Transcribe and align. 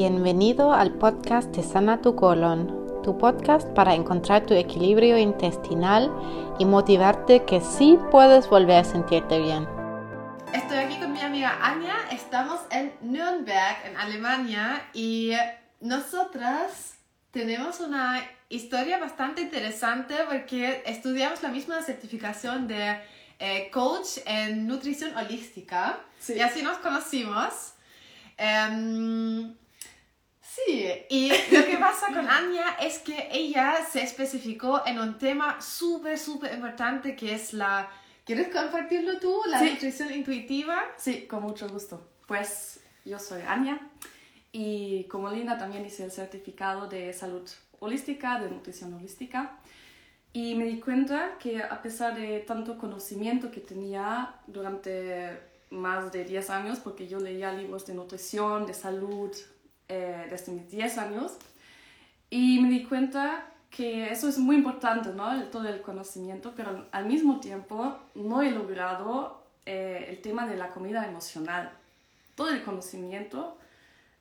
Bienvenido 0.00 0.72
al 0.72 0.92
podcast 0.92 1.48
de 1.56 1.64
Sana 1.64 2.00
tu 2.00 2.14
colon, 2.14 3.02
tu 3.02 3.18
podcast 3.18 3.66
para 3.70 3.96
encontrar 3.96 4.46
tu 4.46 4.54
equilibrio 4.54 5.18
intestinal 5.18 6.08
y 6.60 6.64
motivarte 6.66 7.44
que 7.44 7.60
sí 7.60 7.98
puedes 8.12 8.48
volver 8.48 8.76
a 8.76 8.84
sentirte 8.84 9.40
bien. 9.40 9.66
Estoy 10.54 10.78
aquí 10.78 11.00
con 11.00 11.12
mi 11.12 11.20
amiga 11.20 11.58
Anya, 11.60 11.96
estamos 12.12 12.60
en 12.70 12.92
Nürnberg, 13.00 13.76
en 13.86 13.96
Alemania, 13.96 14.88
y 14.94 15.32
nosotras 15.80 16.94
tenemos 17.32 17.80
una 17.80 18.22
historia 18.50 18.98
bastante 18.98 19.40
interesante 19.40 20.14
porque 20.30 20.84
estudiamos 20.86 21.42
la 21.42 21.48
misma 21.48 21.82
certificación 21.82 22.68
de 22.68 23.00
eh, 23.40 23.68
coach 23.72 24.18
en 24.26 24.64
nutrición 24.64 25.16
holística 25.16 25.98
y 26.28 26.38
así 26.38 26.62
nos 26.62 26.78
conocimos. 26.78 27.72
Em, 28.36 29.56
sí, 30.66 30.92
y 31.10 31.28
lo 31.28 31.66
que 31.66 31.76
pasa 31.78 32.08
con 32.08 32.28
Anya 32.28 32.76
es 32.80 32.98
que 32.98 33.28
ella 33.30 33.78
se 33.90 34.02
especificó 34.02 34.82
en 34.86 34.98
un 34.98 35.18
tema 35.18 35.60
súper, 35.60 36.18
súper 36.18 36.54
importante 36.54 37.14
que 37.16 37.34
es 37.34 37.52
la... 37.52 37.88
¿Quieres 38.24 38.48
compartirlo 38.48 39.18
tú? 39.18 39.40
La 39.46 39.62
nutrición 39.62 40.12
intuitiva. 40.12 40.82
Sí, 40.98 41.26
con 41.26 41.42
mucho 41.42 41.68
gusto. 41.68 42.06
Pues 42.26 42.80
yo 43.04 43.18
soy 43.18 43.40
Anya 43.46 43.80
y 44.52 45.04
como 45.04 45.30
Linda 45.30 45.56
también 45.56 45.84
hice 45.86 46.04
el 46.04 46.10
certificado 46.10 46.88
de 46.88 47.12
salud 47.12 47.48
holística, 47.80 48.38
de 48.38 48.50
nutrición 48.50 48.92
holística. 48.94 49.58
Y 50.32 50.54
me 50.54 50.64
di 50.64 50.78
cuenta 50.78 51.38
que 51.38 51.62
a 51.62 51.80
pesar 51.80 52.14
de 52.16 52.40
tanto 52.40 52.76
conocimiento 52.76 53.50
que 53.50 53.60
tenía 53.60 54.34
durante 54.46 55.40
más 55.70 56.12
de 56.12 56.24
10 56.24 56.50
años, 56.50 56.78
porque 56.78 57.08
yo 57.08 57.18
leía 57.18 57.52
libros 57.52 57.86
de 57.86 57.94
nutrición, 57.94 58.66
de 58.66 58.74
salud, 58.74 59.30
eh, 59.88 60.26
desde 60.30 60.52
mis 60.52 60.70
10 60.70 60.98
años, 60.98 61.38
y 62.30 62.60
me 62.60 62.68
di 62.68 62.84
cuenta 62.84 63.46
que 63.70 64.10
eso 64.10 64.28
es 64.28 64.38
muy 64.38 64.56
importante, 64.56 65.10
¿no? 65.10 65.42
todo 65.44 65.68
el 65.68 65.80
conocimiento, 65.82 66.52
pero 66.56 66.86
al 66.90 67.06
mismo 67.06 67.40
tiempo 67.40 67.98
no 68.14 68.42
he 68.42 68.50
logrado 68.50 69.42
eh, 69.66 70.06
el 70.08 70.20
tema 70.20 70.46
de 70.46 70.56
la 70.56 70.68
comida 70.68 71.06
emocional. 71.06 71.70
Todo 72.34 72.50
el 72.50 72.62
conocimiento 72.62 73.58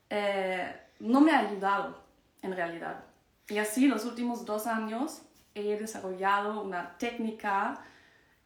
eh, 0.09 0.75
no 0.99 1.21
me 1.21 1.31
ha 1.31 1.39
ayudado 1.39 1.97
en 2.41 2.55
realidad. 2.55 3.03
Y 3.49 3.57
así 3.57 3.87
los 3.87 4.05
últimos 4.05 4.45
dos 4.45 4.67
años 4.67 5.21
he 5.55 5.77
desarrollado 5.77 6.61
una 6.61 6.97
técnica 6.97 7.81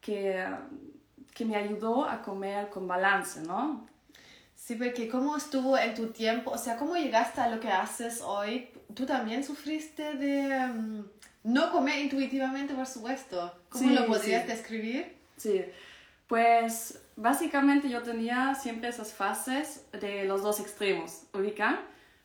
que, 0.00 0.46
que 1.34 1.44
me 1.44 1.56
ayudó 1.56 2.04
a 2.04 2.22
comer 2.22 2.70
con 2.70 2.86
balance, 2.86 3.40
¿no? 3.40 3.86
Sí, 4.64 4.76
porque 4.76 5.08
¿cómo 5.08 5.36
estuvo 5.36 5.76
en 5.76 5.92
tu 5.94 6.12
tiempo? 6.12 6.52
O 6.52 6.58
sea, 6.58 6.76
¿cómo 6.76 6.96
llegaste 6.96 7.40
a 7.40 7.48
lo 7.48 7.58
que 7.58 7.68
haces 7.68 8.20
hoy? 8.20 8.68
¿Tú 8.94 9.04
también 9.06 9.42
sufriste 9.42 10.14
de 10.14 10.66
mm, 10.68 11.04
no 11.44 11.72
comer 11.72 11.98
intuitivamente, 11.98 12.72
por 12.72 12.86
supuesto? 12.86 13.52
¿Cómo 13.68 13.90
lo 13.90 14.06
podrías 14.06 14.46
describir? 14.46 15.16
Sí, 15.36 15.64
pues 16.28 17.00
básicamente 17.16 17.88
yo 17.88 18.02
tenía 18.02 18.54
siempre 18.54 18.90
esas 18.90 19.12
fases 19.12 19.84
de 20.00 20.24
los 20.26 20.42
dos 20.42 20.60
extremos, 20.60 21.24
¿ubican? 21.34 21.80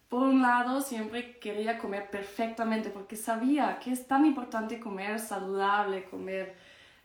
por 0.10 0.24
un 0.24 0.42
lado, 0.42 0.82
siempre 0.82 1.38
quería 1.40 1.78
comer 1.78 2.10
perfectamente 2.10 2.90
porque 2.90 3.16
sabía 3.16 3.80
que 3.80 3.92
es 3.92 4.08
tan 4.08 4.26
importante 4.26 4.80
comer 4.80 5.20
saludable, 5.20 6.06
comer 6.06 6.56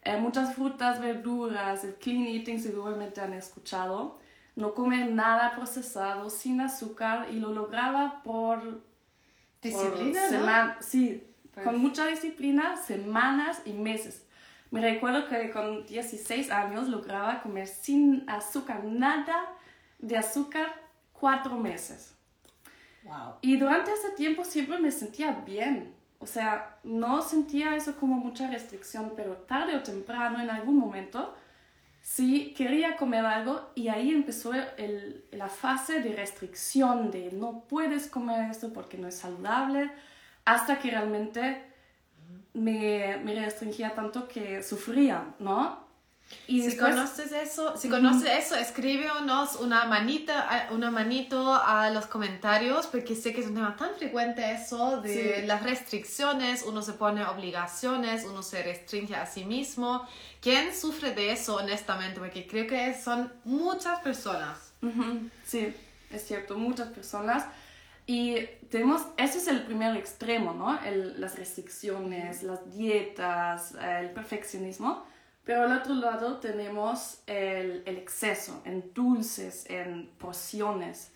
eh, 0.05 0.17
muchas 0.19 0.55
frutas, 0.55 1.01
verduras, 1.01 1.85
el 1.85 1.95
clean 1.95 2.27
eating 2.27 2.61
seguramente 2.61 3.21
han 3.21 3.33
escuchado, 3.33 4.19
no 4.57 4.75
comer 4.75 5.11
nada 5.11 5.55
procesado, 5.55 6.31
sin 6.31 6.61
azúcar 6.61 7.29
y 7.31 7.41
lo 7.41 7.53
lograba 7.53 8.23
por... 8.23 8.83
Disciplina, 9.63 10.77
Sí, 10.81 11.25
con 11.55 11.65
pues 11.65 11.77
mucha 11.77 12.07
disciplina, 12.07 12.77
semanas 12.77 13.63
y 13.65 13.73
meses. 13.73 14.27
Me 14.71 14.81
recuerdo 14.81 15.29
que 15.29 15.51
con 15.51 15.87
16 15.87 16.51
años 16.51 16.89
lograba 16.89 17.43
comer 17.43 17.69
sin 17.69 18.29
azúcar, 18.29 18.85
nada 18.85 19.47
de 19.99 20.17
azúcar, 20.17 20.75
cuatro 21.13 21.57
meses. 21.57 22.15
Y 23.41 23.57
durante 23.57 23.93
ese 23.93 24.11
tiempo 24.13 24.45
siempre 24.45 24.79
me 24.79 24.91
sentía 24.91 25.33
bien. 25.45 25.95
O 26.19 26.27
sea, 26.27 26.79
no 26.85 27.21
sentía 27.21 27.77
eso 27.77 27.97
como 27.97 28.15
mucha 28.15 28.49
restricción, 28.49 29.13
pero 29.17 29.37
tarde 29.37 29.77
o 29.77 29.83
temprano, 29.83 30.41
en 30.41 30.51
algún 30.51 30.77
momento, 30.77 31.35
sí 32.03 32.53
quería 32.57 32.97
comer 32.97 33.25
algo 33.25 33.71
y 33.75 33.89
ahí 33.89 34.11
empezó 34.11 34.53
el, 34.53 35.25
la 35.31 35.49
fase 35.49 36.01
de 36.01 36.15
restricción, 36.15 37.11
de 37.11 37.31
no 37.33 37.65
puedes 37.69 38.09
comer 38.09 38.51
esto 38.51 38.73
porque 38.73 38.99
no 38.99 39.09
es 39.09 39.15
saludable, 39.17 39.91
hasta 40.45 40.81
que 40.81 40.91
realmente 40.91 41.65
me, 42.53 43.19
me 43.19 43.35
restringía 43.35 43.95
tanto 43.95 44.29
que 44.29 44.63
sufría, 44.63 45.35
¿no? 45.39 45.82
Y 46.47 46.69
si 46.69 46.77
conoces 46.77 47.33
eso, 47.33 47.77
si 47.77 47.89
conoces 47.89 48.45
eso, 48.45 48.57
escríbenos 48.57 49.57
una 49.57 49.85
manita, 49.85 50.69
una 50.71 50.91
manito 50.91 51.55
a 51.55 51.91
los 51.91 52.07
comentarios, 52.07 52.87
porque 52.87 53.15
sé 53.15 53.33
que 53.33 53.41
es 53.41 53.47
un 53.47 53.55
tema 53.55 53.77
tan 53.77 53.95
frecuente 53.95 54.53
eso 54.53 55.01
de 55.01 55.45
las 55.47 55.63
restricciones, 55.63 56.65
uno 56.67 56.83
se 56.83 56.93
pone 56.95 57.25
obligaciones, 57.25 58.25
uno 58.25 58.43
se 58.43 58.63
restringe 58.63 59.15
a 59.15 59.27
sí 59.27 59.45
mismo. 59.45 60.07
¿Quién 60.41 60.75
sufre 60.75 61.15
de 61.15 61.33
eso 61.33 61.57
honestamente? 61.57 62.19
Porque 62.19 62.47
creo 62.47 62.67
que 62.67 62.95
son 62.95 63.33
muchas 63.45 64.01
personas. 64.01 64.73
Sí, 65.47 65.73
es 66.11 66.27
cierto, 66.27 66.57
muchas 66.59 66.89
personas. 66.89 67.45
Y 68.07 68.37
tenemos, 68.69 69.03
ese 69.17 69.39
es 69.39 69.47
el 69.47 69.63
primer 69.63 69.97
extremo, 69.97 70.53
¿no? 70.53 70.79
El, 70.83 71.21
las 71.21 71.39
restricciones, 71.39 72.43
las 72.43 72.71
dietas, 72.75 73.75
el 73.81 74.11
perfeccionismo. 74.11 75.07
Pero 75.45 75.63
al 75.63 75.73
otro 75.73 75.95
lado 75.95 76.39
tenemos 76.39 77.21
el, 77.27 77.83
el, 77.85 77.97
exceso 77.97 78.63
en 78.65 78.93
dulces, 78.95 79.67
en 79.69 80.09
porciones, 80.19 81.11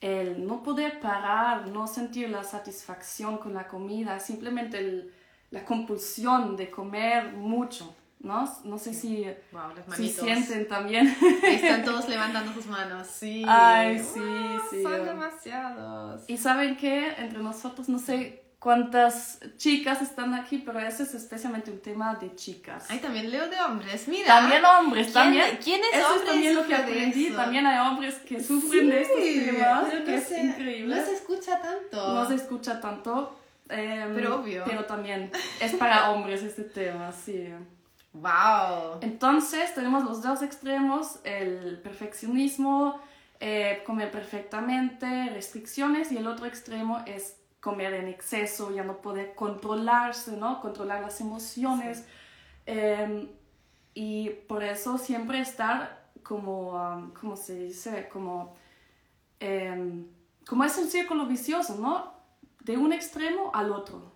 el 0.00 0.46
no 0.46 0.62
poder 0.62 1.00
parar, 1.00 1.66
no 1.68 1.86
sentir 1.86 2.30
la 2.30 2.44
satisfacción 2.44 3.38
con 3.38 3.54
la 3.54 3.66
comida, 3.66 4.20
simplemente 4.20 5.10
la 5.50 5.64
compulsión 5.64 6.56
de 6.56 6.70
comer 6.70 7.32
mucho. 7.32 7.96
¿no? 8.20 8.50
No 8.64 8.78
sé 8.78 8.94
si, 8.94 9.26
si 9.94 10.08
sienten 10.08 10.66
también. 10.66 11.14
están 11.42 11.84
todos 11.84 12.08
levantando 12.08 12.52
sus 12.54 12.66
manos, 12.66 13.06
sí. 13.06 13.44
Ay, 13.46 13.98
sí, 13.98 14.20
sí. 14.70 14.82
Son 14.82 15.04
demasiados. 15.04 16.24
Y 16.26 16.38
saben 16.38 16.76
que 16.76 17.08
entre 17.18 17.40
nosotros, 17.40 17.88
no 17.88 17.98
sé 17.98 18.43
cuántas 18.64 19.40
chicas 19.58 20.00
están 20.00 20.32
aquí, 20.32 20.56
pero 20.64 20.80
ese 20.80 21.02
es 21.02 21.12
especialmente 21.12 21.70
un 21.70 21.80
tema 21.80 22.14
de 22.14 22.34
chicas. 22.34 22.86
Ay, 22.88 22.98
también 22.98 23.30
leo 23.30 23.46
de 23.46 23.60
hombres, 23.60 24.08
mira. 24.08 24.26
También 24.26 24.64
hombres, 24.64 25.12
también. 25.12 25.58
¿Quiénes 25.62 25.92
eso 25.92 26.06
hombres 26.06 26.22
es 26.22 26.30
también 26.30 26.54
lo 26.54 26.66
que 26.66 26.74
aprendí. 26.74 27.30
También 27.30 27.66
hay 27.66 27.86
hombres 27.86 28.14
que 28.26 28.42
sufren 28.42 28.88
de 28.88 29.02
estos 29.02 29.20
temas, 29.20 29.92
que 30.06 30.14
es 30.14 30.30
increíble. 30.30 30.96
No 30.96 31.04
se 31.04 31.12
escucha 31.12 31.60
tanto. 31.60 32.14
No 32.14 32.26
se 32.26 32.36
escucha 32.36 32.80
tanto. 32.80 33.38
Em, 33.68 34.14
pero 34.14 34.36
obvio. 34.36 34.64
Pero 34.64 34.86
también 34.86 35.30
es 35.60 35.74
para 35.74 36.10
hombres 36.12 36.42
este 36.42 36.62
tema, 36.62 37.12
sí. 37.12 37.50
Wow. 38.14 39.00
Entonces 39.02 39.74
tenemos 39.74 40.04
los 40.04 40.22
dos 40.22 40.40
extremos, 40.40 41.18
el 41.24 41.80
perfeccionismo, 41.82 42.98
eh, 43.40 43.82
comer 43.84 44.10
perfectamente, 44.10 45.28
restricciones, 45.34 46.10
y 46.12 46.16
el 46.16 46.26
otro 46.26 46.46
extremo 46.46 47.02
es 47.06 47.36
comer 47.64 47.94
en 47.94 48.08
exceso, 48.08 48.70
ya 48.70 48.84
no 48.84 48.98
poder 48.98 49.34
controlarse, 49.34 50.36
¿no? 50.36 50.60
Controlar 50.60 51.00
las 51.00 51.18
emociones. 51.22 52.04
Em, 52.66 53.26
y 53.94 54.28
por 54.48 54.62
eso 54.62 54.98
siempre 54.98 55.40
estar 55.40 56.10
como, 56.22 56.72
um, 56.72 57.10
¿cómo 57.12 57.36
se 57.36 57.54
dice? 57.56 58.06
Como, 58.12 58.54
em, 59.40 60.06
como 60.46 60.62
es 60.64 60.76
un 60.76 60.88
círculo 60.88 61.24
vicioso, 61.24 61.76
¿no? 61.76 62.12
De 62.60 62.76
un 62.76 62.92
extremo 62.92 63.50
al 63.54 63.72
otro. 63.72 64.12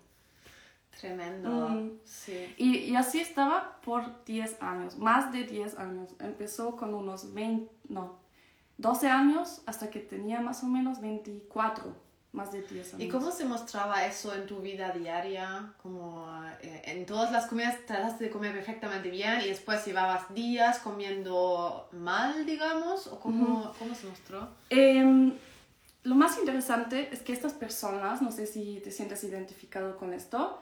Tremendo. 0.99 1.49
Mm. 1.69 1.91
Sí. 2.03 2.53
Y, 2.55 2.77
y, 2.91 2.95
así 2.95 3.19
estaba 3.19 3.81
por 3.81 4.23
10 4.25 4.61
años, 4.61 4.97
más 4.99 5.31
de 5.31 5.45
10 5.45 5.79
años. 5.79 6.15
Empezó 6.19 6.75
con 6.75 6.93
unos 6.93 7.33
20, 7.33 7.71
no, 7.87 8.19
12 8.77 9.07
años 9.07 9.63
hasta 9.65 9.89
que 9.89 9.99
tenía 9.99 10.39
más 10.39 10.63
o 10.63 10.67
menos 10.67 11.01
24 11.01 12.08
más 12.31 12.51
de 12.51 12.61
10 12.61 12.93
años. 12.93 13.05
¿Y 13.05 13.09
cómo 13.09 13.31
se 13.31 13.45
mostraba 13.45 14.05
eso 14.05 14.33
en 14.33 14.45
tu 14.45 14.59
vida 14.59 14.91
diaria? 14.91 15.73
Como 15.81 16.27
eh, 16.61 16.83
en 16.85 17.05
todas 17.05 17.31
las 17.31 17.47
comidas 17.47 17.77
trataste 17.87 18.25
de 18.25 18.29
comer 18.29 18.53
perfectamente 18.53 19.09
bien 19.09 19.41
y 19.41 19.47
después 19.47 19.85
llevabas 19.85 20.33
días 20.33 20.79
comiendo 20.79 21.89
mal, 21.91 22.45
digamos, 22.45 23.07
o 23.07 23.19
cómo, 23.19 23.73
¿cómo 23.79 23.95
se 23.95 24.07
mostró? 24.07 24.49
Em, 24.69 25.33
lo 26.03 26.15
más 26.15 26.37
interesante 26.37 27.09
es 27.11 27.21
que 27.21 27.33
estas 27.33 27.53
personas, 27.53 28.21
no 28.21 28.31
sé 28.31 28.45
si 28.45 28.79
te 28.83 28.91
sientes 28.91 29.23
identificado 29.23 29.97
con 29.97 30.13
esto, 30.13 30.61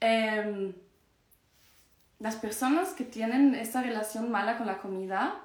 em, 0.00 0.74
las 2.18 2.36
personas 2.36 2.90
que 2.90 3.04
tienen 3.04 3.54
esa 3.54 3.82
relación 3.82 4.30
mala 4.30 4.58
con 4.58 4.66
la 4.66 4.78
comida 4.78 5.40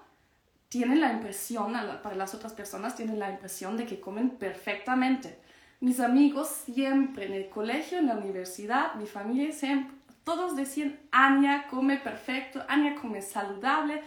tienen 0.68 1.02
la 1.02 1.12
impresión, 1.12 1.74
para 2.02 2.16
las 2.16 2.34
otras 2.34 2.54
personas 2.54 2.96
tienen 2.96 3.20
la 3.20 3.30
impresión 3.30 3.76
de 3.76 3.86
que 3.86 4.00
comen 4.00 4.30
perfectamente 4.30 5.38
mis 5.82 6.00
amigos 6.00 6.48
siempre 6.48 7.26
en 7.26 7.34
el 7.34 7.50
colegio, 7.50 7.98
en 7.98 8.08
la 8.08 8.16
universidad, 8.16 8.94
mi 8.96 9.08
familia 9.08 9.52
siempre, 9.52 9.94
todos 10.24 10.56
decían, 10.56 11.00
Anya 11.12 11.68
come 11.70 11.98
perfecto, 11.98 12.64
Anya 12.68 12.96
come 12.96 13.22
saludable, 13.22 14.02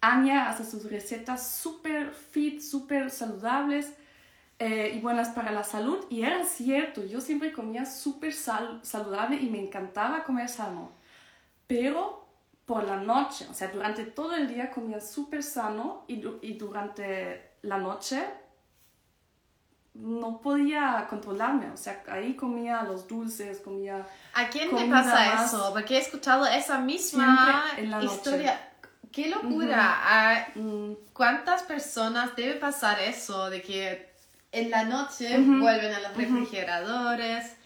Anya 0.00 0.48
hace 0.48 0.64
sus 0.64 0.90
recetas 0.90 1.46
súper 1.46 2.12
fit, 2.12 2.60
súper 2.60 3.10
saludables 3.10 3.92
eh, 4.58 4.92
y 4.94 5.00
buenas 5.00 5.28
para 5.28 5.52
la 5.52 5.64
salud. 5.64 6.06
Y 6.08 6.22
era 6.22 6.44
cierto, 6.44 7.04
yo 7.04 7.20
siempre 7.20 7.52
comía 7.52 7.84
súper 7.84 8.32
saludable 8.32 9.36
y 9.36 9.50
me 9.50 9.60
encantaba 9.60 10.24
comer 10.24 10.48
sano. 10.48 10.92
Pero 11.66 12.26
por 12.64 12.84
la 12.84 12.96
noche, 12.96 13.46
o 13.50 13.54
sea, 13.54 13.68
durante 13.68 14.04
todo 14.04 14.34
el 14.34 14.48
día 14.48 14.70
comía 14.70 15.00
súper 15.00 15.42
sano 15.42 16.04
y 16.08 16.54
durante 16.54 17.50
la 17.60 17.76
noche 17.76 18.24
no 19.98 20.40
podía 20.40 21.06
controlarme, 21.10 21.70
o 21.70 21.76
sea, 21.76 22.04
ahí 22.08 22.34
comía 22.34 22.84
los 22.84 23.08
dulces, 23.08 23.58
comía... 23.58 24.06
¿A 24.32 24.48
quién 24.48 24.74
le 24.74 24.84
pasa 24.86 25.44
eso? 25.44 25.70
Porque 25.72 25.96
he 25.96 26.00
escuchado 26.00 26.46
esa 26.46 26.78
misma 26.78 27.64
historia. 28.02 28.70
¡Qué 29.10 29.28
locura! 29.28 30.52
Mm. 30.54 30.92
¿Cuántas 31.12 31.64
personas 31.64 32.36
debe 32.36 32.54
pasar 32.54 33.00
eso 33.00 33.50
de 33.50 33.60
que 33.60 34.08
en 34.52 34.70
la 34.70 34.84
noche 34.84 35.36
vuelven 35.38 35.92
a 35.92 36.00
los 36.00 36.16
refrigeradores? 36.16 37.56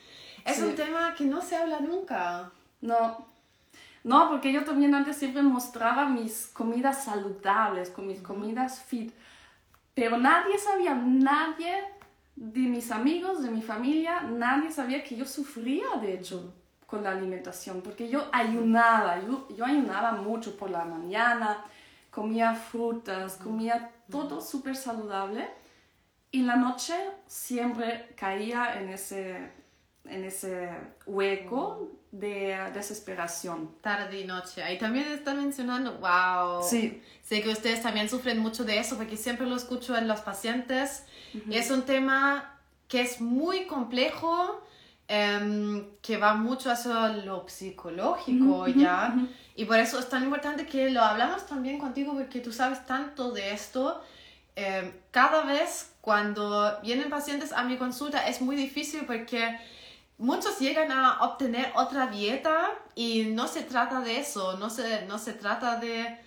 Es 0.47 0.59
un 0.61 0.75
tema 0.75 1.15
que 1.15 1.25
no 1.25 1.43
se 1.43 1.57
habla 1.57 1.81
nunca. 1.81 2.51
No, 2.81 3.27
no, 4.05 4.31
porque 4.31 4.53
yo 4.53 4.65
también 4.65 4.95
antes 4.95 5.19
siempre 5.19 5.43
mostraba 5.43 6.07
mis 6.07 6.47
comidas 6.47 7.05
saludables, 7.05 7.91
con 7.91 8.07
mis 8.07 8.23
comidas 8.23 8.81
fit, 8.81 9.13
pero 9.95 10.17
nadie 10.17 10.59
sabía, 10.59 10.95
nadie 10.95 11.73
de 12.37 12.61
mis 12.61 12.91
amigos, 12.91 13.43
de 13.43 13.51
mi 13.51 13.63
familia, 13.63 14.23
nadie 14.23 14.71
sabía 14.71 15.05
que 15.05 15.17
yo 15.17 15.25
sufría, 15.25 15.85
de 16.01 16.15
hecho, 16.15 16.55
con 16.87 17.03
la 17.05 17.13
alimentación, 17.13 17.81
porque 17.81 18.09
yo 18.09 18.29
ayunaba, 18.33 19.21
yo, 19.57 19.65
ayunaba 19.65 20.13
mucho 20.13 20.57
por 20.57 20.71
la 20.71 20.85
mañana, 20.85 21.65
comía 22.11 22.55
frutas, 22.55 23.37
comía 23.37 23.91
todo 24.11 24.41
súper 24.41 24.77
saludable 24.77 25.49
y 26.31 26.43
la 26.43 26.57
noche 26.57 26.95
siempre 27.27 28.15
caía 28.15 28.79
en 28.79 28.91
ese, 28.91 29.53
en 30.05 30.25
ese 30.25 30.71
hueco 31.07 31.89
de 32.13 32.71
desesperación. 32.75 33.75
Tarde 33.81 34.21
y 34.21 34.25
noche. 34.25 34.63
Ahí 34.63 34.79
también 34.79 35.09
están 35.09 35.39
mencionando, 35.39 35.95
wow. 35.95 36.63
Sí. 36.63 37.03
Sé 37.23 37.43
que 37.43 37.49
ustedes 37.49 37.83
también 37.83 38.09
sufren 38.09 38.39
mucho 38.39 38.65
de 38.65 38.79
eso 38.79 38.97
porque 38.97 39.17
siempre 39.17 39.47
lo 39.47 39.57
escucho 39.57 39.97
en 39.97 40.07
los 40.07 40.21
pacientes. 40.21 41.05
y 41.49 41.57
es 41.57 41.71
un 41.71 41.83
tema 41.83 42.61
que 42.87 43.01
es 43.01 43.23
muy 43.23 43.65
complejo, 43.65 44.63
em, 45.09 45.87
que 46.03 46.19
va 46.19 46.35
mucho 46.35 46.71
hacia 46.71 47.09
lo 47.09 47.49
psicológico 47.49 48.69
ya. 48.69 49.17
Y 49.57 49.65
por 49.65 49.79
eso 49.79 49.99
es 49.99 50.09
tan 50.11 50.23
importante 50.23 50.67
que 50.67 50.91
lo 50.91 51.01
hablamos 51.01 51.47
también 51.47 51.79
contigo 51.79 52.13
porque 52.13 52.41
tú 52.41 52.53
sabes 52.53 52.85
tanto 52.85 53.33
de 53.33 53.53
esto. 53.53 54.03
Em, 54.55 54.93
cada 55.11 55.45
vez 55.45 55.95
cuando 56.03 56.79
vienen 56.83 57.09
pacientes 57.09 57.53
a 57.53 57.65
mi 57.65 57.79
consulta 57.79 58.29
es 58.29 58.43
muy 58.43 58.57
difícil 58.57 59.07
porque 59.07 59.59
muchos 60.23 60.61
llegan 60.61 60.93
a 60.93 61.19
obtener 61.23 61.73
otra 61.75 62.07
dieta 62.07 62.71
y 62.95 63.25
no 63.25 63.49
se 63.49 63.63
trata 63.63 64.01
de 64.01 64.21
eso, 64.21 64.57
no 64.57 64.71
se, 64.71 65.05
no 65.07 65.19
se 65.19 65.33
trata 65.33 65.77
de 65.77 66.21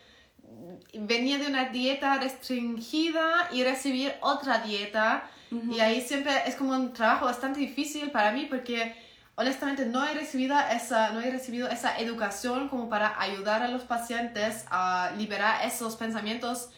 venir 0.94 1.39
de 1.39 1.47
una 1.47 1.69
dieta 1.69 2.18
restringida 2.19 3.50
y 3.51 3.63
recibir 3.63 4.13
otra 4.21 4.59
dieta. 4.59 5.24
Y 5.50 5.80
ahí 5.80 6.01
siempre 6.01 6.33
es 6.45 6.56
como 6.56 6.74
un 6.74 6.92
trabajo 6.92 7.25
bastante 7.25 7.62
difícil 7.62 8.12
para 8.12 8.33
mí 8.33 8.47
porque 8.50 8.94
honestamente 9.36 9.86
no 9.86 10.06
he 10.06 10.13
recibido 10.13 10.57
esa, 10.71 11.12
no 11.12 11.21
he 11.21 11.31
recibido 11.31 11.69
esa 11.69 11.98
educación 11.98 12.68
como 12.68 12.89
para 12.89 13.19
ayudar 13.21 13.63
a 13.63 13.69
los 13.69 13.83
pacientes 13.83 14.65
a 14.69 15.12
liberar 15.18 15.65
esos 15.65 15.95
pensamientos 15.95 16.69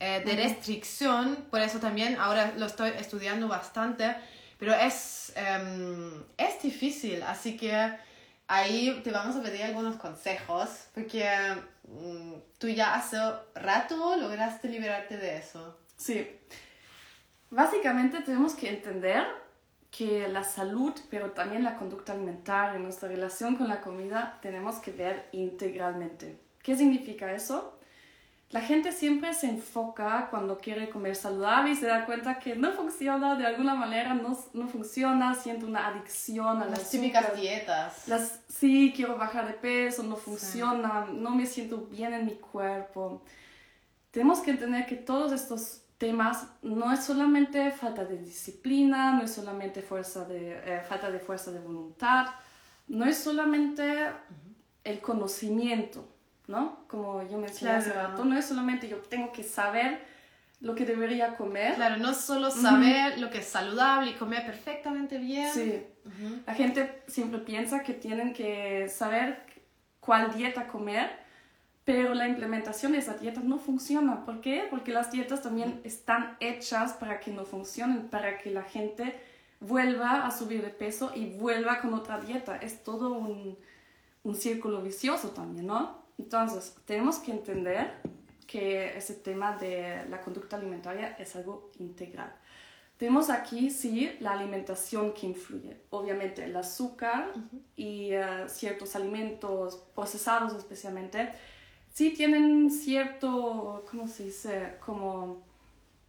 eh, 0.00 0.22
de 0.26 0.34
restricción. 0.34 1.36
Por 1.50 1.60
eso 1.60 1.78
también 1.78 2.16
ahora 2.18 2.52
lo 2.56 2.66
estoy 2.66 2.90
estudiando 2.98 3.46
bastante 3.46 4.16
pero 4.58 4.74
es, 4.74 5.32
em, 5.36 6.22
es 6.36 6.62
difícil, 6.62 7.22
así 7.22 7.56
que 7.56 7.72
ahí 8.46 9.00
te 9.02 9.10
vamos 9.10 9.36
a 9.36 9.42
pedir 9.42 9.62
algunos 9.62 9.96
consejos, 9.96 10.68
porque 10.94 11.28
mm, 11.88 12.34
tú 12.58 12.68
ya 12.68 12.94
hace 12.94 13.16
rato 13.54 14.16
lograste 14.16 14.68
liberarte 14.68 15.16
de 15.16 15.38
eso. 15.38 15.78
Sí. 15.96 16.28
Básicamente 17.50 18.20
tenemos 18.20 18.54
que 18.54 18.68
entender 18.68 19.26
que 19.90 20.26
la 20.28 20.42
salud, 20.42 20.92
pero 21.08 21.30
también 21.30 21.62
la 21.62 21.76
conducta 21.76 22.12
alimentaria, 22.12 22.80
nuestra 22.80 23.08
relación 23.08 23.54
con 23.54 23.68
la 23.68 23.80
comida, 23.80 24.38
tenemos 24.42 24.76
que 24.76 24.90
ver 24.90 25.28
integralmente. 25.30 26.40
¿Qué 26.62 26.76
significa 26.76 27.32
eso? 27.32 27.73
La 28.50 28.60
gente 28.60 28.92
siempre 28.92 29.34
se 29.34 29.48
enfoca 29.48 30.28
cuando 30.30 30.58
quiere 30.58 30.88
comer 30.88 31.16
saludable 31.16 31.72
y 31.72 31.76
se 31.76 31.86
da 31.86 32.06
cuenta 32.06 32.38
que 32.38 32.54
no 32.54 32.72
funciona, 32.72 33.34
de 33.34 33.46
alguna 33.46 33.74
manera 33.74 34.14
no, 34.14 34.38
no 34.52 34.68
funciona, 34.68 35.34
siente 35.34 35.64
una 35.64 35.88
adicción 35.88 36.62
a 36.62 36.66
las 36.66 36.88
típicas 36.88 37.34
dietas. 37.34 38.06
Las, 38.06 38.40
sí, 38.48 38.92
quiero 38.94 39.16
bajar 39.16 39.48
de 39.48 39.54
peso, 39.54 40.04
no 40.04 40.14
funciona, 40.14 41.06
no 41.10 41.30
me 41.30 41.46
siento 41.46 41.78
bien 41.90 42.14
en 42.14 42.26
mi 42.26 42.34
cuerpo. 42.36 43.22
Tenemos 44.12 44.38
que 44.38 44.52
entender 44.52 44.86
que 44.86 44.96
todos 44.96 45.32
estos 45.32 45.82
temas 45.98 46.46
no 46.62 46.92
es 46.92 47.02
solamente 47.02 47.72
falta 47.72 48.04
de 48.04 48.18
disciplina, 48.18 49.14
no 49.14 49.24
es 49.24 49.32
solamente 49.32 49.82
fuerza 49.82 50.24
de, 50.26 50.52
eh, 50.64 50.80
falta 50.88 51.10
de 51.10 51.18
fuerza 51.18 51.50
de 51.50 51.58
voluntad, 51.58 52.26
no 52.86 53.04
es 53.04 53.18
solamente 53.18 54.12
el 54.84 55.00
conocimiento 55.00 56.13
¿no? 56.46 56.78
Como 56.88 57.26
yo 57.28 57.38
mencioné 57.38 57.76
hace 57.76 57.92
rato, 57.92 58.24
no 58.24 58.36
es 58.38 58.44
solamente 58.44 58.88
yo 58.88 58.98
tengo 58.98 59.32
que 59.32 59.42
saber 59.42 60.00
lo 60.60 60.74
que 60.74 60.86
debería 60.86 61.36
comer. 61.36 61.74
Claro, 61.74 61.98
no 61.98 62.10
es 62.10 62.18
solo 62.18 62.50
saber 62.50 63.18
lo 63.18 63.30
que 63.30 63.38
es 63.38 63.46
saludable 63.46 64.12
y 64.12 64.14
comer 64.14 64.46
perfectamente 64.46 65.18
bien. 65.18 65.52
Sí. 65.52 65.82
La 66.46 66.54
gente 66.54 67.02
siempre 67.06 67.40
piensa 67.40 67.82
que 67.82 67.92
tienen 67.92 68.32
que 68.32 68.88
saber 68.88 69.42
cuál 70.00 70.34
dieta 70.34 70.66
comer, 70.66 71.10
pero 71.84 72.14
la 72.14 72.28
implementación 72.28 72.92
de 72.92 72.98
esa 72.98 73.14
dieta 73.14 73.40
no 73.42 73.58
funciona. 73.58 74.24
¿Por 74.24 74.40
qué? 74.40 74.66
Porque 74.70 74.92
las 74.92 75.10
dietas 75.10 75.42
también 75.42 75.80
están 75.84 76.36
hechas 76.40 76.94
para 76.94 77.20
que 77.20 77.30
no 77.30 77.44
funcionen, 77.44 78.08
para 78.08 78.38
que 78.38 78.50
la 78.50 78.62
gente 78.62 79.20
vuelva 79.60 80.26
a 80.26 80.30
subir 80.30 80.62
de 80.62 80.70
peso 80.70 81.12
y 81.14 81.26
vuelva 81.26 81.80
con 81.80 81.92
otra 81.92 82.20
dieta. 82.20 82.56
Es 82.56 82.82
todo 82.82 83.12
un, 83.12 83.58
un 84.22 84.34
círculo 84.34 84.82
vicioso 84.82 85.30
también, 85.30 85.66
¿no? 85.66 86.03
Entonces, 86.18 86.76
tenemos 86.84 87.18
que 87.18 87.32
entender 87.32 87.94
que 88.46 88.96
ese 88.96 89.14
tema 89.14 89.56
de 89.56 90.04
la 90.08 90.20
conducta 90.20 90.56
alimentaria 90.56 91.16
es 91.18 91.34
algo 91.36 91.70
integral. 91.78 92.34
Tenemos 92.96 93.28
aquí, 93.28 93.70
sí, 93.70 94.12
la 94.20 94.32
alimentación 94.32 95.12
que 95.12 95.26
influye. 95.26 95.76
Obviamente 95.90 96.44
el 96.44 96.56
azúcar 96.56 97.32
y 97.76 98.12
eh, 98.12 98.48
ciertos 98.48 98.94
alimentos 98.94 99.82
procesados 99.94 100.54
especialmente, 100.54 101.30
sí 101.92 102.10
tienen 102.10 102.70
cierto, 102.70 103.84
¿cómo 103.90 104.06
se 104.06 104.24
dice? 104.26 104.76
Como 104.84 105.42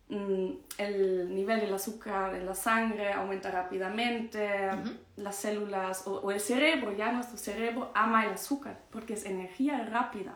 el 0.09 1.33
nivel 1.33 1.61
del 1.61 1.73
azúcar 1.73 2.35
en 2.35 2.45
la 2.45 2.53
sangre 2.53 3.11
aumenta 3.11 3.49
rápidamente, 3.49 4.69
las 5.15 5.35
células 5.35 6.05
o, 6.05 6.31
el 6.31 6.39
cerebro, 6.39 6.91
ya 6.91 7.11
nuestro 7.11 7.37
cerebro 7.37 7.91
ama 7.95 8.25
el 8.25 8.33
azúcar 8.33 8.81
porque 8.91 9.13
es 9.13 9.25
energía 9.25 9.83
rápida, 9.85 10.35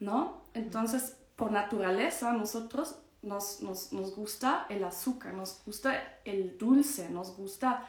¿no? 0.00 0.42
Entonces, 0.54 1.18
por 1.36 1.52
naturaleza, 1.52 2.32
nosotros 2.32 2.98
nos, 3.20 3.60
nos, 3.60 3.92
nos, 3.92 4.16
gusta 4.16 4.66
el 4.68 4.84
azúcar, 4.84 5.34
nos 5.34 5.62
gusta 5.64 6.18
el 6.24 6.56
dulce, 6.56 7.10
nos 7.10 7.36
gusta 7.36 7.86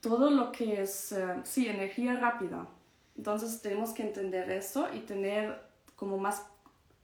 todo 0.00 0.30
lo 0.30 0.52
que 0.52 0.82
es, 0.82 1.12
eh, 1.12 1.40
sí, 1.44 1.66
energía 1.66 2.14
rápida. 2.16 2.68
Entonces 3.16 3.60
tenemos 3.62 3.92
que 3.92 4.02
entender 4.02 4.50
eso 4.50 4.88
y 4.92 5.00
tener 5.00 5.60
como 5.96 6.18
más 6.18 6.46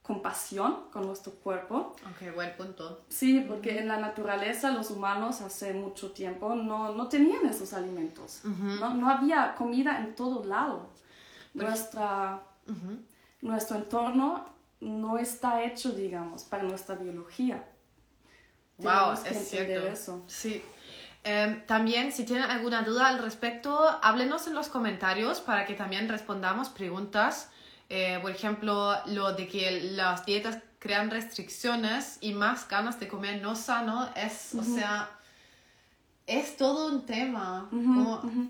compasión 0.01 0.89
con 0.91 1.05
nuestro 1.05 1.33
cuerpo. 1.33 1.95
Ok, 2.11 2.33
buen 2.33 2.55
punto. 2.57 3.05
Sí, 3.09 3.45
porque 3.47 3.79
en 3.79 3.87
la 3.87 3.97
naturaleza 3.97 4.71
los 4.71 4.89
humanos 4.89 5.41
hace 5.41 5.73
mucho 5.73 6.11
tiempo 6.11 6.55
no, 6.55 6.93
no 6.93 7.07
tenían 7.07 7.45
esos 7.45 7.73
alimentos. 7.73 8.41
¿no? 8.43 8.93
no, 8.93 9.09
había 9.09 9.53
comida 9.55 9.99
en 9.99 10.15
todo 10.15 10.43
lado. 10.43 10.89
Nuestra, 11.53 12.41
Nuestro 13.41 13.77
entorno 13.77 14.45
no 14.79 15.17
está 15.17 15.63
hecho, 15.63 15.91
digamos, 15.91 16.43
para 16.43 16.63
nuestra 16.63 16.95
biología. 16.95 17.63
Wow, 18.77 19.13
es 19.25 19.49
cierto. 19.49 19.87
Eso. 19.87 20.23
Sí. 20.27 20.63
Em, 21.23 21.63
también, 21.67 22.11
si 22.11 22.25
tienen 22.25 22.49
alguna 22.49 22.81
duda 22.81 23.07
al 23.07 23.19
respecto, 23.19 23.79
háblenos 24.01 24.47
en 24.47 24.55
los 24.55 24.69
comentarios 24.69 25.39
para 25.39 25.65
que 25.65 25.75
también 25.75 26.09
respondamos 26.09 26.69
preguntas 26.69 27.51
eh, 27.93 28.19
por 28.21 28.31
ejemplo, 28.31 28.95
lo 29.07 29.33
de 29.33 29.49
que 29.49 29.81
las 29.81 30.25
dietas 30.25 30.59
crean 30.79 31.11
restricciones 31.11 32.19
y 32.21 32.31
más 32.33 32.65
ganas 32.69 33.01
de 33.01 33.09
comer 33.09 33.41
no 33.41 33.53
sano 33.57 34.09
es, 34.15 34.55
o 34.55 34.63
sea, 34.63 35.09
es 36.25 36.55
todo 36.55 36.87
un 36.87 37.05
tema. 37.05 37.67
Como-. 37.69 38.49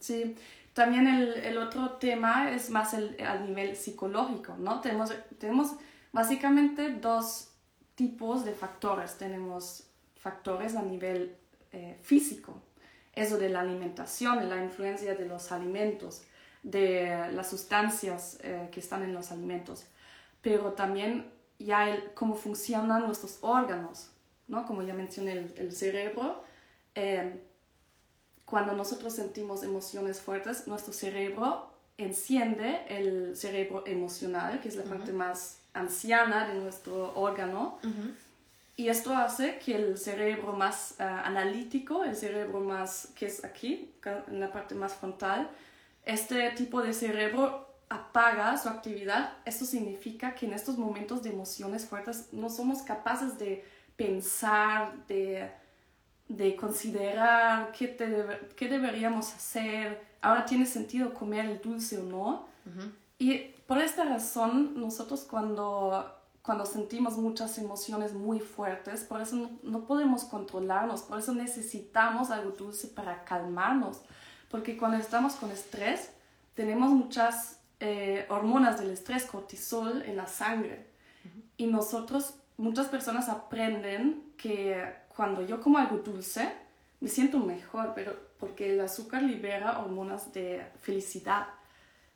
Sí, 0.00 0.34
también 0.72 1.06
el, 1.06 1.34
el 1.34 1.58
otro 1.58 1.90
tema 1.90 2.50
es 2.50 2.70
más 2.70 2.94
el, 2.94 3.16
a 3.22 3.36
nivel 3.36 3.76
psicológico, 3.76 4.56
¿no? 4.58 4.80
Tenemos, 4.80 5.12
tenemos 5.38 5.72
básicamente 6.10 6.88
dos 6.92 7.48
tipos 7.96 8.46
de 8.46 8.54
factores. 8.54 9.18
Tenemos 9.18 9.84
factores 10.18 10.74
a 10.74 10.80
nivel 10.80 11.36
eh, 11.72 11.98
físico, 12.02 12.62
eso 13.12 13.36
de 13.36 13.50
la 13.50 13.60
alimentación, 13.60 14.48
la 14.48 14.64
influencia 14.64 15.14
de 15.14 15.26
los 15.26 15.52
alimentos, 15.52 16.22
de 16.66 17.30
las 17.32 17.48
sustancias 17.48 18.38
eh, 18.42 18.68
que 18.72 18.80
están 18.80 19.02
en 19.02 19.14
los 19.14 19.30
alimentos, 19.30 19.86
pero 20.42 20.72
también 20.72 21.30
ya 21.58 21.88
el, 21.88 22.12
cómo 22.14 22.34
funcionan 22.34 23.06
nuestros 23.06 23.38
órganos, 23.40 24.10
¿no? 24.48 24.66
Como 24.66 24.82
ya 24.82 24.92
mencioné, 24.94 25.32
el, 25.32 25.54
el 25.56 25.70
cerebro. 25.72 26.42
eh, 26.94 27.40
cuando 28.44 28.74
nosotros 28.74 29.12
sentimos 29.12 29.64
emociones 29.64 30.20
fuertes, 30.20 30.68
nuestro 30.68 30.92
cerebro 30.92 31.68
enciende 31.98 32.84
el 32.88 33.36
cerebro 33.36 33.82
emocional, 33.86 34.60
que 34.60 34.68
es 34.68 34.76
la 34.76 34.84
parte 34.84 35.12
más 35.12 35.58
anciana 35.74 36.46
de 36.46 36.54
nuestro 36.54 37.12
órgano, 37.16 37.78
y 38.76 38.88
esto 38.88 39.12
hace 39.16 39.58
que 39.58 39.74
el 39.74 39.98
cerebro 39.98 40.52
más 40.52 40.94
ah, 41.00 41.22
analítico, 41.24 42.04
el 42.04 42.14
cerebro 42.14 42.60
más 42.60 43.08
que 43.16 43.26
es 43.26 43.44
aquí, 43.44 43.90
en 44.28 44.38
la 44.38 44.52
parte 44.52 44.74
más 44.76 44.94
frontal, 44.94 45.50
este 46.06 46.50
tipo 46.52 46.80
de 46.82 46.94
cerebro 46.94 47.66
apaga 47.88 48.56
su 48.56 48.68
actividad. 48.68 49.34
Esto 49.44 49.64
significa 49.64 50.34
que 50.34 50.46
en 50.46 50.54
estos 50.54 50.78
momentos 50.78 51.22
de 51.22 51.30
emociones 51.30 51.84
fuertes 51.84 52.28
no 52.32 52.48
somos 52.48 52.82
capaces 52.82 53.38
de 53.38 53.64
pensar, 53.96 55.06
de, 55.08 55.50
de 56.28 56.56
considerar 56.56 57.72
qué, 57.72 57.88
te 57.88 58.24
qué 58.56 58.68
deberíamos 58.68 59.34
hacer. 59.34 60.00
Ahora 60.22 60.46
tiene 60.46 60.64
sentido 60.64 61.12
comer 61.12 61.46
el 61.46 61.60
dulce 61.60 61.98
o 61.98 62.04
no. 62.04 62.46
Ujú. 62.66 62.90
Y 63.18 63.38
por 63.66 63.78
esta 63.78 64.04
razón, 64.04 64.80
nosotros 64.80 65.26
cuando, 65.28 66.14
cuando 66.42 66.66
sentimos 66.66 67.16
muchas 67.16 67.58
emociones 67.58 68.12
muy 68.12 68.38
fuertes, 68.38 69.02
por 69.02 69.20
eso 69.20 69.36
no, 69.36 69.50
no 69.62 69.86
podemos 69.86 70.24
controlarnos, 70.24 71.02
por 71.02 71.18
eso 71.18 71.32
necesitamos 71.32 72.30
algo 72.30 72.50
dulce 72.52 72.86
para 72.88 73.24
calmarnos. 73.24 74.02
Porque 74.50 74.76
cuando 74.76 74.98
estamos 74.98 75.34
con 75.34 75.50
estrés, 75.50 76.10
tenemos 76.54 76.90
muchas 76.90 77.60
eh, 77.80 78.26
hormonas 78.28 78.78
del 78.78 78.90
estrés, 78.90 79.24
cortisol 79.26 80.02
en 80.02 80.16
la 80.16 80.26
sangre. 80.26 80.86
Y 81.56 81.66
nosotros, 81.66 82.34
muchas 82.56 82.86
personas 82.86 83.28
aprenden 83.28 84.32
que 84.36 84.94
cuando 85.08 85.42
yo 85.42 85.60
como 85.60 85.78
algo 85.78 85.98
dulce, 85.98 86.52
me 87.00 87.08
siento 87.08 87.38
mejor, 87.38 87.92
pero 87.94 88.14
porque 88.38 88.72
el 88.72 88.80
azúcar 88.80 89.22
libera 89.22 89.80
hormonas 89.80 90.32
de 90.32 90.64
felicidad. 90.80 91.48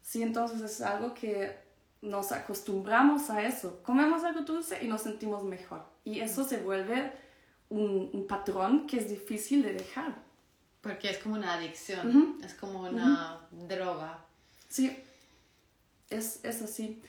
Sí, 0.02 0.22
entonces 0.22 0.60
es 0.62 0.80
algo 0.80 1.14
que 1.14 1.58
nos 2.02 2.32
acostumbramos 2.32 3.30
a 3.30 3.42
eso. 3.42 3.82
Comemos 3.82 4.24
algo 4.24 4.40
dulce 4.40 4.82
y 4.82 4.88
nos 4.88 5.02
sentimos 5.02 5.44
mejor. 5.44 5.84
Y 6.04 6.20
eso 6.20 6.44
se 6.44 6.58
vuelve 6.58 7.12
un, 7.68 8.10
un 8.12 8.26
patrón 8.26 8.86
que 8.86 8.98
es 8.98 9.08
difícil 9.08 9.62
de 9.62 9.74
dejar. 9.74 10.29
Porque 10.80 11.10
es 11.10 11.18
como 11.18 11.34
una 11.34 11.54
adicción, 11.54 12.08
Ujú. 12.08 12.44
es 12.44 12.54
como 12.54 12.80
una 12.88 13.40
droga. 13.50 14.18
Sí, 14.68 14.96
es, 16.08 16.40
es 16.44 16.62
así. 16.62 17.02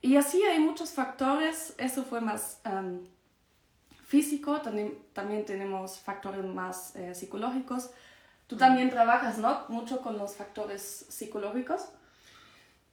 Y 0.00 0.16
así 0.16 0.42
hay 0.42 0.58
muchos 0.60 0.90
factores. 0.90 1.74
Eso 1.76 2.04
fue 2.04 2.20
más 2.20 2.60
em, 2.64 3.00
físico, 4.06 4.60
también, 4.60 4.98
también 5.12 5.44
tenemos 5.44 5.98
factores 5.98 6.44
más 6.44 6.96
eh, 6.96 7.14
psicológicos. 7.14 7.90
Tú 8.46 8.56
también 8.56 8.88
trabajas, 8.88 9.36
¿no? 9.36 9.66
Mucho 9.68 10.00
con 10.00 10.16
los 10.16 10.34
factores 10.34 11.04
psicológicos. 11.10 11.82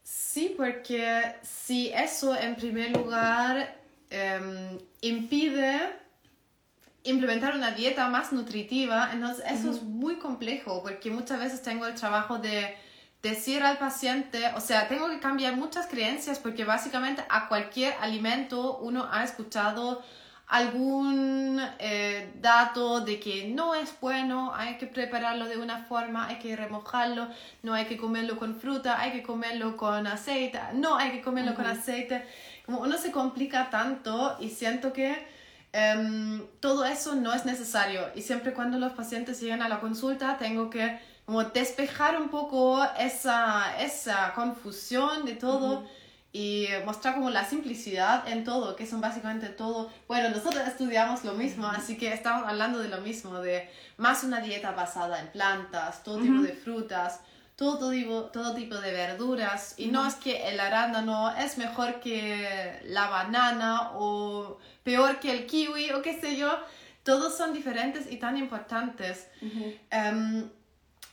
Sí, 0.04 0.54
porque 0.58 1.36
si 1.44 1.90
eso 1.94 2.36
en 2.36 2.56
primer 2.56 2.92
lugar 2.92 3.80
em, 4.10 4.78
impide 5.00 5.80
implementar 7.06 7.56
una 7.56 7.72
dieta 7.72 8.10
más 8.10 8.34
nutritiva, 8.34 9.10
entonces 9.14 9.46
eso 9.48 9.72
es 9.72 9.84
muy 9.84 10.16
complejo 10.16 10.82
porque 10.84 11.10
muchas 11.12 11.40
veces 11.40 11.62
tengo 11.62 11.86
el 11.86 11.96
trabajo 11.96 12.40
de 12.40 12.76
decir 13.22 13.64
al 13.64 13.78
paciente, 13.78 14.52
o 14.56 14.60
sea, 14.60 14.88
tengo 14.88 15.10
que 15.10 15.20
cambiar 15.20 15.56
muchas 15.56 15.88
creencias 15.88 16.40
porque 16.40 16.66
básicamente 16.66 17.24
a 17.30 17.48
cualquier 17.48 17.94
alimento 18.02 18.78
uno 18.78 19.08
ha 19.12 19.24
escuchado 19.24 20.04
algún 20.48 21.60
eh, 21.80 22.32
dato 22.40 23.02
de 23.02 23.20
que 23.20 23.48
no 23.48 23.74
es 23.74 23.94
bueno, 24.00 24.54
hay 24.54 24.78
que 24.78 24.86
prepararlo 24.86 25.46
de 25.46 25.58
una 25.58 25.86
forma, 25.86 26.28
hay 26.28 26.38
que 26.38 26.56
remojarlo, 26.56 27.28
no 27.64 27.74
hay 27.74 27.86
que 27.86 27.98
comerlo 27.98 28.38
con 28.38 28.56
fruta, 28.60 29.00
hay 29.00 29.12
que 29.12 29.24
comerlo 29.24 29.76
con 29.76 30.06
aceite, 30.06 30.60
no 30.74 30.98
hay 30.98 31.12
que 31.12 31.22
comerlo 31.22 31.56
con 31.56 31.66
aceite. 31.66 32.26
Como 32.66 32.80
uno 32.80 32.98
se 32.98 33.12
complica 33.12 33.70
tanto 33.70 34.38
y 34.40 34.50
siento 34.50 34.94
que 34.94 35.35
em, 35.76 36.48
todo 36.62 36.86
eso 36.86 37.16
no 37.16 37.34
es 37.34 37.46
necesario. 37.46 38.02
Y 38.16 38.22
siempre 38.22 38.54
cuando 38.54 38.78
los 38.80 38.94
pacientes 38.94 39.42
llegan 39.42 39.62
a 39.62 39.68
la 39.68 39.80
consulta 39.82 40.38
tengo 40.38 40.70
que 40.70 41.00
como 41.26 41.44
despejar 41.44 42.22
un 42.22 42.30
poco 42.30 42.82
esa, 42.98 43.82
esa 43.82 44.34
confusión 44.34 45.26
de 45.26 45.34
todo 45.34 45.86
y 46.32 46.68
mostrar 46.86 47.16
como 47.16 47.30
la 47.30 47.46
simplicidad 47.46 48.28
en 48.28 48.44
todo, 48.44 48.76
que 48.76 48.86
son 48.86 49.02
básicamente 49.02 49.50
todo. 49.50 49.90
Bueno, 50.08 50.30
nosotros 50.30 50.68
estudiamos 50.68 51.24
lo 51.24 51.34
mismo, 51.34 51.68
así 51.68 51.98
que 51.98 52.14
estamos 52.14 52.48
hablando 52.48 52.80
de 52.80 52.90
lo 52.90 53.02
mismo, 53.02 53.40
de 53.40 53.70
más 53.98 54.24
una 54.24 54.42
dieta 54.42 54.72
basada 54.72 55.20
en 55.20 55.28
plantas, 55.32 56.04
todo 56.04 56.20
tipo 56.20 56.42
de 56.42 56.54
frutas, 56.54 57.22
todo 57.56 57.92
tipo, 57.92 58.24
todo 58.26 58.54
tipo 58.54 58.76
de 58.76 58.92
verduras. 58.92 59.76
Y 59.78 59.88
no 59.88 60.06
es 60.06 60.16
que 60.16 60.50
el 60.50 60.60
arándano 60.60 61.36
es 61.36 61.58
mejor 61.58 62.00
que 62.00 62.80
la 62.86 63.08
banana 63.08 63.92
o 63.96 64.58
peor 64.84 65.20
que 65.20 65.32
el 65.32 65.46
kiwi 65.46 65.92
o 65.92 66.02
qué 66.02 66.20
sé 66.20 66.36
yo. 66.36 66.52
Todos 67.04 67.38
son 67.38 67.54
diferentes 67.54 68.12
y 68.12 68.18
tan 68.18 68.38
importantes. 68.38 69.28
Em, 69.90 70.50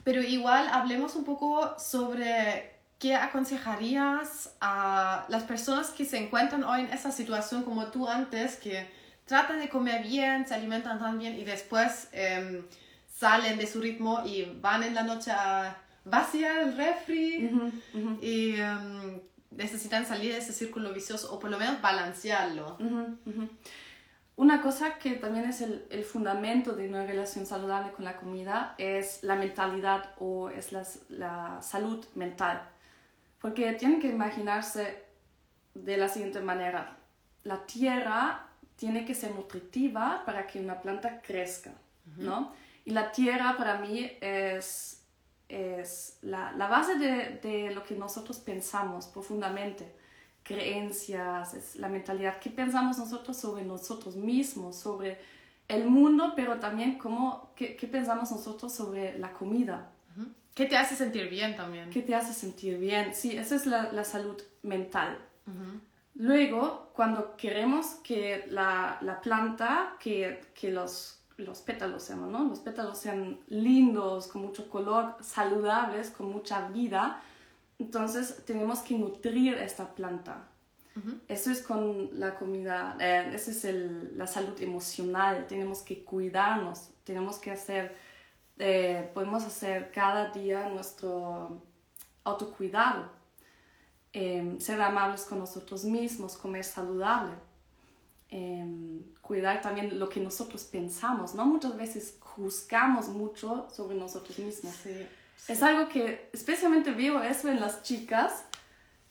pero 0.04 0.22
igual 0.22 0.68
hablemos 0.68 1.14
un 1.14 1.24
poco 1.24 1.76
sobre 1.78 2.72
qué 2.98 3.14
aconsejarías 3.14 4.54
a 4.60 5.26
las 5.28 5.42
personas 5.44 5.90
que 5.90 6.04
se 6.04 6.18
encuentran 6.18 6.64
hoy 6.64 6.80
en 6.80 6.92
esa 6.92 7.12
situación 7.12 7.62
como 7.62 7.86
tú 7.86 8.08
antes, 8.08 8.56
que 8.56 8.88
tratan 9.26 9.60
de 9.60 9.68
comer 9.68 10.02
bien, 10.04 10.46
se 10.46 10.54
alimentan 10.54 10.98
tan 10.98 11.18
bien 11.18 11.38
y 11.38 11.44
después 11.44 12.08
em, 12.12 12.64
salen 13.14 13.58
de 13.58 13.66
su 13.66 13.80
ritmo 13.80 14.22
y 14.24 14.44
van 14.60 14.82
en 14.82 14.94
la 14.94 15.02
noche 15.02 15.30
a 15.30 15.76
vaciar 16.04 16.62
el 16.62 16.76
refri 16.76 17.50
y 18.20 18.56
em, 18.56 19.20
necesitan 19.50 20.06
salir 20.06 20.32
de 20.32 20.38
ese 20.38 20.52
círculo 20.52 20.92
vicioso 20.92 21.32
o 21.34 21.38
por 21.38 21.50
lo 21.50 21.58
menos 21.58 21.80
balancearlo. 21.80 22.76
Ujú, 22.80 23.18
ujú. 23.26 23.48
Una 24.36 24.62
cosa 24.62 24.98
que 24.98 25.12
también 25.12 25.44
es 25.44 25.60
el, 25.60 25.86
el 25.90 26.04
fundamento 26.04 26.72
de 26.72 26.88
una 26.88 27.06
relación 27.06 27.44
saludable 27.46 27.92
con 27.92 28.04
la 28.04 28.16
comida 28.16 28.74
es 28.78 29.22
la 29.22 29.36
mentalidad 29.36 30.14
o 30.18 30.48
es 30.48 30.72
la, 30.72 30.84
la 31.10 31.62
salud 31.62 32.04
mental. 32.14 32.62
Porque 33.40 33.72
tienen 33.74 34.00
que 34.00 34.08
imaginarse 34.08 35.04
de 35.74 35.96
la 35.96 36.08
siguiente 36.08 36.40
manera. 36.40 36.96
La 37.44 37.66
tierra 37.66 38.46
tiene 38.76 39.04
que 39.04 39.14
ser 39.14 39.34
nutritiva 39.34 40.22
para 40.24 40.46
que 40.46 40.60
una 40.60 40.80
planta 40.80 41.20
crezca, 41.20 41.72
¿no? 42.16 42.52
Y 42.84 42.90
la 42.90 43.12
tierra 43.12 43.56
para 43.56 43.78
mí 43.78 44.10
es, 44.20 45.01
es 45.52 46.18
la, 46.22 46.52
la 46.52 46.66
base 46.68 46.96
de, 46.98 47.38
de 47.42 47.74
lo 47.74 47.82
que 47.82 47.94
nosotros 47.94 48.38
pensamos 48.38 49.06
profundamente 49.06 49.92
creencias, 50.42 51.54
es 51.54 51.76
la 51.76 51.88
mentalidad, 51.88 52.38
qué 52.40 52.50
pensamos 52.50 52.98
nosotros 52.98 53.36
sobre 53.36 53.64
nosotros 53.64 54.16
mismos, 54.16 54.76
sobre 54.76 55.18
el 55.68 55.86
mundo, 55.86 56.32
pero 56.34 56.58
también 56.58 56.98
cómo, 56.98 57.52
qué, 57.54 57.76
qué 57.76 57.86
pensamos 57.86 58.30
nosotros 58.30 58.72
sobre 58.72 59.18
la 59.18 59.32
comida, 59.32 59.88
¿Qué 60.54 60.66
te 60.66 60.76
hace 60.76 60.96
sentir 60.96 61.30
bien 61.30 61.56
también? 61.56 61.88
qué 61.88 62.02
te 62.02 62.14
hace 62.14 62.34
sentir 62.34 62.76
bien. 62.76 63.14
Sí, 63.14 63.34
esa 63.38 63.54
es 63.54 63.64
la, 63.64 63.90
la 63.90 64.04
salud 64.04 64.36
mental. 64.62 65.18
Luego, 66.14 66.90
cuando 66.94 67.36
queremos 67.38 67.86
que 68.04 68.44
la, 68.50 68.98
la 69.00 69.22
planta, 69.22 69.96
que, 69.98 70.44
que 70.54 70.70
los, 70.70 71.21
los 71.42 71.60
pétalos 71.60 72.02
sean, 72.02 72.30
¿no? 72.32 72.44
Los 72.44 72.60
pétalos 72.60 72.98
sean 72.98 73.38
lindos, 73.48 74.26
con 74.28 74.42
mucho 74.42 74.68
color, 74.68 75.16
saludables, 75.20 76.10
con 76.10 76.30
mucha 76.30 76.68
vida, 76.68 77.20
entonces 77.78 78.44
tenemos 78.44 78.80
que 78.80 78.96
nutrir 78.96 79.54
esta 79.54 79.94
planta. 79.94 80.48
Eso 81.28 81.50
es 81.50 81.62
con 81.62 82.10
la 82.20 82.34
comida, 82.34 82.96
eh, 83.00 83.30
esa 83.34 83.50
es 83.50 83.64
el- 83.64 84.16
la 84.18 84.26
salud 84.26 84.60
emocional, 84.60 85.46
tenemos 85.46 85.80
que 85.80 86.04
cuidarnos, 86.04 86.90
tenemos 87.04 87.38
que 87.38 87.50
hacer, 87.50 87.96
eh, 88.58 89.10
podemos 89.14 89.42
hacer 89.44 89.90
cada 89.90 90.30
día 90.32 90.68
nuestro 90.68 91.62
autocuidado, 92.24 93.10
eh, 94.12 94.56
ser 94.60 94.80
amables 94.82 95.24
con 95.24 95.38
nosotros 95.38 95.84
mismos, 95.84 96.36
comer 96.36 96.62
saludable, 96.64 97.32
eh, 98.34 98.64
cuidar 99.20 99.60
también 99.60 99.98
lo 99.98 100.08
que 100.08 100.18
nosotros 100.18 100.64
pensamos, 100.64 101.34
¿no? 101.34 101.44
Muchas 101.44 101.76
veces 101.76 102.16
juzgamos 102.18 103.08
mucho 103.08 103.68
sobre 103.70 103.94
nosotros 103.94 104.38
mismos. 104.38 104.74
Sí. 104.82 105.06
Es 105.48 105.62
algo 105.62 105.86
que 105.90 106.30
especialmente 106.32 106.92
veo 106.92 107.22
eso 107.22 107.50
en 107.50 107.60
las 107.60 107.82
chicas, 107.82 108.44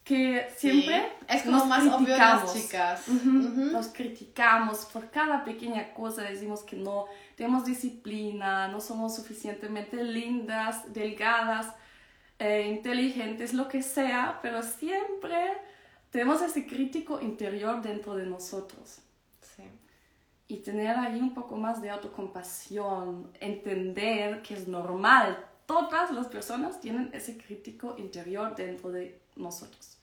que 0.03 0.47
siempre 0.57 0.97
Sí, 0.97 1.25
es 1.27 1.43
como 1.43 1.57
nos 1.57 1.67
más 1.67 1.83
obvio 1.83 2.17
las 2.17 2.51
criticamos. 2.51 3.07
Ujú, 3.07 3.29
Ujú. 3.29 3.61
Nos 3.71 3.87
criticamos 3.89 4.85
por 4.85 5.11
cada 5.11 5.43
pequeña 5.43 5.93
cosa, 5.93 6.23
decimos 6.23 6.63
que 6.63 6.75
no 6.75 7.05
tenemos 7.35 7.63
disciplina, 7.65 8.69
no 8.69 8.81
somos 8.81 9.15
suficientemente 9.15 10.03
lindas, 10.03 10.91
delgadas, 10.91 11.67
eh, 12.39 12.65
inteligentes, 12.75 13.53
lo 13.53 13.67
que 13.67 13.83
sea, 13.83 14.39
pero 14.41 14.63
siempre 14.63 15.37
tenemos 16.09 16.41
ese 16.41 16.65
crítico 16.65 17.21
interior 17.21 17.83
dentro 17.83 18.15
de 18.15 18.25
nosotros. 18.25 19.00
Y 20.51 20.57
tener 20.57 20.97
ahí 20.97 21.17
un 21.17 21.33
poco 21.33 21.55
más 21.55 21.81
de 21.81 21.89
autocompasión, 21.89 23.31
entender 23.39 24.41
que 24.41 24.53
es 24.53 24.67
normal, 24.67 25.45
todas 25.65 26.11
las 26.11 26.27
personas 26.27 26.81
tienen 26.81 27.09
ese 27.13 27.37
crítico 27.37 27.95
interior 27.97 28.53
dentro 28.53 28.91
de 28.91 29.21
nosotros. 29.37 29.97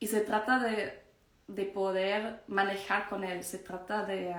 Y 0.00 0.08
se 0.08 0.22
trata 0.22 0.58
de, 0.58 1.00
de 1.46 1.64
poder 1.64 2.42
manejar 2.48 3.08
con 3.08 3.22
él, 3.22 3.44
se 3.44 3.58
trata 3.58 4.04
de, 4.04 4.34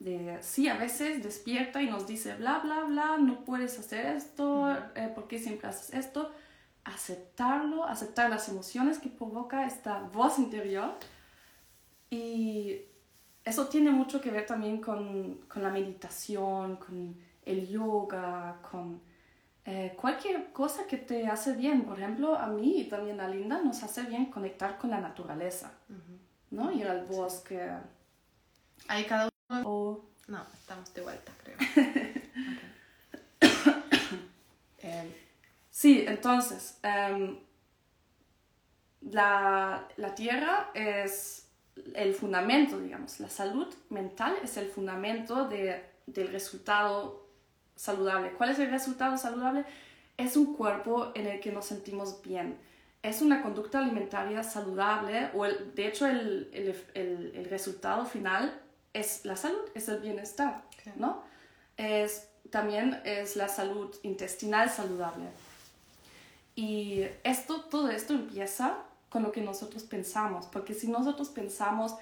de, 0.00 0.38
sí, 0.42 0.66
a 0.66 0.76
veces 0.78 1.22
despierta 1.22 1.80
y 1.80 1.88
nos 1.88 2.08
dice, 2.08 2.34
bla, 2.34 2.58
bla, 2.58 2.82
bla, 2.82 3.16
no 3.18 3.44
puedes 3.44 3.78
hacer 3.78 4.04
esto, 4.04 4.68
eh, 4.96 5.12
¿por 5.14 5.28
qué 5.28 5.38
siempre 5.38 5.68
haces 5.68 5.94
esto? 5.94 6.32
Aceptarlo, 6.82 7.84
aceptar 7.84 8.28
las 8.30 8.48
emociones 8.48 8.98
que 8.98 9.10
provoca 9.10 9.64
esta 9.64 10.00
voz 10.00 10.40
interior. 10.40 10.98
Y 12.10 12.86
eso 13.44 13.66
tiene 13.68 13.90
mucho 13.90 14.20
que 14.20 14.30
ver 14.30 14.46
también 14.46 14.80
con, 14.80 15.40
con 15.48 15.62
la 15.62 15.70
meditación, 15.70 16.76
con 16.76 17.16
el 17.44 17.68
yoga, 17.68 18.58
con 18.70 19.02
eh, 19.66 19.94
cualquier 20.00 20.52
cosa 20.52 20.86
que 20.86 20.96
te 20.96 21.26
hace 21.26 21.54
bien. 21.54 21.84
Por 21.84 21.98
ejemplo, 21.98 22.36
a 22.36 22.46
mí 22.46 22.80
y 22.80 22.84
también 22.84 23.20
a 23.20 23.28
Linda 23.28 23.60
nos 23.62 23.82
hace 23.82 24.02
bien 24.04 24.26
conectar 24.26 24.78
con 24.78 24.90
la 24.90 25.00
naturaleza, 25.00 25.72
¿no? 26.50 26.72
Ir 26.72 26.88
al 26.88 27.04
bosque 27.04 27.70
Ahí 28.88 29.04
cada 29.04 29.28
uno. 29.48 29.62
o... 29.64 30.04
No, 30.26 30.42
estamos 30.54 30.92
de 30.94 31.02
vuelta, 31.02 31.32
creo. 31.42 31.56
eh, 34.78 35.22
sí, 35.70 36.04
entonces, 36.06 36.78
em, 36.82 37.38
la, 39.02 39.86
la 39.96 40.14
tierra 40.14 40.70
es 40.72 41.43
el 41.94 42.14
fundamento, 42.14 42.78
digamos. 42.80 43.20
La 43.20 43.28
salud 43.28 43.72
mental 43.90 44.36
es 44.42 44.56
el 44.56 44.68
fundamento 44.68 45.48
de, 45.48 45.82
del 46.06 46.28
resultado 46.28 47.26
saludable. 47.76 48.30
¿Cuál 48.32 48.50
es 48.50 48.58
el 48.58 48.70
resultado 48.70 49.16
saludable? 49.18 49.64
Es 50.16 50.36
un 50.36 50.54
cuerpo 50.54 51.10
en 51.14 51.26
el 51.26 51.40
que 51.40 51.50
nos 51.52 51.66
sentimos 51.66 52.22
bien. 52.22 52.56
Es 53.02 53.20
una 53.20 53.42
conducta 53.42 53.80
alimentaria 53.80 54.42
saludable, 54.42 55.30
o 55.34 55.44
el- 55.44 55.74
de 55.74 55.88
hecho 55.88 56.06
el, 56.06 56.48
el- 56.52 56.84
el- 56.94 57.32
el 57.34 57.44
resultado 57.50 58.06
final 58.06 58.60
es 58.92 59.24
la 59.24 59.36
salud, 59.36 59.60
es 59.74 59.88
el 59.88 59.98
bienestar, 60.00 60.62
Claro. 60.82 60.98
¿no? 61.00 61.22
Es, 61.76 62.28
también 62.50 63.00
es 63.04 63.34
la 63.36 63.48
salud 63.48 63.92
intestinal 64.04 64.70
saludable. 64.70 65.24
Y 66.54 67.04
esto, 67.24 67.62
todo 67.62 67.90
esto 67.90 68.12
empieza 68.14 68.78
con 69.14 69.22
lo 69.22 69.30
que 69.30 69.42
nosotros 69.42 69.84
pensamos, 69.84 70.46
porque 70.46 70.74
si 70.74 70.88
nosotros 70.88 71.28
pensamos 71.28 71.94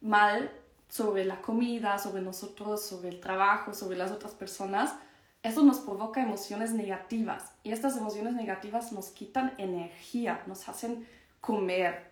mal 0.00 0.50
sobre 0.88 1.26
la 1.26 1.42
comida, 1.42 1.98
sobre 1.98 2.22
nosotros, 2.22 2.82
sobre 2.82 3.10
el 3.10 3.20
trabajo, 3.20 3.74
sobre 3.74 3.98
las 3.98 4.10
otras 4.10 4.32
personas, 4.32 4.94
eso 5.42 5.62
nos 5.62 5.80
provoca 5.80 6.22
emociones 6.22 6.72
negativas 6.72 7.52
y 7.62 7.72
estas 7.72 7.98
emociones 7.98 8.32
negativas 8.32 8.90
nos 8.92 9.10
quitan 9.10 9.52
energía, 9.58 10.42
nos 10.46 10.66
hacen 10.66 11.06
comer, 11.42 12.10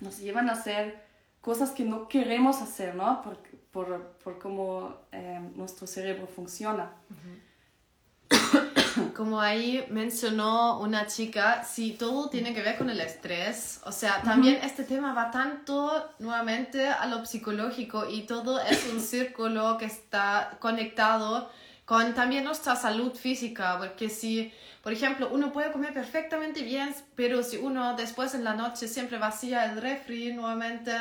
nos 0.00 0.18
llevan 0.18 0.50
a 0.50 0.54
hacer 0.54 1.04
cosas 1.40 1.70
que 1.70 1.84
no 1.84 2.08
queremos 2.08 2.62
hacer, 2.62 2.96
¿no? 2.96 3.22
Por, 3.22 3.38
por, 3.70 4.02
por 4.24 4.40
cómo 4.40 4.96
eh, 5.12 5.40
nuestro 5.54 5.86
cerebro 5.86 6.26
funciona. 6.26 6.90
Como 9.14 9.40
ahí 9.40 9.84
mencionó 9.90 10.80
una 10.80 11.06
chica, 11.06 11.64
sí, 11.64 11.96
todo 11.98 12.28
tiene 12.28 12.54
que 12.54 12.62
ver 12.62 12.78
con 12.78 12.90
el 12.90 13.00
estrés. 13.00 13.80
O 13.84 13.92
sea, 13.92 14.22
también 14.22 14.58
este 14.62 14.84
tema 14.84 15.12
va 15.12 15.30
tanto 15.30 16.10
nuevamente 16.18 16.88
a 16.88 17.06
lo 17.06 17.24
psicológico 17.24 18.08
y 18.08 18.22
todo 18.22 18.60
es 18.60 18.86
un 18.92 19.00
círculo 19.12 19.78
que 19.78 19.86
está 19.86 20.56
conectado 20.60 21.50
con 21.84 22.14
también 22.14 22.44
nuestra 22.44 22.76
salud 22.76 23.12
física. 23.14 23.78
Porque 23.78 24.08
si, 24.08 24.52
por 24.82 24.92
ejemplo, 24.92 25.28
uno 25.32 25.52
puede 25.52 25.72
comer 25.72 25.92
perfectamente 25.92 26.62
bien, 26.62 26.94
pero 27.14 27.42
si 27.42 27.56
uno 27.56 27.94
después 27.96 28.34
en 28.34 28.44
la 28.44 28.54
noche 28.54 28.88
siempre 28.88 29.18
vacía 29.18 29.64
el 29.66 29.80
refri 29.80 30.32
nuevamente, 30.32 30.92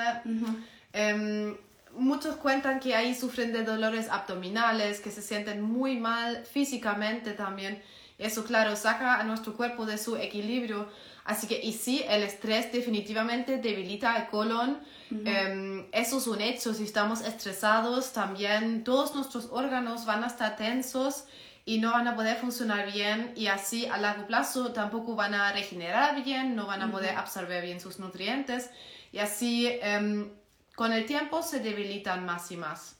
Em, 0.94 1.56
muchos 1.96 2.36
cuentan 2.36 2.80
que 2.80 2.96
ahí 2.96 3.16
sufren 3.16 3.54
de 3.54 3.64
dolores 3.64 4.10
abdominales, 4.10 5.00
que 5.00 5.12
se 5.12 5.22
sienten 5.22 5.62
muy 5.62 5.98
mal 5.98 6.46
físicamente 6.46 7.32
también. 7.32 7.82
Eso, 8.22 8.44
claro, 8.44 8.76
saca 8.76 9.20
a 9.20 9.24
nuestro 9.24 9.54
cuerpo 9.54 9.86
de 9.86 9.98
su 9.98 10.16
equilibrio. 10.16 10.88
Así 11.24 11.48
que, 11.48 11.60
y 11.62 11.74
sí, 11.74 12.04
el 12.08 12.24
estrés 12.24 12.72
definitivamente 12.72 13.58
debilita 13.58 14.16
el 14.18 14.28
colon. 14.28 14.80
Em, 15.26 15.88
eso 15.92 16.18
es 16.20 16.28
un 16.28 16.40
hecho. 16.40 16.74
Si 16.74 16.84
estamos 16.84 17.22
estresados, 17.22 18.14
también 18.14 18.84
todos 18.84 19.16
nuestros 19.16 19.50
órganos 19.52 20.06
van 20.06 20.24
a 20.24 20.28
estar 20.28 20.56
tensos 20.56 21.26
y 21.66 21.80
no 21.80 21.92
van 21.92 22.08
a 22.08 22.16
poder 22.16 22.38
funcionar 22.38 22.92
bien. 22.92 23.34
Y 23.36 23.48
así, 23.48 23.86
a 23.88 23.98
largo 23.98 24.28
plazo, 24.28 24.72
tampoco 24.72 25.16
van 25.16 25.34
a 25.34 25.52
regenerar 25.52 26.24
bien, 26.24 26.56
no 26.56 26.68
van 26.68 26.82
a 26.82 26.92
poder 26.92 27.18
absorber 27.18 27.64
bien 27.64 27.80
sus 27.80 28.00
nutrientes. 28.00 28.70
Y 29.12 29.18
así, 29.18 29.68
em, 29.82 30.30
con 30.76 30.94
el 30.94 31.06
tiempo 31.06 31.42
se 31.42 31.60
debilitan 31.60 32.26
más 32.26 32.52
y 32.52 32.58
más. 32.58 32.96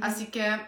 Así 0.00 0.26
que 0.26 0.60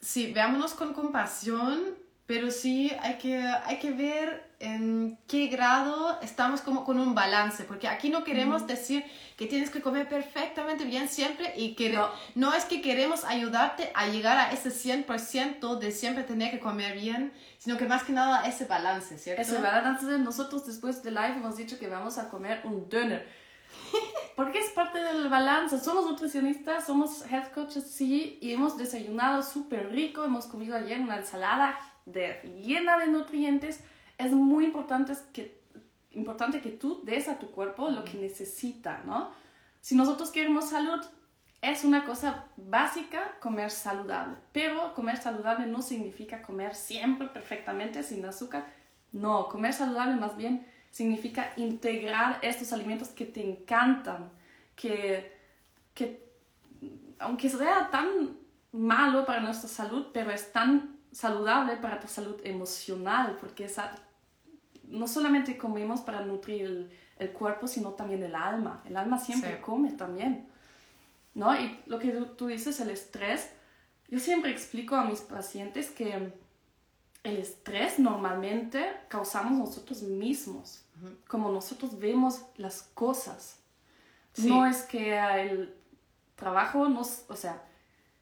sí, 0.00 0.32
veámonos 0.32 0.74
con 0.74 0.92
compasión, 0.92 1.96
pero 2.28 2.50
sí 2.50 2.92
hay 3.00 3.14
que, 3.14 3.38
hay 3.38 3.78
que 3.78 3.90
ver 3.90 4.46
en 4.60 5.18
qué 5.26 5.46
grado 5.46 6.20
estamos 6.20 6.60
como 6.60 6.84
con 6.84 7.00
un 7.00 7.14
balance, 7.14 7.64
porque 7.64 7.88
aquí 7.88 8.10
no 8.10 8.22
queremos 8.22 8.66
decir 8.66 9.02
que 9.38 9.46
tienes 9.46 9.70
que 9.70 9.80
comer 9.80 10.10
perfectamente 10.10 10.84
bien 10.84 11.08
siempre 11.08 11.54
y 11.56 11.74
que 11.74 11.88
no, 11.88 12.10
No. 12.34 12.52
es 12.52 12.66
que 12.66 12.82
queremos 12.82 13.24
ayudarte 13.24 13.90
a 13.94 14.08
llegar 14.08 14.36
a 14.36 14.52
ese 14.52 14.70
100% 14.70 15.78
de 15.78 15.90
siempre 15.90 16.22
tener 16.22 16.50
que 16.50 16.60
comer 16.60 16.98
bien, 16.98 17.32
sino 17.56 17.78
que 17.78 17.86
más 17.86 18.02
que 18.02 18.12
nada 18.12 18.46
ese 18.46 18.66
balance, 18.66 19.16
¿cierto? 19.16 19.50
¿verdad? 19.62 19.86
Entonces 19.86 20.18
nosotros 20.18 20.66
después 20.66 21.02
de 21.02 21.12
live 21.12 21.36
hemos 21.36 21.56
dicho 21.56 21.78
que 21.78 21.88
vamos 21.88 22.18
a 22.18 22.28
comer 22.28 22.60
un 22.64 22.90
döner. 22.90 23.26
Porque 24.36 24.58
es 24.58 24.70
parte 24.72 24.98
del 24.98 25.30
balance. 25.30 25.80
Somos 25.80 26.04
nutricionistas, 26.04 26.84
somos 26.84 27.24
health 27.30 27.52
coaches, 27.54 27.90
sí, 27.90 28.38
y 28.42 28.52
hemos 28.52 28.76
desayunado 28.76 29.42
súper 29.42 29.90
rico, 29.90 30.24
hemos 30.24 30.46
comido 30.46 30.76
ayer 30.76 31.00
una 31.00 31.16
ensalada 31.16 31.78
de, 32.12 32.40
llena 32.62 32.98
de 32.98 33.06
nutrientes. 33.08 33.80
Es 34.16 34.32
muy 34.32 34.64
importante 34.64 35.12
que, 35.32 35.60
importante 36.12 36.60
que 36.60 36.70
tú 36.70 37.02
des 37.04 37.28
a 37.28 37.38
tu 37.38 37.50
cuerpo 37.50 37.88
lo 37.90 38.04
que 38.04 38.18
necesita, 38.18 39.02
¿no? 39.04 39.30
Si 39.80 39.94
nosotros 39.94 40.30
queremos 40.30 40.70
salud, 40.70 41.00
es 41.60 41.84
una 41.84 42.04
cosa 42.04 42.46
básica 42.56 43.36
comer 43.40 43.70
saludable, 43.70 44.36
pero 44.52 44.94
comer 44.94 45.16
saludable 45.16 45.66
no 45.66 45.82
significa 45.82 46.42
comer 46.42 46.74
siempre 46.74 47.28
perfectamente 47.28 48.02
sin 48.02 48.24
azúcar. 48.24 48.66
No, 49.12 49.48
comer 49.48 49.72
saludable 49.72 50.16
más 50.16 50.36
bien 50.36 50.66
significa 50.90 51.52
integrar 51.56 52.38
estos 52.42 52.72
alimentos 52.72 53.08
que 53.08 53.24
te 53.24 53.44
encantan, 53.44 54.30
que, 54.76 55.36
que 55.94 56.28
aunque 57.18 57.48
sea 57.48 57.90
tan 57.90 58.36
malo 58.72 59.24
para 59.24 59.40
nuestra 59.40 59.68
salud, 59.68 60.08
pero 60.12 60.30
es 60.30 60.52
tan 60.52 60.97
saludable 61.12 61.76
para 61.76 62.00
tu 62.00 62.08
salud 62.08 62.40
emocional, 62.44 63.36
porque 63.40 63.64
esa, 63.64 63.94
no 64.84 65.06
solamente 65.08 65.56
comemos 65.56 66.00
para 66.00 66.20
nutrir 66.20 66.62
el, 66.64 66.90
el 67.18 67.32
cuerpo, 67.32 67.66
sino 67.66 67.90
también 67.92 68.22
el 68.22 68.34
alma. 68.34 68.82
El 68.86 68.96
alma 68.96 69.18
siempre 69.18 69.56
Sí. 69.56 69.62
come 69.62 69.92
también. 69.92 70.48
¿no? 71.34 71.54
Y 71.58 71.78
lo 71.86 71.98
que 71.98 72.10
tú, 72.36 72.46
dices, 72.48 72.80
el 72.80 72.90
estrés, 72.90 73.50
yo 74.08 74.18
siempre 74.18 74.50
explico 74.50 74.96
a 74.96 75.04
mis 75.04 75.20
pacientes 75.20 75.90
que 75.90 76.32
el 77.22 77.36
estrés 77.36 77.98
normalmente 77.98 78.84
causamos 79.08 79.52
nosotros 79.52 80.02
mismos, 80.02 80.84
como 81.28 81.50
nosotros 81.52 81.98
vemos 81.98 82.42
las 82.56 82.82
cosas. 82.82 83.60
Sí. 84.32 84.48
No 84.48 84.66
es 84.66 84.82
que 84.82 85.16
el 85.18 85.74
trabajo 86.34 86.88
nos, 86.88 87.24
o 87.28 87.36
sea, 87.36 87.62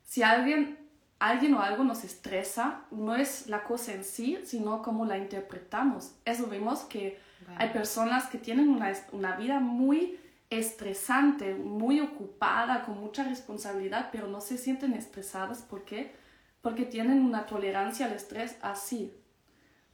si 0.05 0.23
alguien, 0.23 0.79
alguien 1.19 1.55
o 1.55 1.61
algo 1.61 1.85
nos 1.85 2.05
estresa, 2.05 2.83
no 2.91 3.15
es 3.15 3.47
la 3.49 3.65
cosa 3.65 3.93
en 3.93 4.05
sí, 4.05 4.39
sino 4.45 4.83
cómo 4.83 5.05
la 5.07 5.19
interpretamos. 5.19 6.15
Eso 6.25 6.47
vemos 6.49 6.81
que 6.81 7.19
Bueno. 7.47 7.61
hay 7.61 7.71
personas 7.71 8.27
que 8.27 8.39
tienen 8.39 8.69
una, 8.69 8.93
una 9.13 9.37
vida 9.37 9.61
muy 9.61 10.19
estresante, 10.51 11.55
muy 11.55 12.01
ocupada, 12.01 12.83
con 12.85 12.99
mucha 13.01 13.25
responsabilidad, 13.25 14.11
pero 14.13 14.27
no 14.29 14.41
se 14.41 14.59
sienten 14.59 14.93
estresadas 14.95 15.63
porque 15.69 16.15
porque 16.63 16.85
tienen 16.85 17.23
una 17.25 17.47
tolerancia 17.47 18.07
al 18.07 18.13
estrés 18.13 18.57
así, 18.61 19.15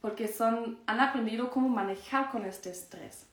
porque 0.01 0.27
son, 0.27 0.79
han 0.87 0.99
aprendido 1.01 1.51
cómo 1.51 1.69
manejar 1.69 2.31
con 2.31 2.45
este 2.45 2.71
estrés. 2.71 3.27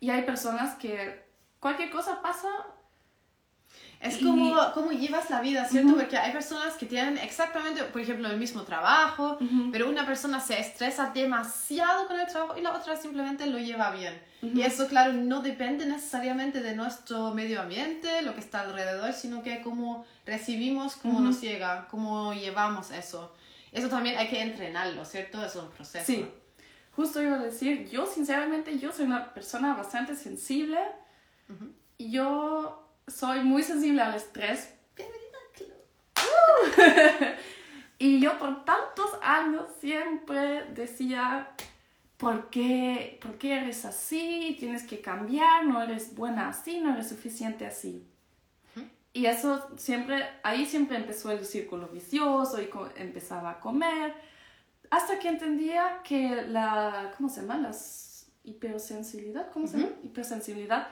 Y 0.00 0.10
hay 0.10 0.24
personas 0.24 0.74
que 0.74 1.24
cualquier 1.60 1.90
cosa 1.90 2.20
pasa, 2.20 2.48
Es 4.00 4.20
Y- 4.20 4.24
como, 4.24 4.54
como 4.74 4.92
llevas 4.92 5.28
la 5.28 5.40
vida, 5.40 5.64
¿cierto? 5.64 5.96
Porque 5.96 6.16
hay 6.16 6.30
personas 6.32 6.74
que 6.74 6.86
tienen 6.86 7.18
exactamente, 7.18 7.82
por 7.82 8.00
ejemplo, 8.00 8.28
el 8.30 8.38
mismo 8.38 8.62
trabajo, 8.62 9.38
pero 9.72 9.88
una 9.88 10.06
persona 10.06 10.38
se 10.38 10.60
estresa 10.60 11.10
demasiado 11.12 12.06
con 12.06 12.18
el 12.20 12.26
trabajo 12.28 12.56
y 12.56 12.62
la 12.62 12.76
otra 12.76 12.96
simplemente 12.96 13.46
lo 13.46 13.58
lleva 13.58 13.90
bien. 13.90 14.14
Y 14.40 14.60
eso, 14.62 14.86
claro, 14.86 15.12
no 15.14 15.40
depende 15.42 15.84
necesariamente 15.84 16.60
de 16.60 16.76
nuestro 16.76 17.34
medio 17.34 17.60
ambiente, 17.60 18.22
lo 18.22 18.34
que 18.34 18.40
está 18.40 18.60
alrededor, 18.60 19.12
sino 19.14 19.42
que 19.42 19.62
cómo 19.62 20.04
recibimos, 20.24 20.94
cómo 20.94 21.18
nos 21.18 21.40
llega, 21.40 21.88
cómo 21.90 22.32
llevamos 22.34 22.92
eso. 22.92 23.34
Eso 23.72 23.88
también 23.88 24.16
hay 24.16 24.28
que 24.28 24.40
entrenarlo, 24.40 25.04
¿cierto? 25.04 25.44
Es 25.44 25.56
un 25.56 25.68
proceso. 25.70 26.06
Sí, 26.06 26.24
justo 26.92 27.20
iba 27.20 27.34
a 27.34 27.38
decir, 27.42 27.88
yo 27.90 28.06
sinceramente, 28.06 28.78
yo 28.78 28.92
soy 28.92 29.06
una 29.06 29.34
persona 29.34 29.74
bastante 29.74 30.14
sensible 30.14 30.78
y 31.96 32.12
yo 32.12 32.87
soy 33.08 33.42
muy 33.42 33.62
sensible 33.62 34.02
al 34.02 34.14
estrés. 34.14 34.74
y 37.98 38.20
yo 38.20 38.38
por 38.38 38.64
tantos 38.64 39.10
años 39.22 39.66
siempre 39.80 40.64
decía, 40.74 41.50
¿por 42.16 42.50
qué, 42.50 43.18
¿por 43.22 43.38
qué 43.38 43.58
eres 43.58 43.84
así? 43.84 44.56
Tienes 44.58 44.84
que 44.84 45.00
cambiar, 45.00 45.64
no 45.64 45.82
eres 45.82 46.14
buena 46.14 46.48
así, 46.48 46.80
no 46.80 46.92
eres 46.92 47.08
suficiente 47.08 47.66
así. 47.66 48.06
Y 49.12 49.26
eso 49.26 49.68
siempre, 49.76 50.24
ahí 50.44 50.66
siempre 50.66 50.96
empezó 50.96 51.32
el 51.32 51.44
círculo 51.44 51.88
vicioso 51.88 52.60
y 52.60 52.68
empezaba 52.96 53.50
a 53.52 53.60
comer. 53.60 54.14
Hasta 54.90 55.18
que 55.18 55.28
entendía 55.28 56.00
que 56.04 56.42
la, 56.42 57.12
¿cómo 57.16 57.28
se 57.28 57.40
llama? 57.40 57.56
Las 57.56 58.30
hipersensibilidad, 58.44 59.50
¿cómo 59.50 59.66
se 59.66 59.78
llama? 59.78 59.92
Hipersensibilidad 60.02 60.88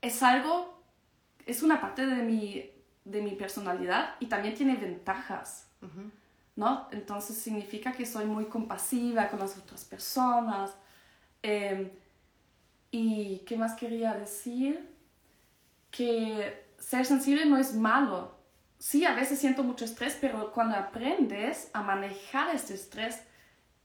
es 0.00 0.22
algo, 0.22 0.75
es 1.46 1.62
una 1.62 1.80
parte 1.80 2.04
de 2.04 2.22
mi, 2.22 2.70
de 3.04 3.22
mi 3.22 3.36
personalidad 3.36 4.16
y 4.20 4.26
también 4.26 4.54
tiene 4.54 4.76
ventajas, 4.76 5.68
¿no? 6.56 6.88
Entonces 6.90 7.36
significa 7.36 7.92
que 7.92 8.04
soy 8.04 8.26
muy 8.26 8.46
compasiva 8.46 9.28
con 9.28 9.38
las 9.38 9.56
otras 9.56 9.84
personas. 9.84 10.74
Eh, 11.42 11.96
¿Y 12.90 13.38
qué 13.46 13.56
más 13.56 13.74
quería 13.74 14.14
decir? 14.14 14.92
Que 15.90 16.66
ser 16.78 17.06
sensible 17.06 17.46
no 17.46 17.56
es 17.56 17.74
malo. 17.74 18.36
Sí, 18.78 19.04
a 19.04 19.14
veces 19.14 19.38
siento 19.38 19.62
mucho 19.62 19.84
estrés, 19.84 20.18
pero 20.20 20.52
cuando 20.52 20.76
aprendes 20.76 21.70
a 21.72 21.82
manejar 21.82 22.54
este 22.54 22.74
estrés, 22.74 23.22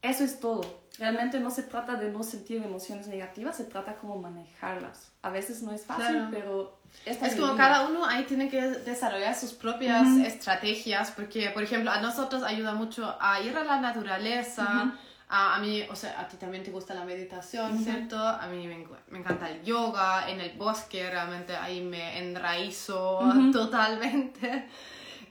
eso 0.01 0.23
es 0.23 0.39
todo. 0.39 0.81
Realmente 0.99 1.39
no 1.39 1.49
se 1.49 1.63
trata 1.63 1.95
de 1.95 2.11
no 2.11 2.21
sentir 2.23 2.61
emociones 2.63 3.07
negativas, 3.07 3.55
se 3.57 3.63
trata 3.65 3.95
como 3.95 4.17
manejarlas. 4.17 5.11
A 5.21 5.29
veces 5.29 5.63
no 5.63 5.71
es 5.71 5.85
fácil, 5.85 6.05
Claro. 6.07 6.27
pero 6.31 6.79
Es 7.05 7.21
mi 7.21 7.39
como 7.39 7.55
cada 7.55 7.87
uno 7.87 8.05
ahí 8.05 8.23
tiene 8.25 8.49
que 8.49 8.61
desarrollar 8.61 9.33
sus 9.35 9.53
propias 9.53 10.07
estrategias, 10.17 11.11
porque, 11.11 11.49
por 11.51 11.63
ejemplo, 11.63 11.91
a 11.91 12.01
nosotros 12.01 12.43
ayuda 12.43 12.73
mucho 12.73 13.15
a 13.19 13.39
ir 13.41 13.55
a 13.57 13.63
la 13.63 13.79
naturaleza. 13.79 14.93
a, 15.33 15.55
a 15.55 15.59
mí, 15.59 15.81
o 15.89 15.95
sea, 15.95 16.19
a 16.19 16.27
ti 16.27 16.35
también 16.35 16.61
te 16.61 16.71
gusta 16.71 16.93
la 16.93 17.05
meditación, 17.05 17.81
¿cierto? 17.81 18.17
A 18.19 18.45
mí 18.47 18.67
me, 18.67 18.85
me 19.09 19.19
encanta 19.19 19.49
el 19.49 19.63
yoga, 19.63 20.29
en 20.29 20.41
el 20.41 20.57
bosque 20.57 21.09
realmente 21.09 21.55
ahí 21.55 21.79
me 21.81 22.19
enraizo 22.19 23.21
totalmente. 23.53 24.67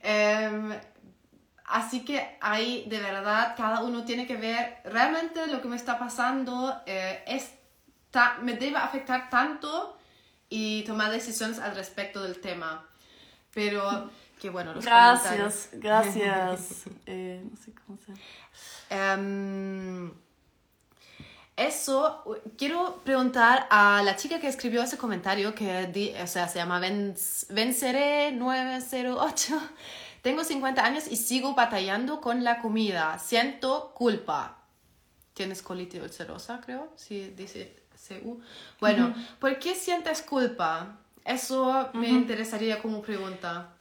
Em, 0.01 0.73
Así 1.71 2.03
que 2.05 2.37
ahí 2.41 2.85
de 2.89 2.99
verdad 2.99 3.55
cada 3.57 3.81
uno 3.83 4.03
tiene 4.03 4.27
que 4.27 4.35
ver 4.35 4.77
realmente 4.83 5.47
lo 5.47 5.61
que 5.61 5.67
me 5.67 5.75
está 5.77 5.97
pasando 5.97 6.81
eh, 6.85 7.23
es 7.27 7.51
ta- 8.11 8.37
me 8.41 8.53
debe 8.53 8.77
afectar 8.77 9.29
tanto 9.29 9.97
y 10.49 10.83
tomar 10.83 11.11
decisiones 11.11 11.59
al 11.59 11.75
respecto 11.75 12.21
del 12.23 12.39
tema. 12.41 12.85
Pero 13.53 14.09
que 14.39 14.49
bueno, 14.49 14.73
los 14.73 14.83
comentarios. 15.23 15.69
Gracias, 15.73 16.15
gracias. 16.15 16.83
Eh, 17.05 17.43
no 17.49 17.57
sé 17.57 17.71
cómo 17.85 17.97
se 17.97 18.13
Em, 18.93 20.11
eso, 21.55 22.23
quiero 22.57 23.01
preguntar 23.03 23.67
a 23.69 24.01
la 24.03 24.15
chica 24.15 24.39
que 24.39 24.47
escribió 24.47 24.81
ese 24.83 24.97
comentario, 24.97 25.53
que 25.53 25.87
di- 25.87 26.13
o 26.21 26.27
sea, 26.27 26.47
se 26.47 26.59
llama 26.59 26.79
Venc- 26.81 27.47
Venceré908. 27.49 29.59
Tengo 30.21 30.43
50 30.43 30.85
años 30.85 31.07
y 31.09 31.15
sigo 31.15 31.55
batallando 31.55 32.21
con 32.21 32.43
la 32.43 32.61
comida. 32.61 33.17
Siento 33.19 33.91
culpa. 33.95 34.57
Tienes 35.33 35.61
colitis 35.61 36.01
ulcerosa, 36.01 36.61
creo. 36.63 36.91
Sí, 36.95 37.33
dice 37.35 37.75
CU. 38.07 38.39
Bueno, 38.79 39.13
¿por 39.39 39.57
qué 39.59 39.73
sientes 39.75 40.21
culpa? 40.21 40.97
Eso 41.25 41.89
me 41.93 42.09
interesaría 42.09 42.81
como 42.81 43.01
pregunta. 43.01 43.73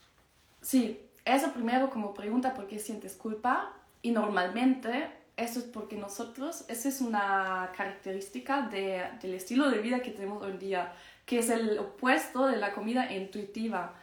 Sí, 0.62 1.00
eso 1.24 1.52
primero 1.52 1.90
como 1.90 2.14
pregunta, 2.14 2.54
¿por 2.54 2.66
qué 2.66 2.78
sientes 2.78 3.14
culpa? 3.16 3.72
Y 4.02 4.10
normalmente 4.12 5.10
eso 5.36 5.58
es 5.58 5.64
porque 5.66 5.96
nosotros, 5.96 6.64
esa 6.68 6.88
es 6.88 7.00
una 7.00 7.70
característica 7.76 8.62
de- 8.62 9.06
del 9.20 9.34
estilo 9.34 9.70
de 9.70 9.78
vida 9.78 10.00
que 10.00 10.10
tenemos 10.10 10.42
hoy 10.42 10.52
en 10.52 10.58
día, 10.58 10.92
que 11.26 11.38
es 11.38 11.48
el 11.50 11.78
opuesto 11.78 12.46
de 12.46 12.56
la 12.56 12.72
comida 12.72 13.10
intuitiva. 13.12 13.94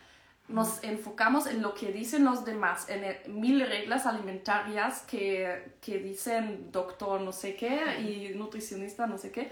Nos 0.47 0.83
enfocamos 0.83 1.45
en 1.45 1.61
lo 1.61 1.73
que 1.73 1.91
dicen 1.91 2.23
los 2.23 2.45
demás, 2.45 2.87
en 2.89 3.03
el- 3.03 3.29
mil 3.29 3.59
reglas 3.67 4.05
alimentarias 4.05 5.01
que, 5.01 5.73
que 5.81 5.99
dicen 5.99 6.71
doctor 6.71 7.19
no 7.21 7.33
sé 7.33 7.55
qué 7.55 7.99
y 7.99 8.37
nutricionista 8.37 9.07
no 9.07 9.17
sé 9.17 9.31
qué. 9.31 9.51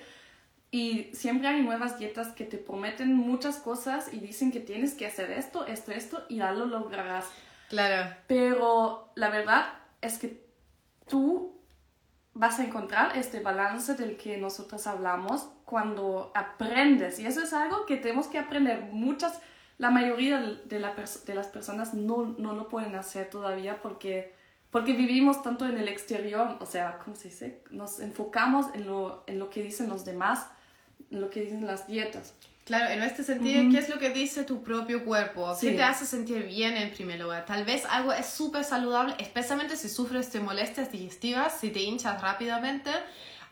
Y 0.71 1.09
siempre 1.13 1.47
hay 1.49 1.61
nuevas 1.61 1.99
dietas 1.99 2.29
que 2.29 2.45
te 2.45 2.57
prometen 2.57 3.13
muchas 3.13 3.57
cosas 3.57 4.13
y 4.13 4.19
dicen 4.19 4.51
que 4.51 4.59
tienes 4.59 4.93
que 4.93 5.05
hacer 5.05 5.31
esto, 5.31 5.65
esto, 5.67 5.91
esto 5.91 6.23
y 6.29 6.37
ya 6.37 6.51
lo 6.51 6.65
lograrás. 6.65 7.25
Claro. 7.69 8.13
Pero 8.27 9.09
la 9.15 9.29
verdad 9.29 9.65
es 10.01 10.17
que 10.17 10.45
tú 11.07 11.57
vas 12.33 12.59
a 12.59 12.65
encontrar 12.65 13.17
este 13.17 13.39
balance 13.39 13.95
del 13.95 14.17
que 14.17 14.37
nosotros 14.37 14.85
hablamos 14.87 15.47
cuando 15.63 16.31
aprendes. 16.35 17.19
Y 17.19 17.25
eso 17.25 17.41
es 17.41 17.53
algo 17.53 17.85
que 17.85 17.95
tenemos 17.97 18.27
que 18.27 18.39
aprender. 18.39 18.81
Muchas, 18.91 19.39
la 19.77 19.89
mayoría 19.91 20.39
de, 20.39 20.79
la 20.79 20.93
de 21.25 21.35
las 21.35 21.47
personas 21.47 21.93
no, 21.93 22.35
no 22.37 22.53
lo 22.53 22.69
pueden 22.69 22.95
hacer 22.95 23.29
todavía 23.29 23.81
porque, 23.81 24.33
porque 24.71 24.93
vivimos 24.93 25.43
tanto 25.43 25.65
en 25.67 25.77
el 25.77 25.87
exterior, 25.87 26.57
o 26.59 26.65
sea, 26.65 26.99
¿cómo 27.03 27.15
se 27.15 27.29
dice? 27.29 27.61
Nos 27.71 27.99
enfocamos 27.99 28.67
en 28.73 28.87
lo, 28.87 29.23
en 29.27 29.39
lo 29.39 29.49
que 29.49 29.61
dicen 29.61 29.89
los 29.89 30.05
demás, 30.05 30.47
en 31.11 31.21
lo 31.21 31.29
que 31.29 31.41
dicen 31.41 31.65
las 31.67 31.87
dietas. 31.87 32.33
Claro, 32.65 32.89
en 32.91 33.03
este 33.03 33.23
sentido, 33.23 33.61
¿qué 33.69 33.77
es 33.77 33.89
lo 33.89 33.99
que 33.99 34.09
dice 34.09 34.43
tu 34.43 34.63
propio 34.63 35.05
cuerpo? 35.05 35.55
¿Qué 35.61 35.69
Sí. 35.69 35.75
te 35.75 35.83
hace 35.83 36.03
sentir 36.03 36.47
bien 36.47 36.75
en 36.75 36.89
primer 36.91 37.19
lugar? 37.19 37.45
Tal 37.45 37.63
vez 37.63 37.85
algo 37.85 38.11
es 38.11 38.25
súper 38.25 38.63
saludable, 38.63 39.13
especialmente 39.19 39.75
si 39.77 39.87
sufres 39.87 40.33
de 40.33 40.39
molestias 40.39 40.91
digestivas, 40.91 41.59
si 41.59 41.69
te 41.69 41.81
hinchas 41.81 42.19
rápidamente. 42.23 42.89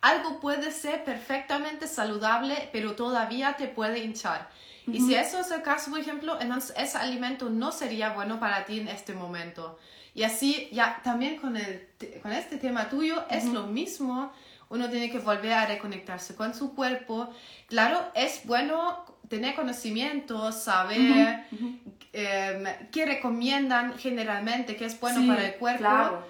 Algo 0.03 0.39
puede 0.41 0.71
ser 0.71 1.03
perfectamente 1.05 1.87
saludable, 1.87 2.69
pero 2.73 2.93
todavía 2.93 3.55
te 3.55 3.67
puede 3.67 3.99
hinchar. 3.99 4.49
Y 4.85 4.99
si 4.99 5.15
eso 5.15 5.39
es 5.39 5.49
el 5.49 5.61
caso, 5.61 5.91
por 5.91 5.99
ejemplo, 6.01 6.37
entonces 6.41 6.75
ese 6.77 6.97
alimento 6.97 7.49
no 7.49 7.71
sería 7.71 8.09
bueno 8.09 8.37
para 8.37 8.65
ti 8.65 8.81
en 8.81 8.89
este 8.89 9.13
momento. 9.13 9.79
Y 10.13 10.23
así, 10.23 10.67
ya 10.73 10.99
también 11.03 11.37
con, 11.37 11.55
el, 11.55 11.87
con 12.21 12.33
este 12.33 12.57
tema 12.57 12.89
tuyo 12.89 13.23
es 13.29 13.45
lo 13.45 13.63
mismo. 13.67 14.33
Uno 14.67 14.89
tiene 14.89 15.09
que 15.09 15.19
volver 15.19 15.53
a 15.53 15.65
reconectarse 15.67 16.35
con 16.35 16.53
su 16.53 16.75
cuerpo. 16.75 17.33
Claro, 17.67 17.97
es 18.13 18.41
bueno 18.45 19.05
tener 19.29 19.55
conocimiento, 19.55 20.51
saber 20.51 21.45
em, 22.11 22.65
qué 22.91 23.05
recomiendan 23.05 23.97
generalmente, 23.97 24.75
qué 24.75 24.83
es 24.85 24.99
bueno 24.99 25.21
Sí, 25.21 25.27
para 25.27 25.45
el 25.45 25.53
cuerpo. 25.55 25.79
claro. 25.79 26.27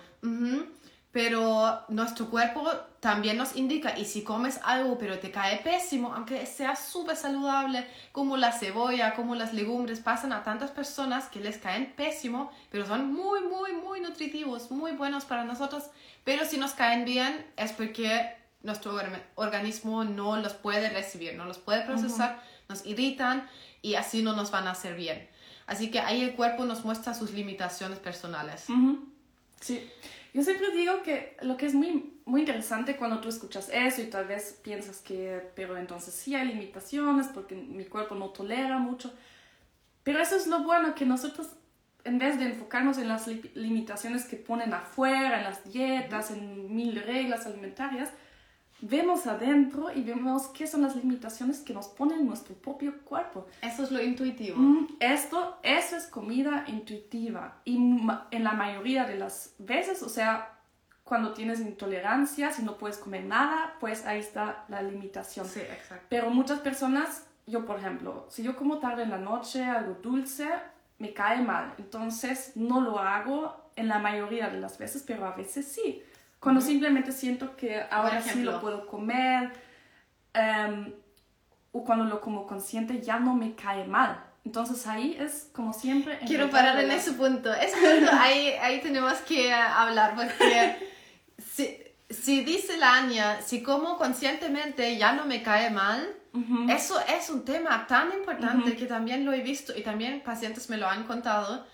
Pero 1.14 1.86
nuestro 1.90 2.26
cuerpo 2.32 2.68
también 3.00 3.38
nos 3.38 3.56
indica, 3.56 3.96
y 3.98 4.06
si 4.06 4.24
comes 4.24 4.60
algo 4.64 4.98
pero 4.98 5.20
te 5.20 5.30
cae 5.30 5.58
pésimo, 5.58 6.12
aunque 6.14 6.46
sea 6.48 6.76
súper 6.76 7.16
saludable, 7.16 7.88
como 8.12 8.36
la 8.36 8.52
cebolla, 8.52 9.14
como 9.14 9.36
las 9.36 9.54
legumbres, 9.54 10.00
pasan 10.00 10.34
a 10.34 10.44
tantas 10.44 10.72
personas 10.72 11.26
que 11.26 11.40
les 11.40 11.60
caen 11.60 11.94
pésimo, 11.96 12.52
pero 12.72 12.88
son 12.88 13.14
muy, 13.14 13.42
muy, 13.42 13.74
muy 13.74 14.02
nutritivos, 14.02 14.72
muy 14.72 14.94
buenos 14.94 15.24
para 15.26 15.44
nosotros, 15.44 15.84
pero 16.24 16.46
si 16.46 16.58
nos 16.58 16.72
caen 16.72 17.06
bien 17.06 17.46
es 17.58 17.74
porque 17.74 18.36
nuestro 18.64 18.94
orga- 19.00 19.22
organismo 19.36 20.04
no 20.06 20.38
los 20.38 20.54
puede 20.54 20.90
recibir, 20.90 21.36
no 21.36 21.46
los 21.46 21.60
puede 21.60 21.82
procesar, 21.86 22.42
nos 22.70 22.86
irritan 22.88 23.48
y 23.84 23.96
así 23.96 24.24
no 24.24 24.34
nos 24.36 24.50
van 24.50 24.68
a 24.68 24.72
hacer 24.72 24.96
bien. 24.96 25.30
Así 25.68 25.92
que 25.92 26.00
ahí 26.00 26.22
el 26.22 26.34
cuerpo 26.36 26.66
nos 26.66 26.84
muestra 26.84 27.14
sus 27.14 27.32
limitaciones 27.34 28.00
personales. 28.00 28.66
Sí, 29.62 29.90
yo 30.34 30.42
siempre 30.44 30.72
digo 30.72 31.04
que 31.04 31.38
lo 31.42 31.58
que 31.58 31.66
es 31.68 31.74
muy, 31.74 32.14
muy 32.26 32.42
interesante 32.42 32.96
cuando 32.98 33.22
tú 33.22 33.30
escuchas 33.30 33.70
eso 33.72 34.02
y 34.02 34.06
tal 34.06 34.26
vez 34.26 34.60
piensas 34.64 35.00
que, 35.00 35.42
pero 35.56 35.78
entonces 35.78 36.14
sí 36.14 36.36
hay 36.36 36.48
limitaciones 36.48 37.28
porque 37.28 37.56
mi 37.56 37.86
cuerpo 37.86 38.16
no 38.16 38.30
tolera 38.30 38.78
mucho, 38.80 39.14
pero 40.04 40.20
eso 40.20 40.36
es 40.36 40.48
lo 40.48 40.64
bueno, 40.64 40.96
que 40.96 41.06
nosotros 41.06 41.50
en 42.04 42.20
vez 42.20 42.38
de 42.38 42.46
enfocarnos 42.46 42.98
en 42.98 43.08
las 43.08 43.28
li- 43.28 43.52
limitaciones 43.54 44.26
que 44.26 44.36
ponen 44.36 44.74
afuera, 44.74 45.38
en 45.38 45.44
las 45.46 45.64
dietas, 45.72 46.32
en 46.32 46.76
mil 46.76 46.96
reglas 47.02 47.46
alimentarias, 47.46 48.10
vemos 48.84 49.28
adentro 49.28 49.92
y 49.94 50.04
vemos 50.04 50.48
qué 50.48 50.68
son 50.68 50.82
las 50.82 50.96
limitaciones 50.96 51.60
que 51.62 51.74
nos 51.74 51.88
ponen 51.88 52.26
nuestro 52.26 52.54
propio 52.56 53.00
cuerpo. 53.04 53.48
Eso 53.62 53.84
es 53.84 53.92
lo 53.92 54.02
intuitivo. 54.02 54.58
Mm, 54.58 54.88
Esto, 55.00 55.58
eso 55.64 55.96
es 55.96 56.08
comida 56.08 56.66
intuitiva. 56.68 57.62
Y 57.66 57.78
en 57.78 58.44
la 58.44 58.52
mayoría 58.54 59.06
de 59.06 59.16
las 59.16 59.56
veces, 59.58 60.04
o 60.04 60.10
sea, 60.10 60.60
cuando 61.04 61.34
tienes 61.34 61.60
intolerancia, 61.60 62.52
si 62.52 62.64
no 62.64 62.78
puedes 62.78 62.98
comer 62.98 63.24
nada, 63.24 63.76
pues 63.80 64.06
ahí 64.06 64.20
está 64.20 64.66
la 64.68 64.82
limitación. 64.82 65.48
Sí, 65.48 65.60
exacto. 65.62 66.06
Pero 66.10 66.30
muchas 66.30 66.60
personas, 66.60 67.26
yo 67.48 67.66
por 67.66 67.80
ejemplo, 67.80 68.26
si 68.30 68.44
yo 68.44 68.56
como 68.56 68.80
tarde 68.80 69.04
en 69.04 69.12
la 69.12 69.18
noche 69.18 69.64
algo 69.64 69.98
dulce, 70.02 70.50
me 71.00 71.14
cae 71.14 71.42
mal. 71.42 71.74
Entonces 71.78 72.52
no 72.56 72.82
lo 72.82 73.00
hago 73.00 73.56
en 73.76 73.88
la 73.88 74.00
mayoría 74.00 74.50
de 74.50 74.60
las 74.60 74.78
veces, 74.78 75.04
pero 75.06 75.26
a 75.26 75.36
veces 75.36 75.68
sí. 75.68 76.04
Cuando 76.44 76.60
simplemente 76.60 77.14
siento 77.14 77.56
que 77.56 77.82
ahora 77.90 78.22
sí 78.22 78.44
lo 78.44 78.60
puedo 78.60 78.86
comer, 78.86 79.54
em, 80.34 80.94
o 81.72 81.84
cuando 81.86 82.04
lo 82.06 82.20
como 82.20 82.46
consciente 82.46 83.02
ya 83.02 83.18
no 83.18 83.34
me 83.34 83.56
cae 83.56 83.86
mal. 83.86 84.22
Entonces 84.46 84.86
ahí 84.88 85.16
es 85.18 85.50
como 85.54 85.72
siempre... 85.72 86.20
Quiero 86.28 86.50
parar 86.50 86.78
en 86.84 86.92
ese 86.92 87.14
punto. 87.14 87.54
Ese 87.54 87.78
punto 87.78 88.12
ahí, 88.20 88.50
ahí 88.62 88.82
tenemos 88.82 89.14
que 89.20 89.54
hablar 89.54 90.16
porque 90.16 90.90
si, 91.38 91.78
si 92.10 92.44
dice 92.44 92.78
la 92.78 93.42
si 93.42 93.64
como 93.64 93.98
conscientemente 93.98 94.98
ya 94.98 95.14
no 95.14 95.26
me 95.26 95.42
cae 95.42 95.70
mal, 95.70 96.06
Ujú. 96.34 96.70
eso 96.70 97.00
es 97.08 97.30
un 97.30 97.46
tema 97.46 97.88
tan 97.88 98.12
importante 98.12 98.76
que 98.76 98.86
también 98.86 99.24
lo 99.24 99.32
he 99.32 99.42
visto 99.42 99.72
y 99.78 99.82
también 99.82 100.22
pacientes 100.22 100.70
me 100.70 100.78
lo 100.78 100.90
han 100.90 101.06
contado. 101.06 101.66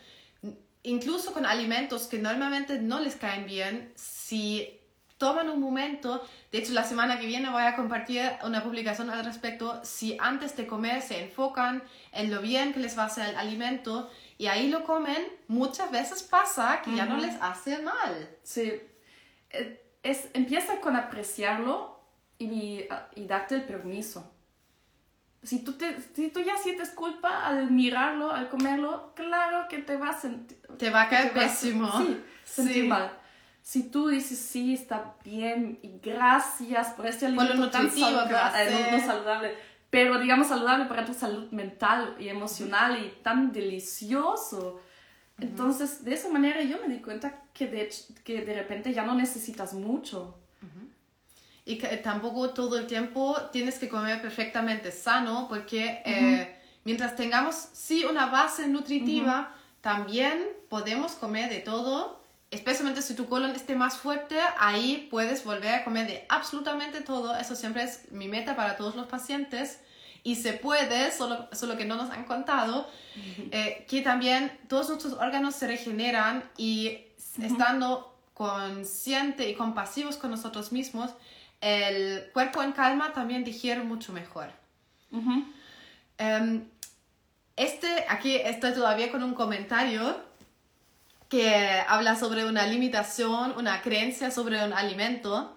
Incluso 0.84 1.34
con 1.34 1.46
alimentos 1.46 2.08
que 2.08 2.20
normalmente 2.20 2.80
no 2.80 3.00
les 3.00 3.16
caen 3.16 3.46
bien, 3.46 3.92
si 3.96 4.80
toman 5.18 5.50
un 5.50 5.60
momento, 5.60 6.26
de 6.52 6.60
hecho 6.60 6.72
la 6.72 6.86
semana 6.86 7.20
que 7.20 7.26
viene 7.26 7.50
voy 7.50 7.64
a 7.64 7.76
compartir 7.76 8.22
una 8.44 8.64
publicación 8.64 9.10
al 9.10 9.26
respecto, 9.26 9.82
si 9.84 10.16
antes 10.20 10.56
de 10.56 10.66
comer 10.66 11.02
se 11.02 11.22
enfocan 11.22 11.84
en 12.14 12.32
lo 12.32 12.42
bien 12.42 12.72
que 12.74 12.80
les 12.80 12.98
va 12.98 13.04
a 13.04 13.08
hacer 13.08 13.28
el 13.30 13.36
alimento 13.36 14.10
y 14.38 14.48
ahí 14.48 14.70
lo 14.70 14.86
comen, 14.86 15.22
muchas 15.50 15.92
veces 15.92 16.24
pasa 16.24 16.82
que 16.82 16.96
ya 16.96 17.06
no 17.06 17.18
les 17.18 17.36
hace 17.42 17.80
mal. 17.80 18.30
Sí. 18.44 18.82
Eh, 19.50 19.86
Es, 20.02 20.30
empieza 20.34 20.80
con 20.80 20.96
apreciarlo 20.96 22.00
y, 22.38 22.86
y 23.16 23.26
darte 23.28 23.56
el 23.56 23.64
permiso. 23.64 24.32
Si 25.42 25.64
tú, 25.64 25.74
te, 25.74 25.98
si 26.16 26.30
tú 26.30 26.42
ya 26.42 26.58
sientes 26.58 26.90
culpa 26.90 27.46
al 27.46 27.72
mirarlo, 27.72 28.32
al 28.32 28.50
comerlo, 28.50 29.14
claro 29.16 29.68
que 29.70 29.80
te 29.80 29.96
va 29.96 30.10
a 30.10 30.20
sentir... 30.20 30.58
Te 30.78 30.90
va 30.90 31.04
a 31.04 31.10
caer 31.10 31.32
pésimo. 31.32 31.90
Sí, 31.98 32.22
sentir 32.44 32.84
Sí. 32.84 32.88
mal. 32.88 33.12
Si 33.62 33.84
tú 33.84 34.08
dices, 34.08 34.40
sí, 34.40 34.74
está 34.74 35.16
bien, 35.24 35.80
y 35.82 36.00
gracias 36.00 36.90
por 36.90 37.06
este 37.06 37.28
alimento 37.28 37.70
tan 37.70 37.88
va 37.88 38.48
a 38.48 39.00
saludable, 39.06 39.50
no, 39.50 39.56
pero 39.90 40.20
digamos 40.20 40.48
saludable 40.48 40.86
para 40.86 41.06
tu 41.06 41.14
salud 41.14 41.52
mental 41.52 42.16
y 42.20 42.30
emocional 42.30 42.98
y 42.98 43.22
tan 43.24 43.52
delicioso. 43.52 44.82
Entonces, 45.40 46.04
de 46.04 46.14
esa 46.14 46.30
manera 46.30 46.62
yo 46.64 46.78
me 46.86 46.94
di 46.94 47.02
cuenta 47.02 47.44
que 47.54 47.68
de, 47.68 47.90
que 48.24 48.44
de 48.44 48.54
repente 48.54 48.94
ya 48.94 49.06
no 49.06 49.16
necesitas 49.16 49.74
mucho. 49.74 50.38
Y 51.70 51.78
que 51.78 51.88
tampoco 51.98 52.50
todo 52.50 52.80
el 52.80 52.88
tiempo 52.88 53.38
tienes 53.52 53.78
que 53.78 53.88
comer 53.88 54.22
perfectamente 54.24 54.92
sano, 54.92 55.46
porque 55.48 56.02
eh, 56.04 56.60
mientras 56.84 57.16
tengamos 57.16 57.56
sí 57.74 58.06
una 58.06 58.26
base 58.26 58.68
nutritiva, 58.68 59.54
también 59.82 60.48
podemos 60.68 61.12
comer 61.12 61.48
de 61.52 61.60
todo. 61.60 62.24
Especialmente 62.50 63.04
si 63.04 63.14
tu 63.14 63.30
colon 63.30 63.52
esté 63.52 63.76
más 63.76 63.98
fuerte, 63.98 64.40
ahí 64.58 65.08
puedes 65.12 65.44
volver 65.44 65.76
a 65.76 65.84
comer 65.84 66.08
de 66.08 66.26
absolutamente 66.28 67.02
todo. 67.02 67.38
Eso 67.38 67.56
siempre 67.56 67.84
es 67.84 68.12
mi 68.12 68.28
meta 68.28 68.56
para 68.56 68.76
todos 68.76 68.96
los 68.96 69.06
pacientes. 69.06 69.80
Y 70.24 70.38
se 70.38 70.54
puede, 70.54 71.12
solo, 71.12 71.48
solo 71.52 71.78
que 71.78 71.86
no 71.86 71.98
nos 71.98 72.10
han 72.10 72.26
contado, 72.26 72.90
eh, 73.52 73.86
que 73.88 74.02
también 74.02 74.52
todos 74.68 74.90
nuestros 74.90 75.14
órganos 75.14 75.54
se 75.54 75.68
regeneran 75.68 76.50
y 76.58 76.98
estando 77.40 78.18
consciente 78.34 79.50
y 79.50 79.54
compasivos 79.54 80.18
con 80.18 80.32
nosotros 80.32 80.72
mismos, 80.72 81.12
el 81.62 82.30
cuerpo 82.34 82.62
en 82.64 82.72
calma 82.72 83.14
también 83.14 83.44
digiere 83.44 83.82
mucho 83.84 84.14
mejor. 84.14 84.50
Em, 86.18 86.66
este, 87.56 88.06
aquí 88.10 88.36
estoy 88.36 88.74
todavía 88.74 89.12
con 89.12 89.24
un 89.24 89.34
comentario 89.34 90.22
que 91.30 91.84
habla 91.88 92.16
sobre 92.16 92.46
una 92.46 92.66
limitación, 92.66 93.54
una 93.58 93.82
creencia 93.82 94.32
sobre 94.32 94.64
un 94.64 94.74
alimento. 94.74 95.56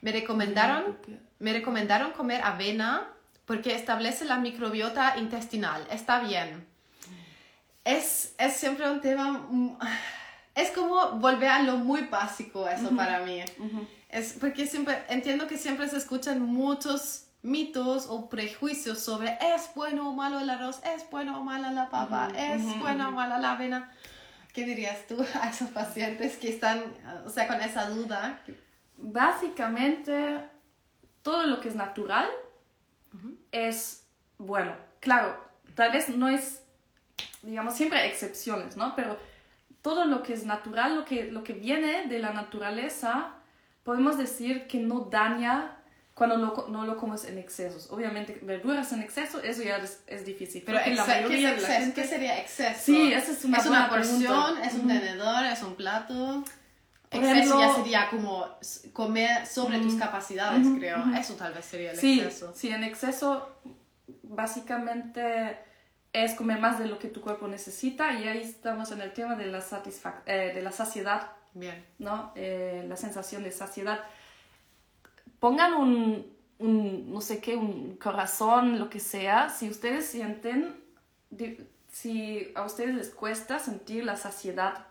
Me 0.00 0.12
recomendaron, 0.12 0.98
me 1.38 1.52
recomendaron 1.52 2.12
comer 2.12 2.40
avena 2.42 3.06
porque 3.44 3.74
establece 3.74 4.24
la 4.24 4.38
microbiota 4.38 5.16
intestinal. 5.18 5.86
Está 5.90 6.20
bien. 6.20 6.66
Es, 7.84 8.34
es 8.38 8.54
siempre 8.54 8.90
un 8.90 9.00
tema... 9.00 9.30
mm, 9.50 9.76
Es 10.54 10.70
como 10.70 11.10
volver 11.18 11.48
a 11.48 11.62
lo 11.62 11.76
muy 11.78 12.02
básico 12.02 12.68
eso 12.68 12.94
para 12.96 13.20
mí. 13.20 13.42
Es 14.14 14.34
porque 14.34 14.68
siempre 14.68 15.02
entiendo 15.08 15.48
que 15.48 15.58
siempre 15.58 15.88
se 15.88 15.96
escuchan 15.96 16.40
muchos 16.40 17.26
mitos 17.42 18.06
o 18.08 18.28
prejuicios 18.28 19.00
sobre 19.00 19.36
es 19.40 19.68
bueno 19.74 20.08
o 20.08 20.12
malo 20.12 20.38
el 20.38 20.48
arroz, 20.48 20.80
es 20.84 21.10
bueno 21.10 21.40
o 21.40 21.42
mala 21.42 21.72
la 21.72 21.90
papa, 21.90 22.28
es 22.36 22.62
ujú, 22.62 22.78
buena 22.78 23.08
o 23.08 23.10
mala 23.10 23.40
la 23.40 23.54
avena. 23.54 23.92
¿Qué 24.52 24.64
dirías 24.64 25.08
tú 25.08 25.20
a 25.42 25.50
esos 25.50 25.70
pacientes 25.70 26.36
que 26.36 26.48
están, 26.48 26.84
o 27.26 27.28
sea, 27.28 27.48
con 27.48 27.60
esa 27.60 27.90
duda? 27.90 28.38
Básicamente, 28.96 30.48
todo 31.22 31.48
lo 31.48 31.60
que 31.60 31.70
es 31.70 31.74
natural 31.74 32.28
es 33.50 34.06
bueno. 34.38 34.76
Claro, 35.00 35.36
tal 35.74 35.90
vez 35.90 36.08
no 36.08 36.28
es, 36.28 36.62
digamos, 37.42 37.74
siempre 37.74 37.98
hay 37.98 38.10
excepciones, 38.10 38.76
¿no? 38.76 38.94
Pero 38.94 39.18
todo 39.82 40.04
lo 40.04 40.22
que 40.22 40.34
es 40.34 40.46
natural, 40.46 40.94
lo 40.94 41.04
que, 41.04 41.32
lo 41.32 41.42
que 41.42 41.52
viene 41.52 42.06
de 42.06 42.20
la 42.20 42.32
naturaleza, 42.32 43.34
podemos 43.84 44.18
decir 44.18 44.66
que 44.66 44.78
no 44.78 45.00
daña 45.10 45.76
cuando 46.14 46.52
co- 46.54 46.68
no 46.68 46.84
lo 46.86 46.96
comes 46.96 47.24
en 47.24 47.38
excesos. 47.38 47.90
Obviamente, 47.90 48.38
verduras 48.42 48.92
en 48.92 49.02
exceso, 49.02 49.42
eso 49.42 49.62
ya 49.62 49.76
es, 49.78 50.02
es 50.06 50.24
difícil. 50.24 50.62
Pero 50.64 50.78
la 50.78 50.84
¿qué, 50.84 50.90
mayoría 50.94 51.50
es 51.50 51.56
de 51.56 51.62
la 51.68 51.74
gente- 51.74 52.02
¿Qué 52.02 52.06
sería 52.08 52.40
exceso? 52.40 52.80
Sí, 52.82 53.12
esa 53.12 53.32
es 53.32 53.44
una 53.44 53.58
¿Es 53.58 53.66
una 53.66 53.86
buena 53.88 54.02
pregunta. 54.02 54.28
porción? 54.28 54.62
¿Es 54.64 54.74
un 54.74 54.88
tenedor? 54.88 55.44
¿Es 55.46 55.62
un 55.62 55.74
plato? 55.74 56.44
Por 57.10 57.22
exceso 57.24 57.58
ya 57.58 57.64
ejemplo- 57.66 57.74
sería 57.84 58.08
como 58.10 58.46
comer 58.92 59.46
sobre 59.46 59.78
tus 59.80 59.94
capacidades, 59.96 60.64
ujú, 60.66 60.78
creo. 60.78 61.00
ujú. 61.00 61.14
Eso 61.16 61.34
tal 61.34 61.52
vez 61.52 61.64
sería 61.64 61.90
el 61.92 61.96
Sí, 61.98 62.20
exceso. 62.20 62.52
sí, 62.56 62.68
en 62.70 62.84
exceso 62.84 63.48
básicamente 64.22 65.58
es 66.12 66.34
comer 66.34 66.60
más 66.60 66.78
de 66.78 66.86
lo 66.86 66.98
que 66.98 67.08
tu 67.08 67.20
cuerpo 67.20 67.48
necesita 67.48 68.12
y 68.12 68.28
ahí 68.28 68.40
estamos 68.42 68.92
en 68.92 69.00
el 69.00 69.12
tema 69.12 69.34
de 69.34 69.46
la, 69.46 69.62
eh, 70.26 70.52
de 70.54 70.62
la 70.62 70.70
saciedad, 70.72 71.30
Bien. 71.54 71.84
¿no? 71.98 72.32
Eh, 72.34 72.84
la 72.88 72.96
sensación 72.96 73.42
de 73.44 73.52
saciedad. 73.52 74.00
Pongan 75.40 75.74
un, 75.74 76.26
un, 76.58 77.12
no 77.12 77.20
sé 77.20 77.40
qué, 77.40 77.56
un 77.56 77.96
corazón, 77.96 78.78
lo 78.78 78.90
que 78.90 79.00
sea, 79.00 79.48
si 79.50 79.68
ustedes 79.68 80.06
sienten, 80.06 80.74
di- 81.30 81.58
si 81.92 82.50
a 82.54 82.62
ustedes 82.64 82.94
les 82.94 83.10
cuesta 83.10 83.58
sentir 83.58 84.04
la 84.04 84.16
saciedad 84.16 84.86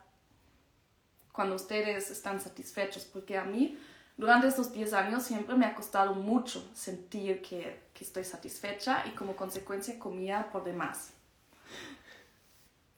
cuando 1.32 1.56
ustedes 1.56 2.12
están 2.12 2.40
satisfechos, 2.40 3.04
porque 3.06 3.38
a 3.38 3.44
mí 3.44 3.78
durante 4.16 4.48
estos 4.48 4.72
10 4.72 4.94
años 4.94 5.24
siempre 5.24 5.56
me 5.56 5.66
ha 5.66 5.74
costado 5.74 6.14
mucho 6.14 6.64
sentir 6.76 7.42
que, 7.42 7.82
que 7.94 8.04
estoy 8.04 8.24
satisfecha 8.24 9.04
y 9.08 9.10
como 9.16 9.36
consecuencia 9.36 9.98
comía 9.98 10.50
por 10.52 10.64
demás. 10.64 11.12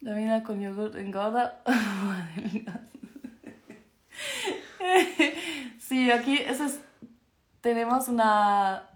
La 0.02 0.14
vida 0.14 0.44
con 0.44 0.60
yogur 0.62 0.98
engorda. 1.00 1.64
sí, 5.80 6.12
aquí 6.12 6.38
eso 6.38 6.66
es, 6.66 6.80
tenemos 7.62 8.08
una... 8.08 8.90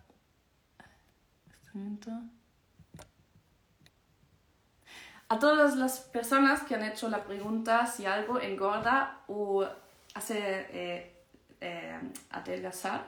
A 5.28 5.38
todas 5.38 5.76
las 5.76 6.00
personas 6.00 6.64
que 6.64 6.76
han 6.76 6.84
hecho 6.84 7.08
la 7.10 7.24
pregunta 7.24 7.86
si 7.86 8.06
algo 8.06 8.40
engorda 8.42 9.20
o 9.28 9.66
hace 10.16 10.38
eh, 10.72 11.16
eh, 11.62 12.00
adelgazar, 12.32 13.06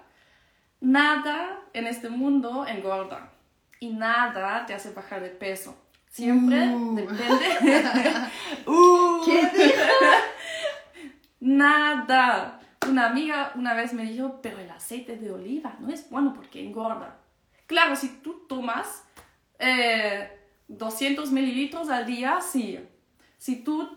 nada 0.80 1.60
en 1.74 1.88
este 1.88 2.10
mundo 2.10 2.66
engorda 2.68 3.30
y 3.80 3.90
nada 3.90 4.66
te 4.68 4.76
hace 4.76 4.92
bajar 4.92 5.22
de 5.22 5.30
peso. 5.30 5.76
Siempre 6.10 6.68
Uh. 6.68 6.96
depende. 6.96 7.46
Uh. 8.68 9.26
¿Qué 9.26 9.48
dijo? 9.48 9.82
Nada. 11.42 12.60
Una 12.88 13.08
amiga 13.08 13.52
una 13.56 13.74
vez 13.74 13.94
me 13.94 14.04
dijo, 14.06 14.40
pero 14.42 14.60
el 14.60 14.70
aceite 14.72 15.18
de 15.18 15.32
oliva 15.32 15.76
no 15.80 15.90
es 15.90 16.10
bueno 16.10 16.34
porque 16.34 16.64
engorda. 16.66 17.18
Claro, 17.68 17.96
si 17.96 18.08
tú 18.22 18.46
tomas 18.48 19.04
eh, 19.60 20.30
200 20.68 21.32
mililitros 21.32 21.90
al 21.90 22.06
día, 22.06 22.40
sí. 22.42 22.80
Si 23.38 23.64
tú 23.64 23.90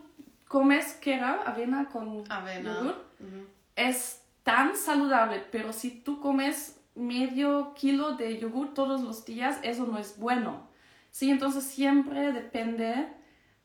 comes 0.47 0.93
kera, 0.95 1.41
avena 1.45 1.87
con 1.89 2.23
Avena. 2.31 2.73
yogur, 2.79 3.05
Ujú. 3.19 3.47
es 3.75 4.21
tan 4.43 4.75
saludable, 4.75 5.43
pero 5.51 5.71
si 5.73 5.91
tú 5.91 6.19
comes 6.19 6.79
medio 6.95 7.73
kilo 7.75 8.13
de 8.13 8.37
yogur 8.39 8.73
todos 8.73 9.01
los 9.01 9.25
días, 9.25 9.59
eso 9.63 9.85
no 9.85 9.97
es 9.97 10.17
bueno. 10.19 10.67
Sí, 11.11 11.29
entonces 11.29 11.63
siempre 11.63 12.31
depende 12.31 13.07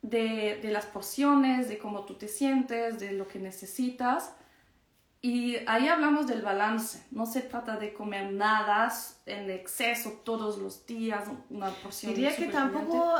de, 0.03 0.59
de 0.63 0.71
las 0.71 0.87
porciones, 0.87 1.69
de 1.69 1.79
cómo 1.79 2.05
tú 2.05 2.15
te 2.15 2.29
sientes, 2.29 2.99
de 3.01 3.13
lo 3.13 3.27
que 3.29 3.39
necesitas. 3.39 4.33
Y 5.23 5.57
ahí 5.67 5.89
hablamos 5.89 6.27
del 6.27 6.41
balance. 6.41 7.05
No 7.11 7.27
se 7.27 7.43
trata 7.43 7.77
de 7.77 7.93
comer 7.93 8.33
nada 8.33 8.91
en 9.27 9.51
exceso 9.51 10.13
todos 10.25 10.57
los 10.59 10.87
días, 10.87 11.25
una 11.51 11.69
porción. 11.71 12.15
Diría 12.15 12.35
que 12.35 12.47
tampoco 12.47 13.15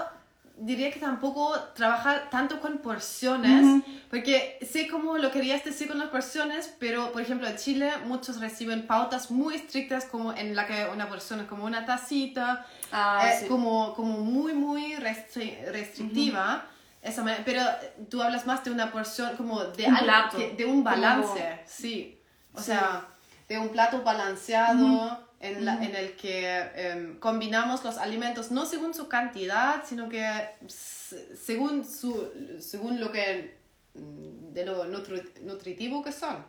diría 0.63 0.91
que 0.93 1.01
tampoco 1.01 1.59
trabajar 1.75 2.29
tanto 2.31 2.61
con 2.61 2.79
porciones, 2.79 3.83
porque 4.11 4.59
sé 4.61 4.89
cómo 4.89 5.17
lo 5.17 5.31
querías 5.31 5.65
decir 5.65 5.89
con 5.89 5.99
las 5.99 6.11
porciones, 6.11 6.75
pero 6.79 7.13
por 7.13 7.23
ejemplo 7.23 7.49
en 7.49 7.57
Chile 7.57 7.91
muchos 8.05 8.41
reciben 8.41 8.87
pautas 8.87 9.31
muy 9.31 9.55
estrictas 9.55 10.05
como 10.05 10.35
en 10.35 10.55
la 10.55 10.67
que 10.67 10.87
una 10.93 11.09
porción 11.09 11.41
es 11.41 11.47
como 11.47 11.65
una 11.65 11.87
tacita, 11.87 12.67
Ah, 12.93 13.31
eh, 13.31 13.39
sí. 13.41 13.47
como, 13.49 13.95
como 13.95 14.19
muy 14.19 14.53
muy 14.53 14.97
restri- 14.97 15.65
restrictiva. 15.71 16.67
Esa 17.03 17.23
manera, 17.25 17.43
pero 17.45 17.63
tú 18.11 18.23
hablas 18.23 18.47
más 18.47 18.63
de 18.65 18.71
una 18.71 18.93
porción 18.93 19.37
como 19.37 19.65
de 19.65 19.87
Un 19.87 19.97
algo 19.97 20.39
de 20.39 20.65
un 20.67 20.71
Como- 20.71 20.85
balance, 20.85 21.61
sí. 21.67 22.21
O 22.53 22.59
Sí. 22.59 22.67
sea, 22.67 23.09
de 23.49 23.59
un 23.59 23.71
plato 23.71 24.03
balanceado 24.03 25.27
en, 25.41 25.65
la- 25.65 25.83
en 25.83 25.97
el 25.97 26.15
que 26.17 26.59
em, 26.75 27.19
combinamos 27.19 27.83
los 27.85 27.97
alimentos 27.97 28.51
no 28.51 28.67
según 28.67 28.93
su 28.93 29.09
cantidad, 29.09 29.83
sino 29.87 30.09
que 30.11 30.51
según, 30.69 31.85
su, 31.87 32.31
según 32.61 33.01
lo 33.01 33.11
que 33.11 33.59
mm, 33.95 34.53
de 34.53 34.67
lo 34.67 34.85
nutri- 34.87 35.41
nutritivo 35.41 36.03
que 36.05 36.13
son. 36.13 36.45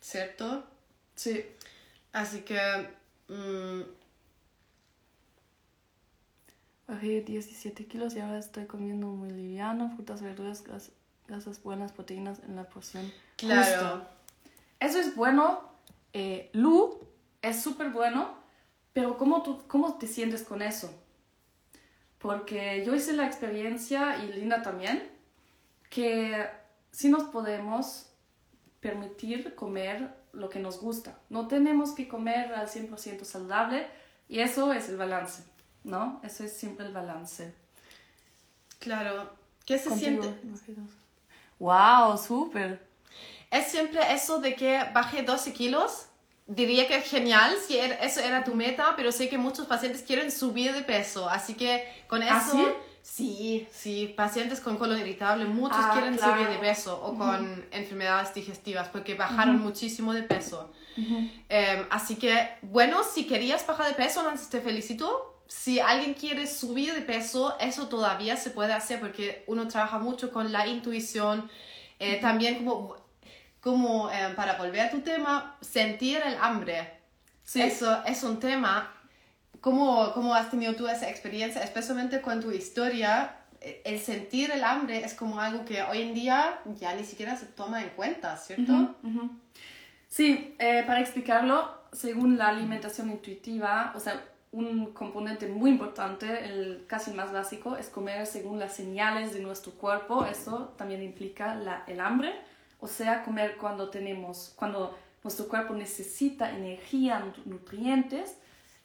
¿cierto? 0.00 0.64
Sí. 1.14 1.44
Así 2.12 2.42
que 2.42 2.58
mm, 3.28 3.80
Bajé 6.88 7.20
17 7.20 7.86
kilos 7.86 8.14
y 8.16 8.20
ahora 8.20 8.38
estoy 8.38 8.64
comiendo 8.66 9.06
muy 9.08 9.30
liviano, 9.30 9.90
frutas, 9.94 10.22
verduras, 10.22 10.64
gras- 10.64 10.90
grasas 11.28 11.62
buenas, 11.62 11.92
proteínas 11.92 12.40
en 12.40 12.56
la 12.56 12.64
porción. 12.64 13.12
claro. 13.36 14.04
Eso 14.80 14.98
es 14.98 15.14
bueno. 15.14 15.68
Eh, 16.14 16.50
Lu 16.54 16.98
es 17.42 17.60
súper 17.62 17.90
bueno, 17.90 18.34
pero 18.94 19.18
¿cómo, 19.18 19.42
tú, 19.42 19.62
¿cómo 19.68 19.98
te 19.98 20.06
sientes 20.06 20.42
con 20.42 20.62
eso? 20.62 20.90
Porque 22.18 22.82
yo 22.84 22.94
hice 22.94 23.12
la 23.12 23.26
experiencia, 23.26 24.16
y 24.24 24.32
Linda 24.32 24.62
también, 24.62 25.08
que 25.90 26.46
sí 26.90 27.08
nos 27.08 27.24
podemos 27.24 28.06
permitir 28.80 29.54
comer 29.54 30.14
lo 30.32 30.48
que 30.48 30.58
nos 30.58 30.80
gusta. 30.80 31.18
No 31.28 31.46
tenemos 31.48 31.92
que 31.92 32.08
comer 32.08 32.52
al 32.54 32.68
100% 32.68 33.24
saludable 33.24 33.86
y 34.28 34.40
eso 34.40 34.72
es 34.72 34.88
el 34.88 34.96
balance, 34.96 35.42
¿no? 35.84 36.20
Eso 36.24 36.44
es 36.44 36.52
siempre 36.56 36.86
el 36.86 36.92
balance. 36.92 37.52
Claro. 38.78 39.30
¿Qué 39.64 39.78
se 39.78 39.88
Contigo, 39.90 40.22
siente? 40.22 40.40
¡Wow! 41.58 42.16
¡Súper! 42.16 42.86
Es 43.50 43.68
siempre 43.70 44.00
eso 44.12 44.40
de 44.40 44.54
que 44.54 44.82
baje 44.94 45.22
12 45.22 45.52
kilos. 45.52 46.06
Diría 46.46 46.86
que 46.88 46.96
es 46.96 47.04
genial 47.10 47.54
si 47.66 47.76
era- 47.76 47.96
eso 47.96 48.20
era 48.20 48.44
tu 48.44 48.54
meta, 48.54 48.94
pero 48.96 49.12
sé 49.12 49.28
que 49.28 49.36
muchos 49.36 49.66
pacientes 49.66 50.02
quieren 50.02 50.30
subir 50.30 50.72
de 50.72 50.82
peso. 50.82 51.28
Así 51.28 51.54
que 51.54 51.84
con 52.08 52.22
eso... 52.22 52.34
¿Ah, 52.34 52.48
sí? 52.50 52.64
Sí, 53.00 53.66
sí, 53.72 54.12
pacientes 54.14 54.60
con 54.60 54.76
colon 54.76 54.98
irritable, 54.98 55.46
muchos 55.46 55.78
Ah, 55.80 55.90
quieren 55.94 56.16
claro. 56.18 56.34
subir 56.42 56.48
de 56.48 56.58
peso 56.58 57.00
o 57.02 57.16
con 57.16 57.66
enfermedades 57.70 58.34
digestivas 58.34 58.88
porque 58.88 59.14
bajaron 59.14 59.58
muchísimo 59.60 60.12
de 60.12 60.24
peso. 60.24 60.70
Em, 61.48 61.86
así 61.88 62.16
que, 62.16 62.50
bueno, 62.60 63.02
si 63.04 63.26
querías 63.26 63.66
bajar 63.66 63.88
de 63.88 63.94
peso, 63.94 64.20
entonces 64.20 64.50
te 64.50 64.60
felicito. 64.60 65.37
Si 65.48 65.80
alguien 65.80 66.12
quiere 66.14 66.46
subir 66.46 66.92
de 66.94 67.00
peso, 67.00 67.56
eso 67.58 67.88
todavía 67.88 68.36
se 68.36 68.50
puede 68.50 68.72
hacer 68.74 69.00
porque 69.00 69.44
uno 69.46 69.66
trabaja 69.66 69.98
mucho 69.98 70.30
con 70.30 70.52
la 70.52 70.66
intuición. 70.66 71.50
Eh, 71.98 72.18
También 72.20 72.64
como, 72.64 72.96
como 73.60 74.10
eh, 74.10 74.34
para 74.36 74.56
volver 74.58 74.80
a 74.82 74.90
tu 74.90 75.00
tema, 75.00 75.56
sentir 75.62 76.20
el 76.24 76.36
hambre. 76.40 76.92
Sí. 77.44 77.62
Eso 77.62 78.04
es 78.04 78.22
un 78.24 78.38
tema. 78.38 78.92
¿Cómo, 79.62 80.12
¿Cómo 80.12 80.34
has 80.34 80.50
tenido 80.50 80.74
tú 80.76 80.86
esa 80.86 81.08
experiencia, 81.08 81.62
especialmente 81.62 82.20
con 82.20 82.40
tu 82.42 82.52
historia? 82.52 83.34
Eh, 83.60 83.80
El 83.86 83.98
sentir 84.00 84.50
el 84.50 84.62
hambre 84.62 85.02
es 85.02 85.14
como 85.14 85.40
algo 85.40 85.64
que 85.64 85.82
hoy 85.82 86.02
en 86.02 86.14
día 86.14 86.60
ya 86.78 86.94
ni 86.94 87.04
siquiera 87.04 87.36
se 87.36 87.46
toma 87.46 87.82
en 87.82 87.88
cuenta, 87.90 88.36
¿cierto? 88.36 88.72
Ujú, 88.72 88.94
ujú. 89.18 89.30
Sí, 90.08 90.54
eh, 90.58 90.84
para 90.86 91.00
explicarlo, 91.00 91.82
según 91.92 92.36
la 92.38 92.48
alimentación 92.48 93.10
intuitiva, 93.10 93.92
o 93.96 94.00
sea, 94.00 94.22
un 94.52 94.92
componente 94.92 95.46
muy 95.48 95.70
importante, 95.70 96.44
el 96.44 96.84
casi 96.86 97.12
más 97.12 97.32
básico, 97.32 97.76
es 97.76 97.88
comer 97.88 98.26
según 98.26 98.58
las 98.58 98.74
señales 98.74 99.34
de 99.34 99.40
nuestro 99.40 99.72
cuerpo. 99.72 100.24
Eso 100.24 100.74
también 100.76 101.02
implica 101.02 101.54
la, 101.54 101.84
el 101.86 102.00
hambre, 102.00 102.34
o 102.80 102.86
sea, 102.88 103.22
comer 103.24 103.56
cuando 103.56 103.90
tenemos, 103.90 104.52
cuando 104.56 104.96
nuestro 105.22 105.48
cuerpo 105.48 105.74
necesita 105.74 106.50
energía, 106.50 107.20
nut- 107.24 107.44
nutrientes, 107.44 108.36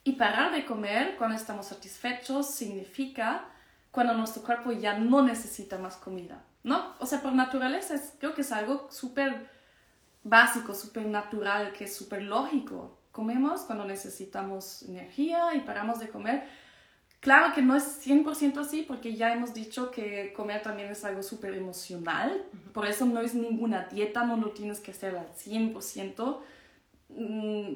y 0.02 0.12
parar 0.12 0.52
de 0.52 0.66
comer 0.66 1.16
cuando 1.16 1.36
estamos 1.36 1.66
satisfechos 1.66 2.50
significa 2.50 3.46
cuando 3.90 4.12
nuestro 4.14 4.42
cuerpo 4.42 4.72
ya 4.72 4.98
no 4.98 5.22
necesita 5.22 5.78
más 5.78 5.96
comida, 5.96 6.42
¿no? 6.62 6.94
O 6.98 7.06
sea, 7.06 7.22
por 7.22 7.32
naturaleza 7.32 7.94
es- 7.94 8.12
creo 8.18 8.34
que 8.34 8.42
es 8.42 8.52
algo 8.52 8.88
súper 8.90 9.48
básico, 10.24 10.74
súper 10.74 11.06
natural, 11.06 11.72
que 11.72 11.84
es 11.84 11.96
súper 11.96 12.22
lógico. 12.22 12.98
Comemos 13.14 13.60
cuando 13.62 13.84
necesitamos 13.84 14.82
energía 14.82 15.54
y 15.54 15.60
paramos 15.60 16.00
de 16.00 16.08
comer. 16.08 16.38
Claro 17.20 17.54
que 17.54 17.62
no 17.62 17.76
es 17.76 17.84
100% 18.04 18.58
así 18.58 18.82
porque 18.82 19.14
ya 19.14 19.32
hemos 19.32 19.54
dicho 19.54 19.90
que 19.92 20.32
comer 20.34 20.62
también 20.62 20.90
es 20.90 21.04
algo 21.04 21.22
súper 21.22 21.54
emocional. 21.54 22.44
Por 22.72 22.86
eso 22.86 23.06
no 23.06 23.20
es 23.20 23.34
ninguna 23.34 23.84
dieta, 23.84 24.24
no 24.24 24.36
lo 24.36 24.50
tienes 24.50 24.80
que 24.80 24.90
hacer 24.90 25.16
al 25.16 25.28
100%. 25.32 26.40
Mm, 27.10 27.74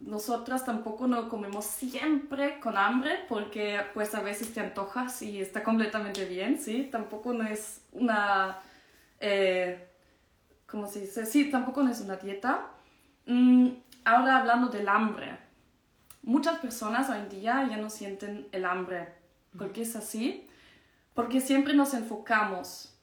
Nosotras 0.00 0.64
tampoco 0.64 1.06
no 1.08 1.28
comemos 1.28 1.64
siempre 1.66 2.60
con 2.60 2.76
hambre 2.76 3.10
porque 3.28 3.80
pues 3.94 4.14
a 4.14 4.20
veces 4.22 4.52
te 4.54 4.60
antojas 4.60 5.22
y 5.22 5.40
está 5.40 5.62
completamente 5.64 6.24
bien, 6.24 6.58
¿sí? 6.60 6.88
Tampoco 6.90 7.32
no 7.32 7.44
es 7.46 7.82
una... 7.92 8.60
eh, 9.20 9.88
¿cómo 10.66 10.86
se 10.86 11.00
dice? 11.00 11.26
Sí, 11.26 11.50
tampoco 11.50 11.82
no 11.82 11.90
es 11.90 12.00
una 12.00 12.16
dieta. 12.16 12.70
Mm, 13.26 13.68
ahora 14.08 14.38
hablando 14.38 14.68
del 14.68 14.88
hambre. 14.88 15.38
Muchas 16.22 16.58
personas 16.58 17.10
hoy 17.10 17.18
en 17.18 17.28
día 17.28 17.66
ya 17.68 17.76
no 17.76 17.90
sienten 17.90 18.48
el 18.52 18.64
hambre. 18.64 19.08
¿Por 19.56 19.72
qué 19.72 19.82
es 19.82 19.96
así? 19.96 20.48
Porque 21.14 21.40
siempre 21.40 21.74
nos 21.74 21.94
enfocamos 21.94 22.94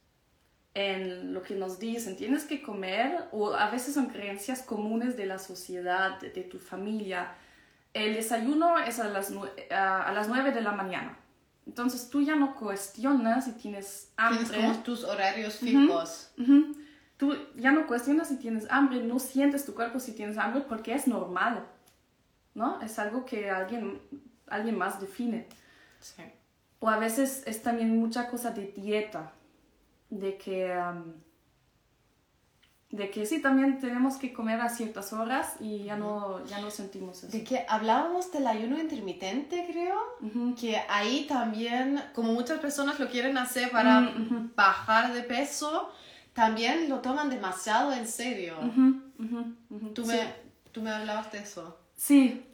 en 0.74 1.34
lo 1.34 1.42
que 1.42 1.56
nos 1.56 1.80
dicen, 1.80 2.18
tienes 2.18 2.44
que 2.44 2.62
comer, 2.62 3.30
o 3.32 3.54
a 3.54 3.70
veces 3.70 3.94
son 3.94 4.08
creencias 4.08 4.62
comunes 4.62 5.16
de 5.16 5.26
la 5.26 5.40
sociedad, 5.40 6.20
de, 6.20 6.32
de 6.32 6.44
tu 6.44 6.60
familia. 6.60 7.34
El 7.94 8.14
desayuno 8.14 8.78
es 8.80 9.00
a 9.00 9.08
las, 9.08 9.32
a, 9.72 10.12
las 10.12 10.28
9 10.28 10.52
de 10.52 10.62
la 10.62 10.74
mañana. 10.74 11.18
Entonces 11.66 12.10
tú 12.10 12.22
ya 12.22 12.36
no 12.36 12.56
cuestionas 12.56 13.46
si 13.46 13.54
tienes 13.54 14.12
hambre. 14.18 14.44
Tienes 14.44 14.68
como 14.68 14.84
tus 14.84 15.04
horarios 15.06 15.56
fijos. 15.56 16.32
Tú 17.18 17.34
ya 17.56 17.72
no 17.72 17.88
cuestionas 17.88 18.28
si 18.28 18.38
tienes 18.38 18.68
hambre, 18.70 19.02
no 19.02 19.20
sientes 19.20 19.66
tu 19.66 19.74
cuerpo 19.74 20.00
si 20.00 20.12
tienes 20.14 20.38
hambre 20.38 20.62
porque 20.68 20.94
es 20.94 21.08
normal, 21.08 21.66
¿no? 22.54 22.82
Es 22.82 23.00
algo 23.00 23.24
que 23.26 23.50
alguien, 23.50 24.02
alguien 24.48 24.78
más 24.78 25.00
define. 25.00 25.48
Sí. 26.02 26.24
O 26.80 26.90
a 26.90 26.98
veces 26.98 27.44
es 27.46 27.64
también 27.64 27.98
mucha 27.98 28.28
cosa 28.30 28.52
de 28.52 28.68
dieta, 28.76 29.32
de 30.10 30.38
que, 30.38 30.74
am, 30.74 31.14
de 32.92 33.10
que 33.10 33.26
sí, 33.26 33.42
también 33.42 33.80
tenemos 33.80 34.18
que 34.18 34.32
comer 34.32 34.62
a 34.62 34.70
ciertas 34.70 35.12
horas 35.12 35.56
y 35.60 35.84
ya 35.86 35.96
no, 35.98 36.46
ya 36.46 36.60
no 36.60 36.70
sentimos 36.70 37.24
eso. 37.24 37.36
De 37.36 37.44
que 37.44 37.66
hablábamos 37.68 38.32
del 38.32 38.46
ayuno 38.48 38.78
intermitente, 38.80 39.66
creo. 39.70 39.98
Ujú. 40.22 40.56
Que 40.56 40.78
ahí 40.90 41.26
también, 41.28 42.02
como 42.14 42.34
muchas 42.34 42.60
personas 42.60 43.00
lo 43.00 43.10
quieren 43.10 43.38
hacer 43.38 43.72
para 43.72 44.02
Mm, 44.02 44.22
ujú. 44.28 44.50
bajar 44.56 45.14
de 45.14 45.24
peso, 45.24 45.92
también 46.36 46.90
lo 46.90 47.00
toman 47.00 47.30
demasiado 47.30 47.92
en 47.94 48.08
serio. 48.08 48.58
Ujú, 48.62 49.02
ujú, 49.20 49.56
ujú. 49.72 49.90
tú, 49.94 50.04
Sí. 50.06 50.12
me, 50.12 50.34
tú 50.72 50.82
me 50.82 50.92
hablabas 50.92 51.32
de 51.32 51.40
eso. 51.40 51.80
Sí, 51.96 52.46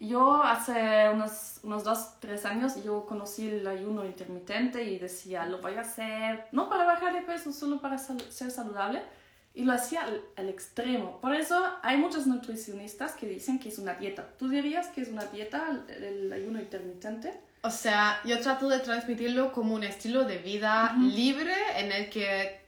yo 0.00 0.42
hace 0.42 1.08
unos, 1.12 1.60
unos 1.62 1.84
dos, 1.84 2.18
tres 2.20 2.44
años 2.44 2.82
yo 2.84 3.06
conocí 3.06 3.48
el 3.48 3.66
ayuno 3.66 4.04
intermitente 4.04 4.82
y 4.84 4.98
decía, 4.98 5.46
lo 5.46 5.60
voy 5.60 5.74
a 5.76 5.82
hacer, 5.82 6.46
no 6.52 6.68
para 6.68 6.84
bajar 6.84 7.14
de 7.14 7.22
peso, 7.22 7.52
solo 7.52 7.80
para 7.80 7.96
sal- 7.96 8.20
ser 8.30 8.50
saludable. 8.50 9.00
Y 9.54 9.64
lo 9.64 9.72
hacía 9.72 10.02
al, 10.02 10.20
al 10.36 10.48
extremo. 10.48 11.20
Por 11.20 11.34
eso 11.34 11.60
hay 11.82 11.96
muchos 11.96 12.26
nutricionistas 12.28 13.12
que 13.12 13.26
dicen 13.26 13.58
que 13.58 13.70
es 13.70 13.78
una 13.78 13.94
dieta. 13.94 14.28
¿Tú 14.38 14.48
dirías 14.48 14.86
que 14.88 15.00
es 15.00 15.08
una 15.08 15.24
dieta 15.24 15.66
el, 15.88 16.04
el 16.04 16.32
ayuno 16.32 16.60
intermitente? 16.60 17.40
O 17.62 17.70
sea, 17.70 18.20
yo 18.24 18.38
trato 18.40 18.68
de 18.68 18.78
transmitirlo 18.78 19.50
como 19.52 19.74
un 19.74 19.82
estilo 19.82 20.22
de 20.24 20.38
vida 20.38 20.94
libre 21.00 21.54
en 21.76 21.90
el 21.90 22.08
que 22.08 22.67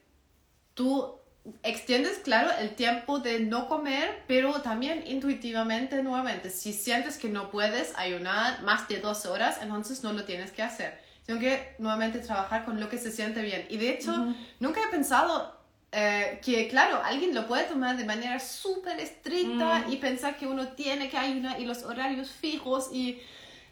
tú 0.80 1.14
extiendes, 1.62 2.20
claro, 2.24 2.50
el 2.58 2.70
tiempo 2.74 3.18
de 3.18 3.40
no 3.40 3.68
comer, 3.68 4.24
pero 4.26 4.62
también 4.62 5.04
intuitivamente, 5.06 6.02
nuevamente, 6.02 6.48
si 6.48 6.72
sientes 6.72 7.18
que 7.18 7.28
no 7.28 7.50
puedes 7.50 7.92
ayunar 7.98 8.62
más 8.62 8.88
de 8.88 8.98
dos 8.98 9.26
horas, 9.26 9.58
entonces 9.60 10.02
no 10.02 10.14
lo 10.14 10.24
tienes 10.24 10.52
que 10.52 10.62
hacer. 10.62 10.98
Tengo 11.26 11.38
que 11.38 11.74
nuevamente 11.78 12.20
trabajar 12.20 12.64
con 12.64 12.80
lo 12.80 12.88
que 12.88 12.96
se 12.96 13.12
siente 13.12 13.42
bien. 13.42 13.66
Y 13.68 13.76
de 13.76 13.90
hecho, 13.90 14.34
nunca 14.58 14.80
he 14.82 14.90
pensado 14.90 15.54
eh, 15.92 16.40
que, 16.42 16.66
claro, 16.68 17.02
alguien 17.04 17.34
lo 17.34 17.46
puede 17.46 17.64
tomar 17.64 17.98
de 17.98 18.06
manera 18.06 18.40
súper 18.40 18.98
estricta 19.00 19.84
y 19.90 19.96
pensar 19.96 20.38
que 20.38 20.46
uno 20.46 20.68
tiene 20.68 21.10
que 21.10 21.18
ayunar 21.18 21.60
y 21.60 21.66
los 21.66 21.82
horarios 21.82 22.30
fijos 22.30 22.88
y 22.90 23.20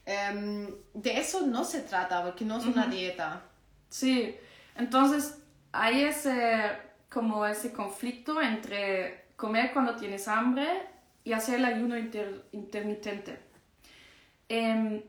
em, 0.05 0.75
de 0.93 1.19
eso 1.19 1.47
no 1.47 1.65
se 1.65 1.81
trata 1.81 2.23
porque 2.23 2.45
no 2.45 2.59
es 2.59 2.67
una 2.67 2.87
dieta. 2.87 3.45
Sí, 3.89 4.37
entonces 4.77 5.39
hay 5.73 6.03
ese, 6.03 6.88
como 7.09 7.47
ese 7.47 7.73
conflicto 7.73 8.41
entre 8.41 9.27
comer 9.37 9.73
cuando 9.73 9.97
tienes 9.97 10.29
hambre 10.29 10.67
y 11.25 11.33
hacer 11.33 11.57
el 11.57 11.65
ayuno 11.65 11.97
intermitente. 12.53 13.39
Eh, 14.49 15.05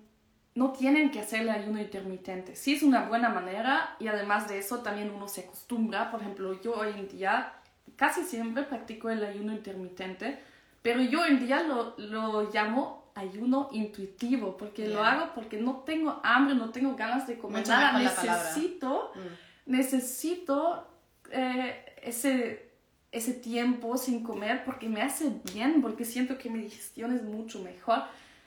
no 0.56 0.72
tienen 0.74 1.12
que 1.12 1.22
hacer 1.22 1.42
el 1.42 1.50
ayuno 1.50 1.80
intermitente. 1.80 2.56
Sí 2.56 2.74
es 2.74 2.84
una 2.84 3.08
buena 3.08 3.30
manera 3.30 3.96
y 4.00 4.08
además 4.08 4.50
de 4.50 4.58
eso 4.58 4.80
también 4.80 5.12
uno 5.12 5.28
se 5.28 5.42
acostumbra. 5.42 6.12
Por 6.12 6.22
ejemplo, 6.22 6.60
yo 6.62 6.74
hoy 6.74 6.90
en 6.90 7.08
día 7.08 7.54
casi 7.96 8.24
siempre 8.24 8.64
practico 8.64 9.10
el 9.10 9.24
ayuno 9.24 9.54
intermitente, 9.54 10.40
pero 10.82 11.02
yo 11.02 11.22
hoy 11.22 11.30
en 11.30 11.46
día 11.46 11.64
lo, 11.64 11.96
lo 11.98 12.52
llamo 12.52 13.12
ayuno 13.16 13.70
intuitivo 13.72 14.58
porque 14.58 14.88
lo 14.88 15.04
hago 15.04 15.34
porque 15.34 15.58
no 15.58 15.78
tengo 15.86 16.20
hambre, 16.24 16.56
no 16.56 16.70
tengo 16.70 16.96
ganas 16.96 17.28
de 17.28 17.38
comer 17.38 17.68
nada. 17.68 17.98
Necesito, 18.00 19.12
mm. 19.16 19.72
necesito 19.72 20.88
eh, 21.32 21.89
ese, 22.04 22.72
ese 23.12 23.34
tiempo 23.34 23.98
sin 23.98 24.24
comer 24.24 24.64
porque 24.66 24.90
me 24.90 25.02
hace 25.02 25.32
bien, 25.54 25.82
porque 25.82 26.06
siento 26.06 26.38
que 26.38 26.50
mi 26.50 26.60
digestión 26.60 27.14
es 27.14 27.24
mucho 27.24 27.60
mejor. 27.60 28.04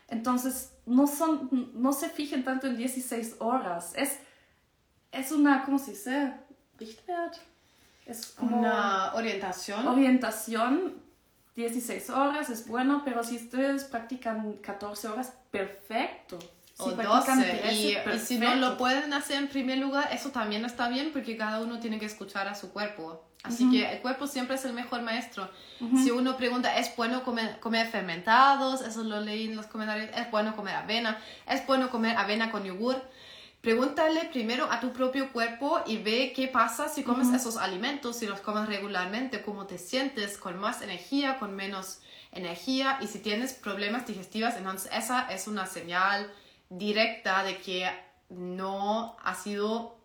Entonces, 0.08 0.72
no, 0.86 1.06
son, 1.06 1.70
no 1.74 1.92
se 1.92 2.08
fijen 2.08 2.44
tanto 2.44 2.66
en 2.66 2.76
16 2.76 3.36
horas. 3.38 3.92
Es, 3.96 4.18
es 5.10 5.32
una, 5.32 5.64
¿cómo 5.64 5.78
se 5.78 5.92
dice? 5.92 6.34
Richtwert. 6.78 7.36
Es 8.06 8.26
como 8.26 8.58
una 8.58 9.14
orientación. 9.14 9.86
Orientación. 9.86 11.02
16 11.54 12.08
horas 12.10 12.48
es 12.48 12.66
bueno, 12.66 13.02
pero 13.04 13.22
si 13.22 13.36
ustedes 13.36 13.84
practican 13.84 14.54
14 14.54 15.08
horas, 15.08 15.34
perfecto. 15.50 16.38
O 16.78 16.90
12. 16.90 17.62
y, 17.72 17.96
y, 17.96 18.18
si 18.18 18.38
no 18.38 18.54
lo 18.54 18.76
pueden 18.76 19.12
hacer 19.12 19.36
en 19.36 19.48
primer 19.48 19.78
lugar, 19.78 20.08
eso 20.12 20.30
también 20.30 20.64
está 20.64 20.88
bien 20.88 21.10
porque 21.12 21.36
cada 21.36 21.60
uno 21.60 21.78
tiene 21.80 21.98
que 21.98 22.06
escuchar 22.06 22.48
a 22.48 22.54
su 22.54 22.72
cuerpo. 22.72 23.24
Así 23.42 23.68
que 23.70 23.90
el 23.90 23.98
cuerpo 24.00 24.28
siempre 24.28 24.54
es 24.54 24.64
el 24.64 24.72
mejor 24.72 25.02
maestro. 25.02 25.50
Si 25.80 26.12
uno 26.12 26.36
pregunta, 26.36 26.78
¿es 26.78 26.94
bueno 26.94 27.24
comer, 27.24 27.58
comer, 27.58 27.88
fermentados? 27.88 28.82
Eso 28.82 29.02
lo 29.02 29.20
leí 29.20 29.46
en 29.46 29.56
los 29.56 29.66
comentarios. 29.66 30.10
¿Es 30.16 30.30
bueno 30.30 30.54
comer 30.54 30.76
avena? 30.76 31.18
¿Es 31.48 31.66
bueno 31.66 31.90
comer 31.90 32.16
avena 32.16 32.52
con 32.52 32.62
yogur? 32.62 33.02
Pregúntale 33.60 34.28
primero 34.32 34.70
a 34.70 34.78
tu 34.80 34.92
propio 34.92 35.32
cuerpo 35.32 35.80
y 35.86 35.96
ve 35.96 36.32
qué 36.34 36.46
pasa 36.48 36.88
si 36.88 37.02
comes 37.02 37.32
esos 37.32 37.56
alimentos, 37.56 38.16
si 38.16 38.26
los 38.26 38.40
comes 38.40 38.66
regularmente, 38.66 39.42
cómo 39.42 39.66
te 39.66 39.78
sientes, 39.78 40.36
con 40.36 40.58
más 40.58 40.82
energía, 40.82 41.38
con 41.38 41.54
menos 41.54 42.00
energía. 42.30 42.98
Y 43.00 43.08
si 43.08 43.18
tienes 43.18 43.54
problemas 43.54 44.06
digestivos, 44.06 44.54
entonces 44.54 44.90
esa 44.92 45.32
es 45.32 45.48
una 45.48 45.66
señal 45.66 46.32
directa 46.78 47.44
de 47.44 47.58
que 47.58 47.88
no 48.30 49.16
ha 49.22 49.34
sido 49.34 49.96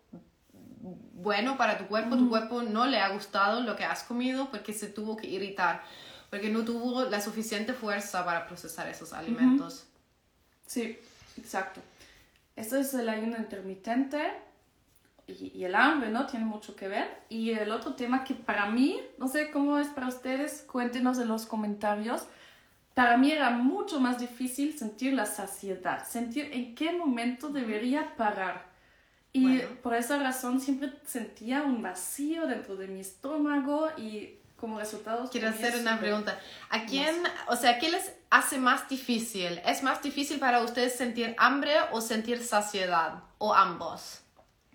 bueno 0.80 1.56
para 1.56 1.78
tu 1.78 1.86
cuerpo, 1.86 2.16
tu 2.16 2.28
cuerpo 2.28 2.62
no 2.62 2.86
le 2.86 3.00
ha 3.00 3.08
gustado 3.08 3.60
lo 3.62 3.76
que 3.76 3.84
has 3.84 4.04
comido 4.04 4.50
porque 4.50 4.72
se 4.72 4.88
tuvo 4.88 5.16
que 5.16 5.26
irritar, 5.26 5.82
porque 6.30 6.50
no 6.50 6.64
tuvo 6.64 7.04
la 7.04 7.20
suficiente 7.20 7.72
fuerza 7.72 8.24
para 8.24 8.46
procesar 8.46 8.88
esos 8.88 9.12
alimentos. 9.12 9.86
Sí, 10.66 10.98
exacto. 11.36 11.80
Esto 12.54 12.76
es 12.76 12.92
el 12.94 13.08
ayuno 13.08 13.36
intermitente 13.36 14.32
y, 15.26 15.52
y, 15.54 15.64
el 15.64 15.74
hambre, 15.74 16.10
¿no? 16.10 16.26
Tiene 16.26 16.44
mucho 16.44 16.74
que 16.74 16.88
ver. 16.88 17.22
Y 17.28 17.50
el 17.50 17.70
otro 17.70 17.94
tema 17.94 18.24
que 18.24 18.34
para 18.34 18.66
mí, 18.66 19.00
no 19.18 19.28
sé 19.28 19.50
cómo 19.50 19.78
es 19.78 19.88
para 19.88 20.08
ustedes, 20.08 20.64
cuéntenos 20.70 21.18
en 21.18 21.28
los 21.28 21.46
comentarios. 21.46 22.26
Para 22.98 23.16
mí 23.16 23.30
era 23.30 23.50
mucho 23.50 24.00
más 24.00 24.18
difícil 24.18 24.76
sentir 24.76 25.12
la 25.12 25.24
saciedad, 25.24 26.04
sentir 26.04 26.50
en 26.52 26.74
qué 26.74 26.90
momento 26.90 27.48
debería 27.48 28.16
parar 28.16 28.66
y 29.32 29.60
por 29.84 29.94
esa 29.94 30.18
razón 30.18 30.60
siempre 30.60 30.92
sentía 31.06 31.62
un 31.62 31.80
vacío 31.80 32.48
dentro 32.48 32.74
de 32.74 32.88
mi 32.88 32.98
estómago 32.98 33.88
y 33.96 34.38
como 34.56 34.80
resultado... 34.80 35.30
Quiero 35.30 35.50
hacer 35.50 35.76
una 35.76 36.00
pregunta. 36.00 36.40
¿A 36.70 36.86
quién, 36.86 37.14
o 37.46 37.54
sea, 37.54 37.78
qué 37.78 37.88
les 37.88 38.14
hace 38.30 38.58
más 38.58 38.88
difícil? 38.88 39.60
¿Es 39.64 39.84
más 39.84 40.02
difícil 40.02 40.40
para 40.40 40.60
ustedes 40.60 40.96
sentir 40.96 41.36
hambre 41.38 41.74
o 41.92 42.00
sentir 42.00 42.42
saciedad? 42.42 43.22
¿O 43.38 43.54
ambos? 43.54 44.22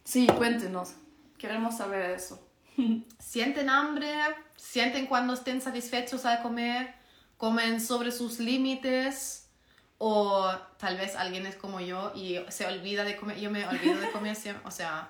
Sí, 0.05 0.27
cuéntenos. 0.27 0.93
Queremos 1.37 1.75
saber 1.75 2.11
eso. 2.11 2.41
¿Sienten 3.19 3.69
hambre? 3.69 4.13
¿Sienten 4.55 5.07
cuando 5.07 5.33
estén 5.33 5.59
satisfechos 5.59 6.23
al 6.23 6.41
comer? 6.41 7.02
¿Comen 7.43 7.81
sobre 7.81 8.13
sus 8.13 8.39
límites? 8.39 9.49
O 9.97 10.49
tal 10.77 10.95
vez 10.95 11.13
alguien 11.17 11.45
es 11.45 11.57
como 11.57 11.81
yo 11.81 12.13
y 12.15 12.39
se 12.47 12.65
olvida 12.65 13.03
de 13.03 13.17
comer. 13.17 13.37
Yo 13.37 13.51
me 13.51 13.67
olvido 13.67 13.99
de 13.99 14.09
comer 14.11 14.37
siempre. 14.37 14.65
O 14.65 14.71
sea, 14.71 15.09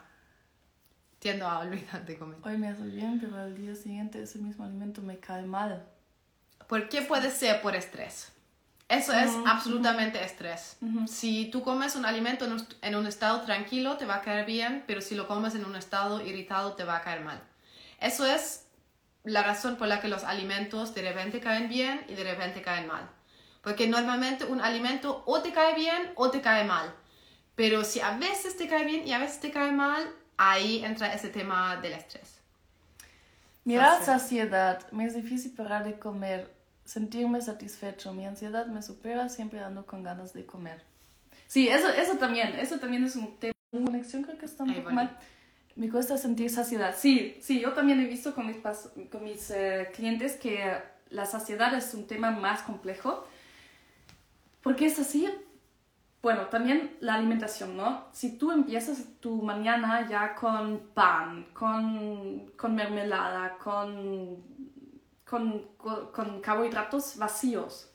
tiendo 1.19 1.47
a 1.47 1.59
olvidar 1.59 2.03
de 2.03 2.17
comer. 2.17 2.39
Hoy 2.43 2.57
me 2.57 2.69
hace 2.69 2.85
bien, 2.85 3.19
pero 3.19 3.37
al 3.37 3.55
día 3.55 3.75
siguiente 3.75 4.23
ese 4.23 4.39
mismo 4.39 4.65
alimento 4.65 5.03
me 5.03 5.19
cae 5.19 5.43
mal. 5.43 5.85
¿Por 6.65 6.89
qué 6.89 7.03
puede 7.03 7.29
ser 7.29 7.61
por 7.61 7.75
estrés? 7.75 8.31
Eso 8.89 9.13
es 9.13 9.29
absolutamente 9.45 10.19
estrés. 10.25 10.77
Si 11.05 11.51
tú 11.51 11.61
comes 11.61 11.95
un 11.95 12.03
alimento 12.03 12.47
en 12.81 12.95
un 12.95 13.05
estado 13.05 13.41
tranquilo, 13.41 13.97
te 13.97 14.05
va 14.05 14.15
a 14.15 14.21
caer 14.21 14.47
bien, 14.47 14.83
pero 14.87 15.01
si 15.01 15.13
lo 15.13 15.27
comes 15.27 15.53
en 15.53 15.65
un 15.65 15.75
estado 15.75 16.25
irritado, 16.25 16.73
te 16.73 16.83
va 16.83 16.97
a 16.97 17.01
caer 17.03 17.23
mal. 17.23 17.39
Eso 17.99 18.25
es 18.25 18.65
la 19.23 19.43
razón 19.43 19.77
por 19.77 19.87
la 19.87 20.01
que 20.01 20.07
los 20.07 20.23
alimentos 20.23 20.93
de 20.93 21.01
repente 21.01 21.39
caen 21.39 21.69
bien 21.69 22.03
y 22.07 22.15
de 22.15 22.23
repente 22.23 22.61
caen 22.61 22.87
mal. 22.87 23.09
Porque 23.61 23.87
normalmente 23.87 24.45
un 24.45 24.59
alimento 24.59 25.23
o 25.25 25.41
te 25.41 25.53
cae 25.53 25.75
bien 25.75 26.11
o 26.15 26.29
te 26.29 26.41
cae 26.41 26.65
mal. 26.65 26.93
Pero 27.55 27.83
si 27.83 28.01
a 28.01 28.17
veces 28.17 28.57
te 28.57 28.67
cae 28.67 28.83
bien 28.83 29.07
y 29.07 29.13
a 29.13 29.19
veces 29.19 29.39
te 29.39 29.51
cae 29.51 29.71
mal, 29.71 30.03
ahí 30.37 30.83
entra 30.83 31.13
ese 31.13 31.29
tema 31.29 31.77
del 31.77 31.93
estrés. 31.93 32.39
Mira, 33.63 34.03
saciedad. 34.03 34.85
Me 34.91 35.05
es 35.05 35.15
difícil 35.15 35.53
parar 35.53 35.85
de 35.85 35.97
comer, 35.97 36.53
sentirme 36.83 37.41
satisfecho. 37.41 38.13
Mi 38.13 38.25
ansiedad 38.25 38.65
me 38.65 38.81
supera, 38.81 39.29
siempre 39.29 39.61
ando 39.61 39.85
con 39.85 40.03
ganas 40.03 40.33
de 40.33 40.45
comer. 40.45 40.83
Sí, 41.47 41.69
eso, 41.69 41.87
eso 41.89 42.17
también, 42.17 42.55
eso 42.59 42.79
también 42.79 43.05
es 43.05 43.15
un 43.15 43.37
tema. 43.37 43.53
Mi 43.71 43.85
conexión 43.85 44.23
creo 44.23 44.37
que 44.37 44.45
está 44.45 44.63
un 44.63 44.73
poco 44.73 44.91
mal. 44.91 45.17
Me 45.75 45.89
cuesta 45.89 46.17
sentir 46.17 46.49
saciedad. 46.49 46.95
Sí, 46.97 47.37
sí, 47.41 47.59
yo 47.59 47.73
también 47.73 47.99
he 47.99 48.05
visto 48.05 48.35
con 48.35 48.47
mis, 48.47 48.57
con 48.57 49.23
mis 49.23 49.49
eh, 49.51 49.89
clientes 49.93 50.35
que 50.37 50.77
la 51.09 51.25
saciedad 51.25 51.73
es 51.73 51.93
un 51.93 52.05
tema 52.05 52.31
más 52.31 52.61
complejo 52.61 53.27
porque 54.63 54.85
es 54.85 54.97
así. 54.97 55.29
Bueno, 56.21 56.47
también 56.47 56.95
la 57.01 57.15
alimentación, 57.15 57.75
¿no? 57.75 58.05
Si 58.13 58.37
tú 58.37 58.51
empiezas 58.51 59.03
tu 59.19 59.41
mañana 59.41 60.07
ya 60.07 60.33
con 60.35 60.79
pan, 60.93 61.47
con, 61.53 62.51
con 62.55 62.73
mermelada, 62.73 63.57
con, 63.57 64.37
con, 65.25 65.67
con, 65.77 66.39
carbohidratos 66.39 67.17
vacíos, 67.17 67.89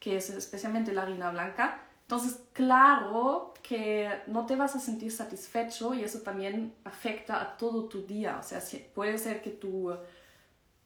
que 0.00 0.16
es 0.16 0.28
especialmente 0.30 0.92
la 0.92 1.02
harina 1.02 1.30
blanca, 1.30 1.80
entonces, 2.14 2.40
claro 2.52 3.54
que 3.62 4.10
no 4.26 4.44
te 4.44 4.54
vas 4.54 4.76
a 4.76 4.80
sentir 4.80 5.10
satisfecho 5.10 5.94
y 5.94 6.04
eso 6.04 6.20
también 6.20 6.74
afecta 6.84 7.40
a 7.40 7.56
todo 7.56 7.84
tu 7.84 8.04
día. 8.04 8.38
O 8.38 8.42
sea, 8.42 8.60
puede 8.94 9.16
ser 9.16 9.40
que, 9.40 9.48
tú, 9.48 9.96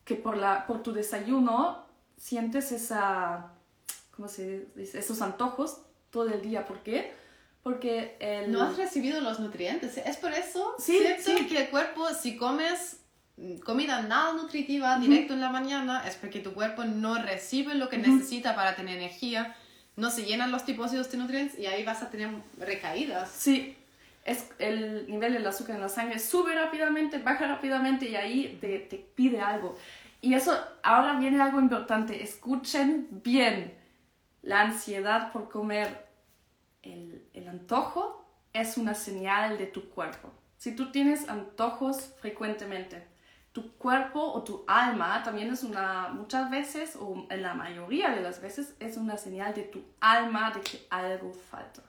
que 0.04 0.14
por, 0.14 0.36
la, 0.36 0.66
por 0.68 0.84
tu 0.84 0.92
desayuno 0.92 1.84
sientes 2.16 2.70
esa 2.70 3.50
¿cómo 4.16 4.28
se 4.28 4.68
dice? 4.76 5.00
Esos 5.00 5.20
antojos 5.20 5.78
todo 6.10 6.28
el 6.28 6.40
día. 6.42 6.64
¿Por 6.64 6.84
qué? 6.84 7.12
Porque 7.64 8.16
el... 8.20 8.52
No 8.52 8.62
has 8.62 8.76
recibido 8.76 9.20
los 9.20 9.40
nutrientes. 9.40 9.98
Es 9.98 10.16
por 10.18 10.32
eso 10.32 10.74
sí, 10.78 10.98
sí. 11.18 11.46
que 11.46 11.62
el 11.62 11.70
cuerpo, 11.70 12.08
si 12.14 12.36
comes 12.36 13.00
comida 13.64 14.00
nada 14.02 14.32
nutritiva 14.32 14.98
directo 14.98 15.34
en 15.34 15.40
la 15.40 15.50
mañana, 15.50 16.06
es 16.06 16.14
porque 16.14 16.40
tu 16.40 16.54
cuerpo 16.54 16.84
no 16.84 17.20
recibe 17.20 17.74
lo 17.74 17.88
que 17.88 17.98
necesita 17.98 18.54
para 18.54 18.76
tener 18.76 18.96
energía, 18.96 19.54
no 19.96 20.10
se 20.10 20.24
llenan 20.24 20.52
los 20.52 20.66
depósitos 20.66 21.10
de 21.10 21.18
nutrientes 21.18 21.58
y 21.58 21.66
ahí 21.66 21.84
vas 21.84 22.02
a 22.02 22.10
tener 22.10 22.30
recaídas. 22.58 23.30
Sí, 23.30 23.76
es 24.24 24.50
el 24.58 25.10
nivel 25.10 25.32
del 25.32 25.46
azúcar 25.46 25.76
en 25.76 25.82
la 25.82 25.88
sangre 25.88 26.18
sube 26.18 26.54
rápidamente, 26.54 27.18
baja 27.18 27.46
rápidamente 27.46 28.08
y 28.08 28.16
ahí 28.16 28.58
te, 28.60 28.78
te 28.80 28.96
pide 28.96 29.40
algo. 29.40 29.76
Y 30.20 30.34
eso, 30.34 30.58
ahora 30.82 31.18
viene 31.18 31.40
algo 31.40 31.60
importante, 31.60 32.22
escuchen 32.22 33.08
bien 33.24 33.72
la 34.42 34.62
ansiedad 34.62 35.32
por 35.32 35.48
comer 35.48 36.06
el, 36.82 37.26
el 37.34 37.48
antojo 37.48 38.24
es 38.52 38.76
una 38.76 38.94
señal 38.94 39.58
de 39.58 39.66
tu 39.66 39.88
cuerpo. 39.90 40.32
Si 40.56 40.74
tú 40.74 40.90
tienes 40.90 41.28
antojos 41.28 42.14
frecuentemente, 42.20 43.06
tu 43.56 43.72
cuerpo 43.78 44.20
o 44.20 44.42
tu 44.42 44.64
alma 44.66 45.22
también 45.22 45.50
es 45.50 45.62
una, 45.62 46.08
muchas 46.08 46.50
veces, 46.50 46.94
o 47.00 47.26
en 47.30 47.40
la 47.40 47.54
mayoría 47.54 48.10
de 48.10 48.20
las 48.20 48.42
veces, 48.42 48.74
es 48.80 48.98
una 48.98 49.16
señal 49.16 49.54
de 49.54 49.62
tu 49.62 49.82
alma 49.98 50.50
de 50.50 50.60
que 50.60 50.86
algo 50.90 51.32
falta. 51.32 51.80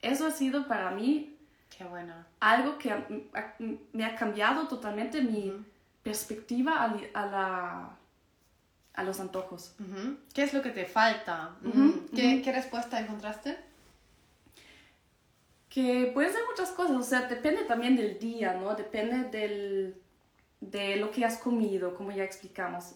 Eso 0.00 0.28
ha 0.28 0.30
sido 0.30 0.68
para 0.68 0.92
mí 0.92 1.36
Qué 1.76 1.82
bueno. 1.82 2.14
algo 2.38 2.78
que 2.78 2.94
me 3.92 4.04
ha 4.04 4.14
cambiado 4.14 4.68
totalmente 4.68 5.20
mi 5.22 5.52
perspectiva 6.04 6.74
a, 6.84 6.94
a 7.14 7.26
la, 7.26 7.96
a 8.94 9.02
los 9.02 9.18
antojos. 9.18 9.74
Ujú. 9.80 10.18
¿Qué 10.32 10.44
es 10.44 10.54
lo 10.54 10.62
que 10.62 10.70
te 10.70 10.84
falta? 10.84 11.56
Ujú, 11.64 12.06
¿Qué, 12.14 12.34
ujú. 12.34 12.44
¿Qué 12.44 12.52
respuesta 12.52 13.00
encontraste? 13.00 13.58
Que 15.68 16.12
pueden 16.14 16.32
ser 16.32 16.42
muchas 16.48 16.70
cosas, 16.70 16.96
o 16.96 17.02
sea, 17.02 17.22
depende 17.22 17.64
también 17.64 17.96
del 17.96 18.20
día, 18.20 18.54
¿no? 18.54 18.76
Depende 18.76 19.24
del, 19.36 20.00
de 20.60 20.96
lo 20.96 21.10
que 21.10 21.24
has 21.24 21.38
comido, 21.38 21.94
como 21.94 22.12
ya 22.12 22.24
explicamos. 22.24 22.94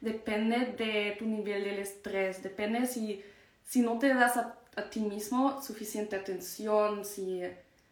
Depende 0.00 0.74
de 0.78 1.16
tu 1.18 1.24
nivel 1.26 1.64
del 1.64 1.78
estrés, 1.78 2.42
depende 2.42 2.86
si, 2.86 3.22
si 3.64 3.80
no 3.80 3.98
te 3.98 4.12
das 4.14 4.36
a, 4.36 4.54
a 4.76 4.82
ti 4.90 5.00
mismo 5.00 5.62
suficiente 5.62 6.16
atención, 6.16 7.04
si, 7.04 7.42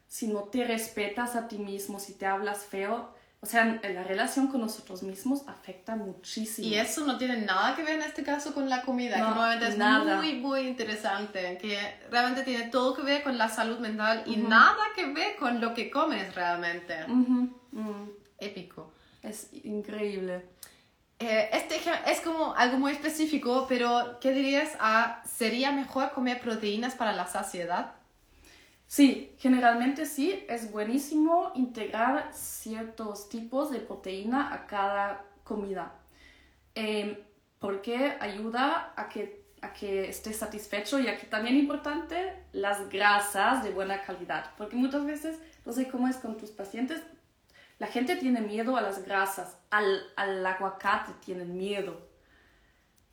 si 0.07 0.28
no 0.28 0.40
te 0.44 0.64
respetas 0.64 1.34
a 1.34 1.48
ti 1.48 1.59
mismo, 1.59 1.98
si 1.98 2.12
te 2.14 2.26
hablas 2.26 2.64
feo. 2.64 3.12
O 3.40 3.46
sea, 3.46 3.66
la 3.82 4.02
relación 4.05 4.46
con 4.48 4.62
nosotros 4.62 5.02
mismos 5.02 5.42
afecta 5.46 5.96
muchísimo. 5.96 6.66
Y 6.66 6.76
eso 6.76 7.05
no 7.05 7.18
tiene 7.18 7.36
nada 7.42 7.76
que 7.76 7.82
ver 7.82 7.96
en 7.96 8.02
este 8.02 8.22
caso 8.22 8.55
con 8.55 8.70
la 8.70 8.80
comida, 8.80 9.18
No, 9.18 9.24
que 9.24 9.30
normalmente 9.32 9.68
es 9.68 9.76
nada. 9.76 10.16
muy, 10.16 10.34
muy 10.36 10.61
interesante, 10.61 11.59
que 11.61 11.78
realmente 12.11 12.42
tiene 12.42 12.68
todo 12.70 12.94
que 12.94 13.02
ver 13.02 13.22
con 13.22 13.36
la 13.36 13.50
salud 13.50 13.80
mental 13.80 14.22
y 14.24 14.36
nada 14.36 14.78
que 14.96 15.12
ver 15.12 15.36
con 15.36 15.61
lo 15.61 15.74
que 15.74 15.90
comes 15.90 16.34
realmente. 16.34 16.94
Épico. 18.38 18.93
Es 19.25 19.49
increíble. 19.64 20.45
Eh, 21.18 21.49
este 21.53 21.81
es 22.07 22.20
como 22.20 22.55
algo 22.55 22.79
muy 22.79 22.93
específico, 22.93 23.66
pero 23.68 24.18
¿qué 24.20 24.33
dirías 24.33 24.77
a 24.81 25.22
sería 25.25 25.72
mejor 25.72 26.12
comer 26.12 26.41
proteínas 26.41 26.95
para 26.95 27.12
la 27.12 27.27
saciedad? 27.27 27.95
Sí, 28.87 29.35
generalmente 29.39 30.07
sí, 30.07 30.45
es 30.49 30.70
buenísimo 30.70 31.53
integrar 31.55 32.31
ciertos 32.33 33.29
tipos 33.29 33.70
de 33.70 33.81
proteína 33.81 34.53
a 34.53 34.66
cada 34.66 35.25
comida, 35.45 35.95
Eh, 36.77 37.25
porque 37.61 38.16
ayuda 38.20 38.93
a 38.97 39.09
que, 39.09 39.45
a 39.62 39.72
que 39.72 40.09
estés 40.09 40.37
satisfecho 40.37 40.99
y 40.99 41.09
aquí 41.09 41.27
también 41.27 41.57
importante 41.57 42.16
las 42.53 42.89
grasas 42.91 43.62
de 43.62 43.70
buena 43.70 44.03
calidad, 44.03 44.51
porque 44.59 44.77
muchas 44.77 45.07
veces, 45.07 45.39
no 45.64 45.72
sé 45.72 45.89
cómo 45.89 46.09
es 46.09 46.16
con 46.16 46.37
tus 46.37 46.51
pacientes, 46.51 47.01
la 47.85 47.91
gente 47.91 48.16
tiene 48.16 48.41
miedo 48.41 48.78
a 48.78 48.80
las 48.80 49.05
grasas, 49.05 49.59
al, 49.68 50.01
al 50.16 50.47
aguacate 50.47 51.12
tienen 51.22 51.55
miedo. 51.55 52.01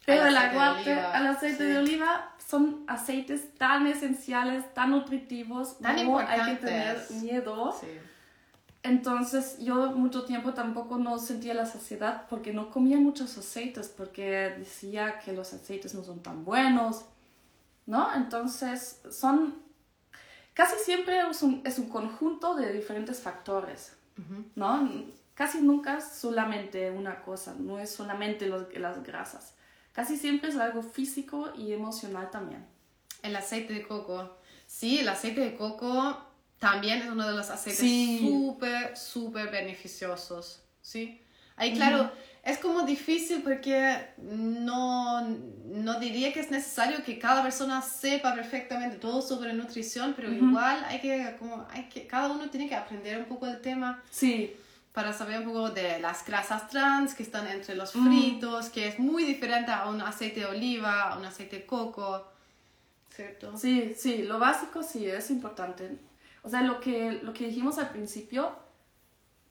Pero 0.06 0.28
el 0.28 0.38
aguacate, 0.38 0.94
al 0.94 1.28
aceite 1.28 1.58
sí. 1.58 1.64
de 1.66 1.78
oliva 1.78 2.34
son 2.38 2.86
aceites 2.88 3.54
tan 3.56 3.86
esenciales, 3.86 4.74
tan 4.74 4.92
nutritivos, 4.92 5.78
Tan 5.80 6.06
no 6.06 6.20
hay 6.20 6.56
que 6.56 6.66
tener 6.66 7.06
miedo. 7.22 7.78
Sí. 7.82 7.88
Entonces 8.82 9.58
yo 9.60 9.92
mucho 9.92 10.24
tiempo 10.24 10.54
tampoco 10.54 10.98
no 10.98 11.20
sentía 11.20 11.54
la 11.54 11.66
saciedad 11.66 12.28
porque 12.30 12.54
no 12.54 12.70
comía 12.70 12.96
muchos 12.96 13.38
aceites, 13.38 13.90
porque 13.90 14.56
decía 14.58 15.20
que 15.20 15.34
los 15.34 15.54
aceites 15.54 15.94
no 15.94 16.06
son 16.06 16.24
tan 16.24 16.46
buenos, 16.46 17.04
¿no? 17.86 18.16
Entonces 18.16 19.02
son, 19.12 19.54
casi 20.54 20.82
siempre 20.82 21.20
es 21.30 21.42
un, 21.42 21.62
es 21.66 21.78
un 21.78 21.90
conjunto 21.90 22.56
de 22.56 22.72
diferentes 22.72 23.20
factores, 23.20 23.98
¿no? 24.56 24.90
Casi 25.34 25.62
nunca 25.62 25.98
es 25.98 26.06
solamente 26.06 26.92
una 26.92 27.22
cosa, 27.22 27.56
no 27.58 27.80
es 27.80 27.90
solamente 27.90 28.48
los- 28.48 28.72
las 28.78 29.02
grasas. 29.04 29.54
Casi 29.94 30.18
siempre 30.18 30.50
es 30.50 30.58
algo 30.58 30.82
físico 30.84 31.52
y 31.58 31.74
emocional 31.74 32.30
también. 32.32 32.66
El 33.24 33.36
aceite 33.36 33.74
de 33.74 33.84
coco. 33.88 34.38
Sí, 34.68 35.00
el 35.00 35.10
aceite 35.10 35.42
de 35.42 35.56
coco 35.56 36.18
también 36.60 37.02
es 37.02 37.10
uno 37.10 37.28
de 37.28 37.34
los 37.34 37.50
aceites 37.50 37.80
Sí. 37.80 38.20
súper, 38.22 38.96
súper 38.98 39.50
beneficiosos. 39.52 40.62
¿Sí? 40.82 41.22
Ahí, 41.56 41.74
claro, 41.74 42.12
es 42.44 42.58
como 42.58 42.84
difícil 42.84 43.44
porque 43.44 44.08
no, 44.18 45.22
no 45.22 46.00
diría 46.00 46.34
que 46.34 46.40
es 46.40 46.50
necesario 46.50 47.04
que 47.04 47.20
cada 47.20 47.44
persona 47.44 47.82
sepa 47.82 48.34
perfectamente 48.34 48.98
todo 48.98 49.22
sobre 49.22 49.54
nutrición, 49.54 50.14
pero 50.16 50.32
igual 50.32 50.84
hay 50.88 51.00
que, 51.00 51.36
como, 51.38 51.68
hay 51.70 51.88
que, 51.90 52.08
cada 52.08 52.30
uno 52.30 52.50
tiene 52.50 52.68
que 52.68 52.76
aprender 52.76 53.20
un 53.20 53.26
poco 53.26 53.46
del 53.46 53.62
tema 53.62 54.02
Sí, 54.10 54.56
para 54.92 55.14
saber 55.14 55.40
un 55.40 55.46
poco 55.46 55.70
de 55.70 56.00
las 56.00 56.26
grasas 56.26 56.68
trans 56.68 57.14
que 57.14 57.24
están 57.24 57.48
entre 57.48 57.76
los 57.76 57.94
fritos, 57.94 58.70
que 58.70 58.88
es 58.88 59.00
muy 59.00 59.24
diferente 59.24 59.72
a 59.72 59.88
un 59.88 60.02
aceite 60.02 60.42
de 60.42 60.46
oliva, 60.48 61.04
a 61.04 61.18
un 61.18 61.26
aceite 61.26 61.58
de 61.58 61.66
coco. 61.66 62.28
¿Cierto? 63.10 63.58
Sí, 63.58 63.94
sí, 63.98 64.24
lo 64.24 64.40
básico 64.40 64.84
sí 64.84 65.06
es 65.06 65.30
importante. 65.30 65.98
O 66.44 66.50
sea, 66.50 66.62
lo 66.62 66.80
que, 66.80 67.20
lo 67.24 67.34
que 67.34 67.48
dijimos 67.48 67.78
al 67.78 67.90
principio, 67.90 68.54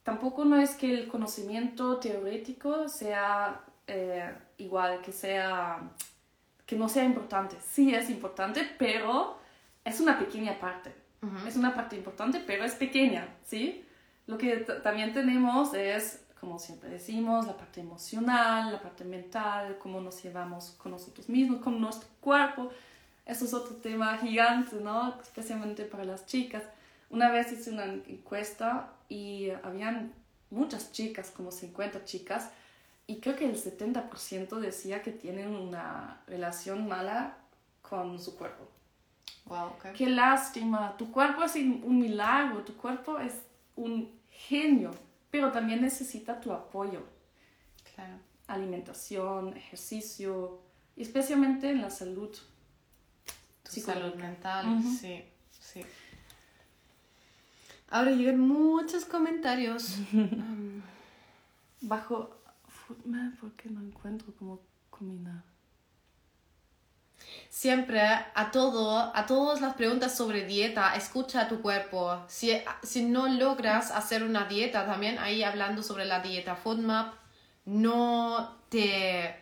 tampoco 0.03 0.45
no 0.45 0.57
es 0.57 0.75
que 0.75 0.93
el 0.93 1.09
conocimiento 1.09 1.99
teórico 1.99 2.89
sea 2.89 3.61
eh, 3.87 4.33
igual, 4.59 5.01
que 5.03 5.13
sea, 5.13 5.81
que 6.67 6.77
no 6.77 6.89
sea 6.89 7.05
importante. 7.05 7.57
Sí 7.61 7.95
es 7.95 8.11
importante, 8.11 8.69
pero 8.79 9.39
es 9.85 10.01
una 10.01 10.19
pequeña 10.19 10.59
parte. 10.59 10.95
Ujú. 11.23 11.47
Es 11.47 11.57
una 11.57 11.75
parte 11.75 11.97
importante, 11.97 12.43
pero 12.47 12.65
es 12.65 12.75
pequeña, 12.75 13.29
¿sí? 13.45 13.85
Lo 14.27 14.39
que 14.39 14.59
también 14.83 15.13
tenemos 15.13 15.75
es, 15.75 16.25
como 16.39 16.59
siempre 16.59 16.89
decimos, 16.89 17.47
la 17.47 17.57
parte 17.57 17.81
emocional, 17.81 18.73
la 18.73 18.81
parte 18.81 19.05
mental, 19.05 19.77
cómo 19.79 20.01
nos 20.01 20.23
llevamos 20.23 20.71
con 20.79 20.93
nosotros 20.93 21.29
mismos, 21.29 21.61
con 21.61 21.81
nuestro 21.81 22.09
cuerpo. 22.21 22.71
Eso 23.27 23.45
es 23.45 23.53
otro 23.53 23.77
tema 23.77 24.17
gigante, 24.19 24.77
¿no? 24.77 25.21
Especialmente 25.21 25.85
para 25.85 26.05
las 26.05 26.27
chicas. 26.27 26.63
Una 27.11 27.31
vez 27.31 27.53
hice 27.53 27.71
una 27.71 27.85
encuesta 27.85 28.93
y 29.11 29.51
habían 29.63 30.15
muchas 30.49 30.93
chicas, 30.93 31.31
como 31.31 31.51
50 31.53 32.05
chicas, 32.07 32.49
y 33.07 33.21
creo 33.21 33.37
que 33.37 33.45
el 33.45 33.57
70% 33.57 34.59
decía 34.61 35.03
que 35.03 35.11
tienen 35.11 35.55
una 35.55 36.23
relación 36.27 36.89
mala 36.89 37.37
con 37.83 38.19
su 38.19 38.37
cuerpo. 38.39 38.69
Wow, 39.47 39.67
ok. 39.71 39.87
Qué 39.97 40.07
lástima, 40.07 40.97
tu 40.97 41.11
cuerpo 41.11 41.43
es 41.43 41.57
un 41.57 41.99
milagro, 41.99 42.63
tu 42.65 42.77
cuerpo 42.77 43.19
es 43.19 43.35
un 43.77 44.11
genio, 44.31 44.93
pero 45.31 45.51
también 45.51 45.83
necesita 45.83 46.41
tu 46.41 46.53
apoyo, 46.53 47.03
Claro. 47.95 48.15
alimentación, 48.47 49.57
ejercicio, 49.57 50.61
especialmente 50.97 51.69
en 51.71 51.83
la 51.83 51.91
salud. 51.91 52.31
Tu 53.65 53.81
salud 53.81 54.15
mental, 54.15 54.67
Ujú. 54.79 54.89
sí, 55.01 55.25
sí. 55.59 55.83
Ahora 57.91 58.13
llegan 58.13 58.39
muchos 58.39 59.05
comentarios. 59.05 59.97
Um, 60.13 60.83
Bajo 61.83 62.31
Food 62.69 63.07
Map, 63.07 63.39
¿por 63.39 63.53
qué 63.53 63.71
no 63.71 63.81
encuentro 63.81 64.33
como 64.39 64.61
comida? 64.91 65.43
Siempre 67.49 68.01
a 68.01 68.51
todo, 68.53 69.15
a 69.15 69.27
todas 69.27 69.61
las 69.61 69.75
preguntas 69.75 70.15
sobre 70.17 70.45
dieta, 70.45 70.95
escucha 70.95 71.43
a 71.43 71.49
tu 71.49 71.63
cuerpo. 71.63 72.23
Si, 72.29 72.53
si 72.83 73.05
no 73.05 73.29
logras 73.29 73.91
hacer 73.91 74.23
una 74.25 74.45
dieta, 74.45 74.87
también 74.87 75.19
ahí 75.19 75.43
hablando 75.43 75.83
sobre 75.83 76.05
la 76.05 76.21
dieta 76.21 76.55
FODMAP, 76.55 77.15
no 77.65 78.57
te, 78.69 79.35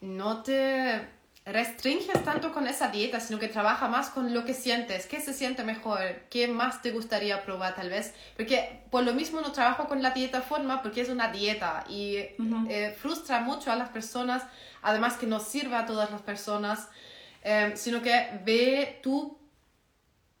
no 0.00 0.42
te 0.42 1.08
restringes 1.46 2.22
tanto 2.24 2.52
con 2.52 2.66
esa 2.66 2.88
dieta, 2.88 3.18
sino 3.18 3.38
que 3.38 3.48
trabaja 3.48 3.88
más 3.88 4.10
con 4.10 4.32
lo 4.34 4.44
que 4.44 4.54
sientes, 4.54 5.06
qué 5.06 5.20
se 5.20 5.32
siente 5.32 5.64
mejor, 5.64 6.00
qué 6.28 6.48
más 6.48 6.82
te 6.82 6.90
gustaría 6.90 7.42
probar 7.44 7.74
tal 7.74 7.90
vez. 7.90 8.14
Porque 8.36 8.82
por 8.90 9.04
lo 9.04 9.14
mismo 9.14 9.40
no 9.40 9.52
trabajo 9.52 9.88
con 9.88 10.02
la 10.02 10.10
dieta 10.10 10.42
FODMAP 10.42 10.82
porque 10.82 11.00
es 11.00 11.08
una 11.08 11.28
dieta 11.28 11.84
y 11.88 12.16
eh, 12.16 12.96
frustra 12.98 13.40
mucho 13.40 13.72
a 13.72 13.76
las 13.76 13.88
personas, 13.88 14.42
además 14.82 15.16
que 15.16 15.26
no 15.26 15.40
sirve 15.40 15.76
a 15.76 15.86
todas 15.86 16.10
las 16.10 16.22
personas, 16.22 16.88
eh, 17.42 17.72
sino 17.74 18.02
que 18.02 18.40
ve 18.44 19.00
tú 19.02 19.38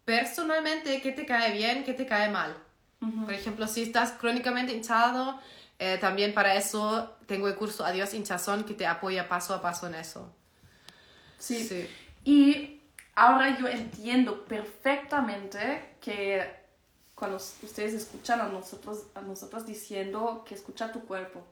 personalmente 0.04 1.00
qué 1.00 1.12
te 1.12 1.24
cae 1.24 1.52
bien, 1.52 1.84
qué 1.84 1.94
te 1.94 2.06
cae 2.06 2.28
mal. 2.30 2.56
Por 3.24 3.32
ejemplo, 3.32 3.66
si 3.66 3.82
estás 3.82 4.12
crónicamente 4.12 4.74
hinchado, 4.74 5.40
eh, 5.78 5.96
también 5.98 6.34
para 6.34 6.54
eso 6.56 7.16
tengo 7.26 7.48
el 7.48 7.54
curso 7.54 7.86
Adiós 7.86 8.12
hinchazón 8.12 8.64
que 8.64 8.74
te 8.74 8.86
apoya 8.86 9.26
paso 9.26 9.54
a 9.54 9.62
paso 9.62 9.86
en 9.86 9.94
eso. 9.94 10.36
Sí. 11.40 11.88
Y 12.24 12.80
ahora 13.16 13.58
yo 13.58 13.66
entiendo 13.66 14.44
perfectamente 14.44 15.96
que 16.00 16.60
cuando 17.14 17.36
ustedes 17.36 17.94
escuchan 17.94 18.40
a 18.40 18.48
nosotros, 18.48 19.06
a 19.14 19.20
nosotros 19.22 19.66
diciendo 19.66 20.44
que 20.46 20.54
escucha 20.54 20.92
tu 20.92 21.00
cuerpo, 21.00 21.44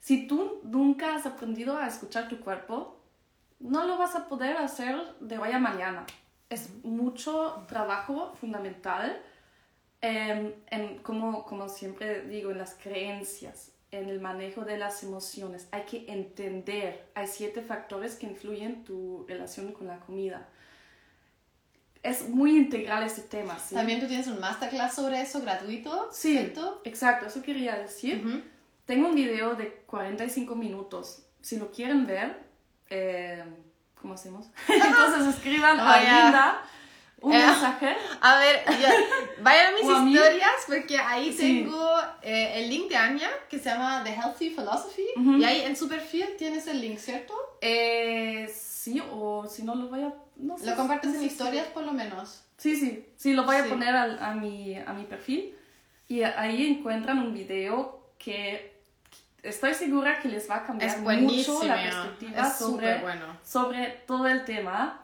si 0.00 0.26
tú 0.26 0.60
nunca 0.64 1.14
has 1.14 1.26
aprendido 1.26 1.76
a 1.76 1.86
escuchar 1.86 2.28
tu 2.28 2.40
cuerpo, 2.40 2.96
no 3.60 3.86
lo 3.86 3.98
vas 3.98 4.14
a 4.14 4.28
poder 4.28 4.56
hacer 4.56 4.96
de 5.20 5.36
hoy 5.38 5.52
a 5.52 5.58
mañana. 5.58 6.06
es 6.48 6.82
mucho 6.82 7.66
trabajo 7.68 8.32
fundamental 8.40 9.20
en, 10.00 10.54
en 10.70 10.98
como, 11.00 11.44
como 11.44 11.68
siempre 11.68 12.22
digo, 12.22 12.50
en 12.50 12.58
las 12.58 12.74
creencias, 12.74 13.72
en 13.90 14.08
el 14.08 14.20
manejo 14.20 14.64
de 14.64 14.76
las 14.78 15.02
emociones. 15.02 15.68
Hay 15.70 15.82
que 15.82 16.04
entender, 16.12 17.06
hay 17.14 17.26
siete 17.26 17.62
factores 17.62 18.16
que 18.16 18.26
influyen 18.26 18.66
en 18.72 18.84
tu 18.84 19.24
relación 19.28 19.72
con 19.72 19.86
la 19.86 19.98
comida. 20.00 20.48
Es 22.02 22.28
muy 22.28 22.56
integral 22.56 23.02
este 23.02 23.22
tema. 23.22 23.58
¿sí? 23.58 23.74
También 23.74 24.00
tú 24.00 24.06
tienes 24.06 24.26
un 24.28 24.38
masterclass 24.40 24.94
sobre 24.94 25.20
eso 25.20 25.40
gratuito, 25.40 26.08
Sí, 26.12 26.32
¿cierto? 26.38 26.80
exacto, 26.84 27.26
eso 27.26 27.42
quería 27.42 27.76
decir. 27.76 28.24
Ujú. 28.24 28.42
Tengo 28.84 29.08
un 29.08 29.14
video 29.14 29.54
de 29.54 29.70
45 29.86 30.54
minutos. 30.54 31.24
Si 31.40 31.56
lo 31.58 31.70
quieren 31.72 32.06
ver, 32.06 32.38
eh, 32.90 33.42
¿cómo 34.00 34.14
hacemos? 34.14 34.46
Entonces 34.68 35.34
escriban 35.34 35.78
Oh, 35.80 35.82
a 35.82 36.02
ya. 36.02 36.22
Linda 36.24 36.62
un 37.20 37.32
Eh. 37.32 37.38
mensaje. 37.38 37.96
A 38.20 38.38
ver, 38.38 38.64
ya, 38.80 38.92
vayan 39.40 39.66
a 39.74 39.76
mis 39.76 39.84
O 39.84 39.96
a 39.96 40.04
historias 40.08 40.50
porque 40.66 40.98
ahí 40.98 41.32
Sí. 41.32 41.38
tengo 41.64 41.90
eh, 42.22 42.52
el 42.62 42.70
link 42.70 42.88
de 42.88 42.96
Anya 42.96 43.28
que 43.48 43.58
se 43.58 43.68
llama 43.70 44.02
The 44.04 44.10
Healthy 44.14 44.50
Philosophy 44.50 45.06
Ujú. 45.16 45.36
y 45.38 45.44
ahí 45.44 45.62
en 45.62 45.76
su 45.76 45.88
perfil 45.88 46.26
tienes 46.38 46.66
el 46.68 46.80
link, 46.80 46.98
¿cierto? 46.98 47.34
Eh, 47.60 48.48
sí, 48.54 49.02
o 49.12 49.46
si 49.48 49.62
no 49.64 49.74
lo 49.74 49.88
voy 49.88 50.02
a... 50.02 50.12
No 50.36 50.56
sé 50.56 50.66
Lo 50.66 50.76
compartes 50.76 51.10
no 51.12 51.18
en 51.18 51.24
historias 51.24 51.66
por 51.68 51.82
lo 51.82 51.92
menos. 51.92 52.44
Sí, 52.56 52.76
sí, 52.76 53.06
sí, 53.16 53.34
lo 53.34 53.44
voy 53.44 53.56
a 53.56 53.64
Sí. 53.64 53.68
poner 53.70 53.94
al- 53.94 54.22
a, 54.22 54.34
mi, 54.34 54.76
a 54.76 54.92
mi 54.92 55.04
perfil. 55.04 55.54
Y 56.08 56.22
ahí 56.22 56.66
encuentran 56.66 57.18
un 57.18 57.34
video 57.34 58.00
que 58.18 58.78
estoy 59.42 59.74
segura 59.74 60.20
que 60.20 60.28
les 60.28 60.48
va 60.50 60.56
a 60.56 60.64
cambiar 60.66 60.98
mucho 61.00 61.62
la 61.64 61.74
perspectiva 61.82 62.50
sobre, 62.50 62.98
bueno. 62.98 63.26
sobre 63.44 63.86
todo 64.06 64.26
el 64.26 64.44
tema. 64.44 65.02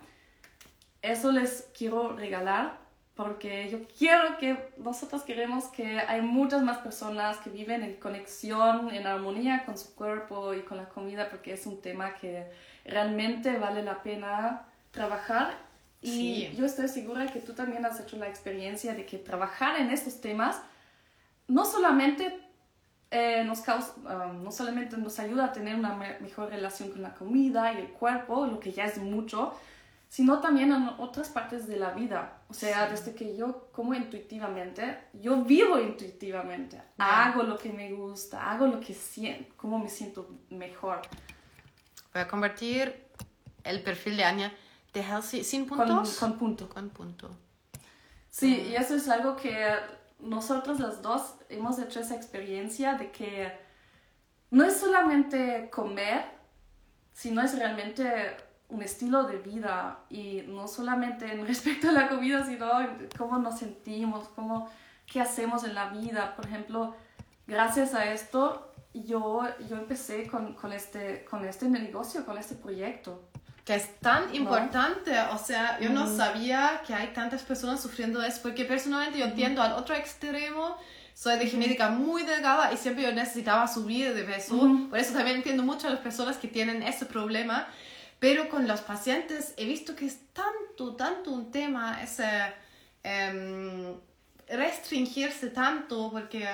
Eso 1.12 1.30
les 1.32 1.68
quiero 1.76 2.16
regalar 2.16 2.78
porque 3.14 3.68
yo 3.70 3.78
quiero 3.98 4.38
que 4.38 4.72
nosotros 4.78 5.22
queremos 5.22 5.66
que 5.66 6.00
hay 6.00 6.20
muchas 6.22 6.62
más 6.62 6.78
personas 6.78 7.36
que 7.36 7.50
viven 7.50 7.82
en 7.82 7.94
conexión, 7.94 8.90
en 8.90 9.06
armonía 9.06 9.64
con 9.66 9.76
su 9.78 9.94
cuerpo 9.94 10.54
y 10.54 10.62
con 10.62 10.78
la 10.78 10.88
comida 10.88 11.28
porque 11.30 11.52
es 11.52 11.66
un 11.66 11.80
tema 11.80 12.14
que 12.14 12.44
realmente 12.84 13.56
vale 13.58 13.82
la 13.82 14.02
pena 14.02 14.62
trabajar 14.90 15.54
y 16.00 16.48
Sí. 16.50 16.56
yo 16.56 16.64
estoy 16.66 16.88
segura 16.88 17.26
que 17.32 17.40
tú 17.40 17.52
también 17.52 17.84
has 17.86 18.00
hecho 18.00 18.16
la 18.16 18.28
experiencia 18.28 18.94
de 18.94 19.04
que 19.06 19.18
trabajar 19.18 19.80
en 19.80 19.90
estos 19.90 20.20
temas 20.20 20.60
no 21.46 21.64
solamente 21.64 22.40
eh, 23.10 23.44
nos 23.44 23.60
causa, 23.60 23.92
um, 23.98 24.42
no 24.42 24.50
solamente 24.50 24.96
nos 24.96 25.20
ayuda 25.20 25.44
a 25.46 25.52
tener 25.52 25.76
una 25.76 25.94
me- 25.94 26.18
mejor 26.18 26.48
relación 26.50 26.90
con 26.90 27.02
la 27.02 27.14
comida 27.14 27.72
y 27.74 27.76
el 27.78 27.88
cuerpo, 27.90 28.46
lo 28.46 28.58
que 28.58 28.72
ya 28.72 28.86
es 28.86 28.98
mucho, 28.98 29.52
sino 30.14 30.38
también 30.38 30.70
en 30.72 30.88
otras 30.98 31.28
partes 31.28 31.66
de 31.66 31.76
la 31.76 31.90
vida. 31.90 32.38
O 32.48 32.54
sea, 32.54 32.84
Sí. 32.86 32.90
desde 32.92 33.14
que 33.16 33.36
yo 33.36 33.66
como 33.72 33.94
intuitivamente, 33.94 35.08
yo 35.12 35.42
vivo 35.42 35.80
intuitivamente, 35.80 36.80
hago 36.98 37.42
lo 37.42 37.58
que 37.58 37.72
me 37.72 37.92
gusta, 37.92 38.48
hago 38.48 38.68
lo 38.68 38.78
que 38.78 38.94
siento, 38.94 39.52
cómo 39.56 39.76
me 39.80 39.88
siento 39.88 40.30
mejor. 40.50 41.02
Voy 42.12 42.22
a 42.22 42.28
convertir 42.28 43.08
el 43.64 43.82
perfil 43.82 44.16
de 44.16 44.22
Anya 44.24 44.52
de 44.92 45.00
Healthy 45.02 45.42
sin 45.42 45.66
Con, 45.66 45.78
puntos. 45.78 46.16
con 46.20 46.38
punto. 46.38 46.68
Con 46.68 46.90
punto. 46.90 47.36
Sí, 48.30 48.68
y 48.70 48.76
eso 48.76 48.94
es 48.94 49.08
algo 49.08 49.34
que 49.34 49.74
nosotros 50.20 50.78
las 50.78 51.02
dos 51.02 51.34
hemos 51.48 51.76
hecho 51.80 51.98
esa 51.98 52.14
experiencia 52.14 52.94
de 52.94 53.10
que 53.10 53.52
no 54.52 54.62
es 54.62 54.76
solamente 54.78 55.68
comer, 55.72 56.24
sino 57.12 57.42
es 57.42 57.58
realmente 57.58 58.36
un 58.68 58.82
estilo 58.82 59.24
de 59.24 59.38
vida 59.38 60.00
y 60.10 60.42
no 60.46 60.68
solamente 60.68 61.32
en 61.32 61.46
respecto 61.46 61.88
a 61.88 61.92
la 61.92 62.08
comida, 62.08 62.44
sino 62.44 62.80
en 62.80 63.08
cómo 63.16 63.38
nos 63.38 63.58
sentimos, 63.58 64.28
cómo, 64.34 64.70
qué 65.06 65.20
hacemos 65.20 65.64
en 65.64 65.74
la 65.74 65.90
vida. 65.90 66.34
Por 66.36 66.46
ejemplo, 66.46 66.94
gracias 67.46 67.94
a 67.94 68.12
esto 68.12 68.70
yo, 68.94 69.42
yo 69.68 69.76
empecé 69.76 70.26
con, 70.26 70.54
con, 70.54 70.72
este, 70.72 71.24
con 71.24 71.44
este 71.44 71.68
negocio, 71.68 72.24
con 72.24 72.38
este 72.38 72.54
proyecto. 72.54 73.28
Que 73.64 73.74
es 73.74 73.98
tan 73.98 74.34
importante, 74.34 75.18
o 75.32 75.38
sea, 75.38 75.80
yo 75.80 75.88
no 75.88 76.06
sabía 76.06 76.82
que 76.86 76.92
hay 76.92 77.14
tantas 77.14 77.42
personas 77.42 77.80
sufriendo 77.80 78.20
de 78.20 78.28
eso, 78.28 78.40
porque 78.42 78.66
personalmente 78.66 79.18
yo 79.18 79.32
tiendo 79.32 79.62
al 79.62 79.72
otro 79.72 79.94
extremo, 79.94 80.76
soy 81.14 81.38
de 81.38 81.46
genética 81.46 81.88
muy 81.88 82.24
delgada 82.24 82.74
y 82.74 82.76
siempre 82.76 83.04
yo 83.04 83.12
necesitaba 83.12 83.66
subir 83.66 84.12
de 84.12 84.22
peso, 84.24 84.68
por 84.90 84.98
eso 84.98 85.14
también 85.14 85.38
entiendo 85.38 85.62
mucho 85.62 85.86
a 85.86 85.90
las 85.90 86.00
personas 86.00 86.36
que 86.36 86.46
tienen 86.46 86.82
ese 86.82 87.06
problema, 87.06 87.66
pero 88.18 88.48
con 88.48 88.66
los 88.66 88.80
pacientes 88.80 89.54
he 89.56 89.64
visto 89.64 89.94
que 89.94 90.06
es 90.06 90.18
tanto, 90.32 90.94
tanto 90.96 91.30
un 91.30 91.50
tema 91.50 92.02
ese 92.02 92.24
em, 93.02 93.94
restringirse 94.48 95.48
tanto, 95.50 96.10
porque, 96.10 96.46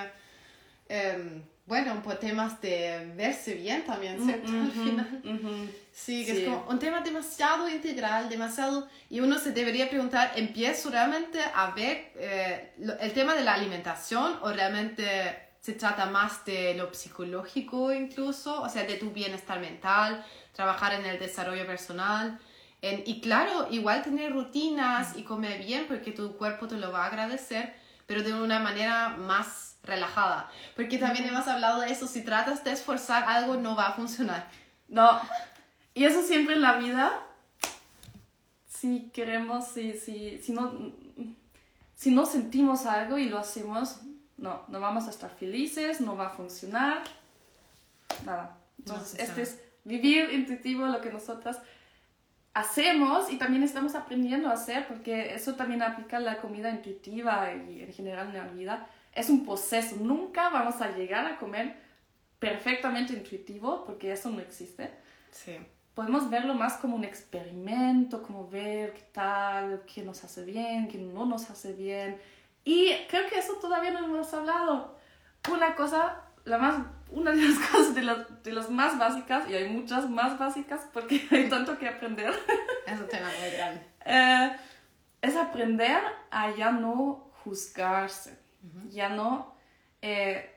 em, 0.89 1.43
bueno, 1.67 2.03
por 2.03 2.17
temas 2.17 2.61
de 2.61 3.13
verse 3.17 3.55
bien 3.55 3.85
también, 3.85 4.21
¿cierto? 4.25 4.51
Al 4.53 4.73
final. 4.73 5.23
Ujú. 5.25 5.69
Sí, 5.93 6.25
que 6.25 6.33
Sí. 6.35 6.39
es 6.43 6.49
como 6.49 6.67
un 6.69 6.79
tema 6.79 7.01
demasiado 7.01 7.69
integral, 7.69 8.29
demasiado... 8.29 8.89
Y 9.09 9.21
uno 9.21 9.39
se 9.39 9.53
debería 9.53 9.89
preguntar, 9.89 10.33
¿empiezo 10.35 10.91
realmente 10.91 11.39
a 11.55 11.71
ver 11.73 12.13
eh, 12.17 12.73
el 13.01 13.13
tema 13.13 13.35
de 13.35 13.43
la 13.45 13.55
alimentación 13.55 14.39
o 14.43 14.51
realmente 14.53 15.05
se 15.61 15.73
trata 15.75 16.07
más 16.07 16.45
de 16.45 16.75
lo 16.75 16.93
psicológico 16.95 17.93
incluso? 17.93 18.63
O 18.63 18.69
sea, 18.69 18.85
de 18.85 18.97
tu 18.97 19.11
bienestar 19.11 19.61
mental, 19.61 20.25
trabajar 20.53 20.95
en 20.95 21.05
el 21.07 21.19
desarrollo 21.19 21.67
personal. 21.67 22.39
En- 22.83 23.03
y 23.07 23.21
claro, 23.21 23.69
igual 23.71 24.03
tener 24.03 24.33
rutinas 24.33 25.17
y 25.17 25.23
comer 25.23 25.63
bien 25.65 25.87
porque 25.87 26.13
tu 26.13 26.37
cuerpo 26.37 26.67
te 26.67 26.77
lo 26.79 26.91
va 26.93 27.05
a 27.05 27.09
agradecer, 27.09 27.75
pero 28.07 28.23
de 28.23 28.33
una 28.33 28.59
manera 28.59 29.11
más 29.11 29.77
relajada. 29.83 30.51
Porque 30.77 30.99
también 30.99 31.27
hemos 31.27 31.47
hablado 31.47 31.81
de 31.81 31.91
eso, 31.93 32.07
si 32.07 32.25
tratas 32.25 32.65
de 32.65 32.73
esforzar 32.73 33.25
algo 33.25 33.57
no 33.57 33.77
va 33.77 33.89
a 33.89 33.93
funcionar. 33.93 34.49
No, 34.89 35.21
y 35.95 36.05
eso 36.05 36.23
siempre 36.23 36.55
en 36.55 36.63
la 36.63 36.75
vida, 36.79 37.13
si 38.67 39.11
queremos, 39.13 39.69
si, 39.69 39.93
si, 39.93 40.39
si, 40.39 40.53
no, 40.53 40.73
si 41.95 42.11
no 42.11 42.25
sentimos 42.25 42.87
algo 42.87 43.19
y 43.19 43.29
lo 43.29 43.39
hacemos, 43.39 44.01
no, 44.41 44.63
no 44.69 44.81
vamos 44.81 45.07
a 45.07 45.11
estar 45.11 45.31
felices, 45.31 46.01
no 46.01 46.17
va 46.17 46.27
a 46.27 46.31
funcionar, 46.31 47.03
nada. 48.25 48.57
Entonces, 48.79 49.19
No 49.19 49.25
este 49.25 49.43
es 49.43 49.61
vivir 49.85 50.33
intuitivo 50.33 50.87
lo 50.87 51.01
que 51.01 51.11
nosotras 51.13 51.61
hacemos 52.55 53.31
y 53.31 53.37
también 53.37 53.63
estamos 53.63 53.95
aprendiendo 53.95 54.49
a 54.49 54.55
hacer, 54.55 54.87
porque 54.89 55.35
eso 55.35 55.55
también 55.55 55.83
aplica 55.83 56.17
a 56.17 56.21
la 56.21 56.39
comida 56.39 56.71
intuitiva 56.71 57.53
y 57.55 57.83
en 57.83 57.93
general 57.93 58.29
en 58.29 58.35
la 58.35 58.47
vida. 58.49 58.87
Es 59.15 59.29
un 59.31 59.45
proceso, 59.45 59.97
nunca 59.97 60.49
vamos 60.49 60.81
a 60.81 60.91
llegar 60.97 61.27
a 61.27 61.39
comer 61.39 61.77
perfectamente 62.39 63.13
intuitivo, 63.13 63.85
porque 63.85 64.13
eso 64.13 64.31
no 64.31 64.41
existe 64.41 64.91
Sí. 65.31 65.57
podemos 65.95 66.29
verlo 66.29 66.55
más 66.55 66.75
como 66.79 66.97
un 66.97 67.05
experimento, 67.05 68.23
como 68.23 68.49
ver 68.49 68.95
qué 68.95 69.05
tal, 69.13 69.83
qué 69.93 70.03
nos 70.03 70.25
hace 70.25 70.45
bien, 70.45 70.89
qué 70.89 70.99
no 70.99 71.25
nos 71.27 71.51
hace 71.51 71.73
bien. 71.73 72.19
Y 72.65 72.93
creo 73.09 73.29
que 73.29 73.39
eso 73.39 73.55
todavía 73.55 73.91
no 73.91 74.05
hemos 74.05 74.33
hablado. 74.35 74.99
Una 75.51 75.75
cosa, 75.75 76.23
la 76.45 76.59
más, 76.59 76.85
una 77.11 77.33
de 77.33 77.43
las 77.49 77.59
cosas 77.71 77.95
de 77.95 78.03
las, 78.03 78.43
de 78.43 78.53
las 78.53 78.71
más 78.71 78.99
básicas, 78.99 79.49
y 79.49 79.55
hay 79.55 79.69
muchas 79.69 80.09
más 80.09 80.39
básicas 80.39 80.87
porque 80.93 81.27
hay 81.31 81.49
tanto 81.49 81.79
que 81.79 81.89
aprender, 81.89 82.33
Es 82.87 83.01
un 83.01 83.09
tema 83.09 83.29
muy 83.41 83.51
grande. 83.51 83.87
eh, 84.05 84.57
es 85.23 85.37
aprender 85.37 86.01
a 86.31 86.51
ya 86.57 86.73
no 86.73 87.31
juzgarse, 87.45 88.39
ya 88.89 89.11
no 89.11 89.55
eh, 90.03 90.51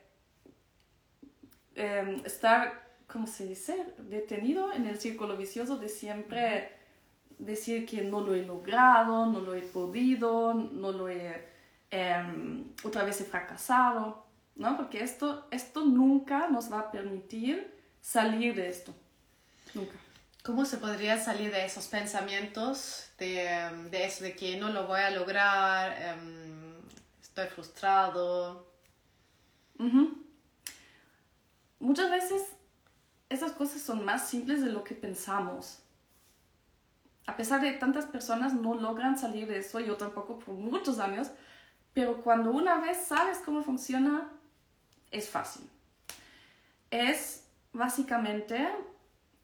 eh, 1.76 2.22
estar, 2.26 2.82
¿cómo 3.08 3.28
se 3.28 3.46
dice?, 3.46 3.94
detenido 3.98 4.72
en 4.74 4.88
el 4.88 5.00
círculo 5.00 5.36
vicioso 5.36 5.78
de 5.78 5.90
siempre 5.90 6.72
decir 7.40 7.86
que 7.86 8.04
no 8.04 8.22
lo 8.22 8.36
he 8.36 8.44
logrado, 8.46 9.26
no 9.26 9.40
lo 9.42 9.54
he 9.54 9.62
podido, 9.62 10.54
no 10.54 10.92
lo 10.92 11.10
he, 11.10 11.46
eh, 11.96 12.64
otra 12.84 13.04
vez 13.04 13.22
he 13.22 13.24
fracasado, 13.24 14.26
¿no? 14.56 14.76
Porque 14.76 15.04
esto, 15.04 15.48
esto 15.52 15.86
nunca 15.86 16.48
nos 16.48 16.72
va 16.72 16.80
a 16.80 16.92
permitir 16.92 17.72
salir 18.02 18.56
de 18.56 18.68
esto, 18.68 18.96
nunca. 19.76 19.94
¿Cómo 20.44 20.66
se 20.66 20.78
podría 20.78 21.20
salir 21.20 21.52
de 21.52 21.66
esos 21.66 21.86
pensamientos, 21.88 23.12
de, 23.20 23.48
em, 23.48 23.92
de 23.92 24.06
eso 24.06 24.24
de 24.24 24.36
que 24.36 24.58
no 24.58 24.70
lo 24.70 24.88
voy 24.88 25.02
a 25.02 25.12
lograr, 25.12 25.96
em, 26.02 26.82
estoy 27.22 27.46
frustrado? 27.48 28.68
Ujú. 29.78 30.18
Muchas 31.80 32.10
veces 32.10 32.42
esas 33.30 33.52
cosas 33.52 33.84
son 33.84 34.04
más 34.04 34.28
simples 34.28 34.62
de 34.62 34.72
lo 34.72 34.84
que 34.84 34.96
pensamos. 34.96 35.84
A 37.28 37.38
pesar 37.38 37.62
de 37.62 37.72
que 37.72 37.78
tantas 37.78 38.08
personas 38.08 38.54
no 38.54 38.74
logran 38.74 39.18
salir 39.18 39.48
de 39.48 39.60
eso, 39.60 39.80
yo 39.80 39.96
tampoco 39.96 40.40
por 40.40 40.56
muchos 40.56 40.98
años, 40.98 41.30
pero 41.94 42.22
cuando 42.22 42.52
una 42.52 42.80
vez 42.80 43.06
sabes 43.06 43.40
cómo 43.40 43.62
funciona, 43.64 44.30
es 45.12 45.30
fácil. 45.30 45.70
Es 46.90 47.44
básicamente, 47.72 48.68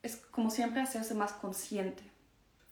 es 0.01 0.17
como 0.17 0.49
siempre 0.49 0.81
hacerse 0.81 1.13
más 1.13 1.33
consciente. 1.33 2.03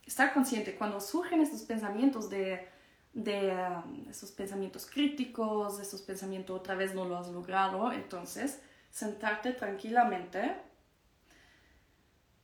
estar 0.05 0.34
consciente 0.34 0.75
cuando 0.75 1.01
surgen 1.01 1.41
estos 1.41 1.63
pensamientos 1.63 2.30
de, 2.30 2.65
de 3.13 3.51
um, 3.51 4.09
esos 4.09 4.32
pensamientos 4.32 4.86
críticos, 4.86 5.80
esos 5.80 6.01
pensamientos 6.01 6.57
otra 6.57 6.75
vez 6.75 6.95
no 6.95 7.03
lo 7.05 7.17
has 7.17 7.28
logrado, 7.28 7.91
entonces 7.91 8.61
sentarte 8.89 9.51
tranquilamente, 9.51 10.55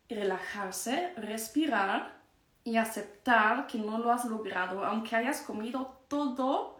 relajarse, 0.09 1.13
respirar 1.15 2.21
y 2.65 2.75
aceptar 2.77 3.67
que 3.67 3.77
no 3.77 3.97
lo 3.97 4.11
has 4.11 4.25
logrado, 4.25 4.83
aunque 4.83 5.15
hayas 5.15 5.41
comido 5.41 6.03
todo 6.09 6.72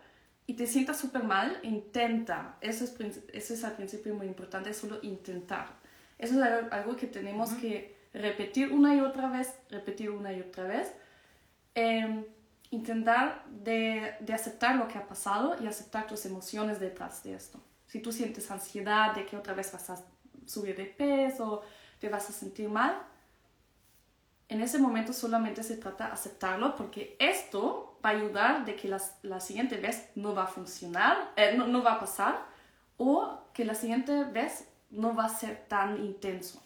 y 0.46 0.56
te 0.56 0.68
sientas 0.68 1.00
súper 1.00 1.24
mal, 1.24 1.60
intenta. 1.64 2.58
Eso 2.62 2.84
es, 2.84 2.96
eso 3.32 3.54
es 3.54 3.64
al 3.64 3.74
principio 3.74 4.14
muy 4.14 4.28
importante, 4.28 4.70
es 4.70 4.78
solo 4.78 5.00
intentar. 5.02 5.68
Eso 6.18 6.36
es 6.36 6.72
algo 6.72 6.96
que 6.96 7.08
tenemos 7.08 7.54
que 7.54 7.98
repetir 8.14 8.72
una 8.72 8.96
y 8.96 9.00
otra 9.00 9.30
vez, 9.30 9.54
repetir 9.70 10.10
una 10.10 10.34
y 10.34 10.42
otra 10.42 10.66
vez. 10.66 10.92
Em, 11.76 12.26
intentar 12.72 13.46
de, 13.48 14.16
de, 14.20 14.34
aceptar 14.34 14.76
lo 14.76 14.88
que 14.88 14.98
ha 14.98 15.08
pasado 15.08 15.56
y 15.62 15.68
aceptar 15.68 16.08
tus 16.08 16.26
emociones 16.26 16.80
detrás 16.80 17.24
de 17.24 17.36
esto. 17.36 17.60
Si 17.88 18.00
tú 18.00 18.12
sientes 18.12 18.50
ansiedad 18.52 19.16
de 19.16 19.26
que 19.26 19.38
otra 19.38 19.54
vez 19.54 19.72
vas 19.72 19.90
a 19.90 20.04
subir 20.46 20.76
de 20.76 20.86
peso, 20.86 21.62
te 22.00 22.10
vas 22.10 22.30
a 22.30 22.34
sentir 22.34 22.70
mal, 22.70 23.02
en 24.50 24.62
ese 24.62 24.78
momento 24.78 25.14
solamente 25.14 25.64
se 25.64 25.78
trata 25.78 26.08
de 26.08 26.14
aceptarlo 26.14 26.76
porque 26.76 27.16
esto 27.20 27.93
va 28.04 28.10
a 28.10 28.14
ayudar 28.14 28.66
de 28.66 28.76
que 28.76 28.88
la 28.88 29.40
siguiente 29.40 29.78
vez 29.78 30.10
no 30.16 30.34
va 30.34 30.44
a 30.44 30.48
funcionar, 30.48 31.32
eh, 31.36 31.56
no, 31.58 31.68
no, 31.68 31.84
va 31.84 31.94
a 31.94 32.00
pasar 32.00 32.46
o 32.98 33.40
que 33.54 33.66
la 33.66 33.76
siguiente 33.76 34.24
vez 34.26 34.68
no 34.90 35.16
va 35.16 35.26
a 35.26 35.30
ser 35.30 35.66
tan 35.68 36.04
intenso. 36.04 36.62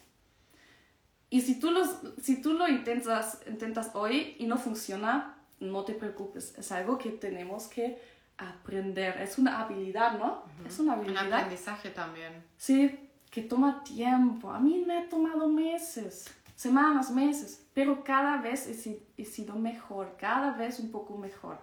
Y 1.30 1.42
si 1.42 1.60
tú, 1.60 1.70
los, 1.70 1.90
si 2.22 2.40
tú 2.40 2.54
lo 2.54 2.68
intentas, 2.68 3.40
intentas 3.46 3.90
hoy 3.94 4.36
y 4.38 4.46
no 4.46 4.56
funciona, 4.56 5.36
no 5.60 5.84
te 5.84 5.94
preocupes, 5.94 6.54
es 6.56 6.72
algo 6.72 6.96
que 6.98 7.10
tenemos 7.10 7.66
que 7.66 8.00
aprender, 8.38 9.20
es 9.20 9.38
una 9.38 9.60
habilidad, 9.60 10.18
¿no? 10.18 10.44
Es 10.66 10.78
una 10.78 10.94
habilidad. 10.94 11.26
Un 11.26 11.32
aprendizaje 11.34 11.90
también. 11.90 12.44
Sí, 12.56 13.10
que 13.30 13.42
toma 13.42 13.82
tiempo. 13.84 14.50
A 14.50 14.58
mí 14.58 14.84
me 14.86 14.98
ha 14.98 15.08
tomado 15.08 15.48
meses 15.48 16.32
semanas, 16.58 17.12
meses, 17.12 17.64
pero 17.72 18.02
cada 18.02 18.38
vez 18.38 18.66
he, 18.66 19.24
sido 19.24 19.54
mejor, 19.54 20.16
cada 20.18 20.50
vez 20.50 20.80
un 20.80 20.90
poco 20.90 21.16
mejor. 21.16 21.56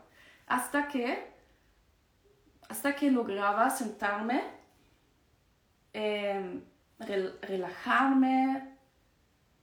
Hasta 0.47 0.87
que, 0.87 1.33
hasta 2.69 2.95
que 2.95 3.11
lograba 3.11 3.69
sentarme, 3.69 4.41
em, 5.91 6.61
relajarme, 6.97 8.77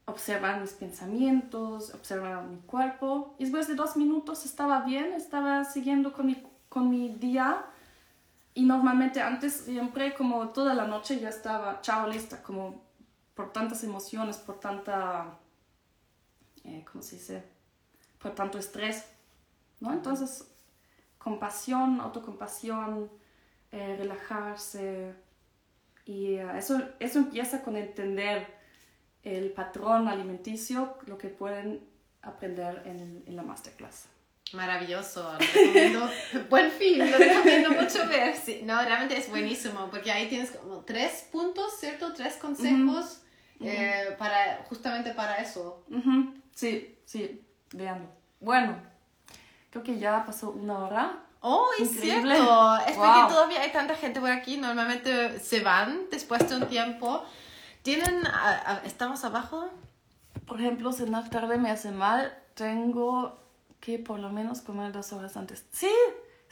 observar 0.04 0.60
mis 0.60 0.74
pensamientos, 0.74 1.94
observar 1.94 2.44
mi 2.44 2.58
cuerpo. 2.66 3.34
Y 3.38 3.44
después 3.44 3.68
de 3.68 3.74
dos 3.74 3.96
minutos 3.96 4.44
estaba 4.44 4.82
bien, 4.82 5.14
estaba 5.14 5.64
siguiendo 5.64 6.12
con 6.12 6.26
mi, 6.26 6.46
con 6.68 6.90
mi 6.90 7.08
día. 7.08 7.64
Y 8.52 8.64
normalmente 8.66 9.22
antes, 9.22 9.64
siempre 9.64 10.12
como 10.12 10.50
toda 10.50 10.74
la 10.74 10.86
noche 10.86 11.18
ya 11.18 11.30
estaba, 11.30 11.80
chao, 11.80 12.06
lista, 12.06 12.42
como 12.42 12.91
por 13.42 13.52
tantas 13.52 13.82
emociones, 13.82 14.36
por 14.36 14.60
tanta, 14.60 15.36
eh, 16.62 16.84
¿cómo 16.90 17.02
se 17.02 17.16
dice? 17.16 17.42
Por 18.20 18.36
tanto 18.36 18.56
estrés, 18.56 19.04
¿no? 19.80 19.92
Entonces, 19.92 20.46
compasión, 21.18 22.00
autocompasión, 22.00 23.10
eh, 23.72 23.96
relajarse, 23.98 25.16
y 26.04 26.34
eh, 26.34 26.56
eso, 26.56 26.80
eso 27.00 27.18
empieza 27.18 27.64
con 27.64 27.76
entender 27.76 28.46
el 29.24 29.50
patrón 29.50 30.06
alimenticio, 30.06 30.96
lo 31.06 31.18
que 31.18 31.26
pueden 31.26 31.84
aprender 32.22 32.82
en, 32.86 33.24
en 33.26 33.34
la 33.34 33.42
masterclass. 33.42 34.06
Maravilloso, 34.52 35.32
lo 35.32 35.38
recomiendo. 35.38 36.10
Buen 36.48 36.70
fin, 36.70 37.10
lo 37.10 37.18
recomiendo 37.18 37.70
mucho 37.70 38.06
ver. 38.06 38.36
Sí, 38.36 38.60
no, 38.62 38.80
realmente 38.84 39.18
es 39.18 39.28
buenísimo, 39.28 39.90
porque 39.90 40.12
ahí 40.12 40.28
tienes 40.28 40.52
como 40.52 40.84
tres 40.84 41.26
puntos, 41.32 41.72
¿cierto? 41.80 42.12
Tres 42.12 42.36
consejos 42.36 43.21
eh, 43.62 44.14
para, 44.18 44.64
justamente 44.68 45.12
para 45.12 45.36
eso. 45.36 45.84
Sí, 46.54 46.98
sí, 47.04 47.42
vean. 47.72 48.08
Bueno, 48.40 48.76
creo 49.70 49.82
que 49.82 49.98
ya 49.98 50.24
pasó 50.24 50.50
una 50.50 50.78
hora. 50.78 51.18
Oh, 51.40 51.66
es 51.78 51.90
cierto. 51.90 52.76
Es 52.86 52.96
porque 52.96 53.20
todavía 53.28 53.62
hay 53.62 53.72
tanta 53.72 53.94
gente 53.96 54.20
por 54.20 54.30
aquí. 54.30 54.56
Normalmente 54.56 55.40
se 55.40 55.60
van 55.60 56.02
después 56.10 56.48
de 56.48 56.56
un 56.56 56.68
tiempo. 56.68 57.24
Tienen, 57.82 58.22
estamos 58.84 59.24
abajo. 59.24 59.68
Por 60.46 60.60
ejemplo, 60.60 60.92
cenar 60.92 61.30
tarde 61.30 61.56
me 61.58 61.70
hace 61.70 61.90
mal, 61.90 62.36
tengo 62.54 63.38
que 63.80 63.98
por 63.98 64.18
lo 64.18 64.30
menos 64.30 64.60
comer 64.60 64.92
dos 64.92 65.12
horas 65.12 65.36
antes. 65.36 65.64
Sí, 65.72 65.90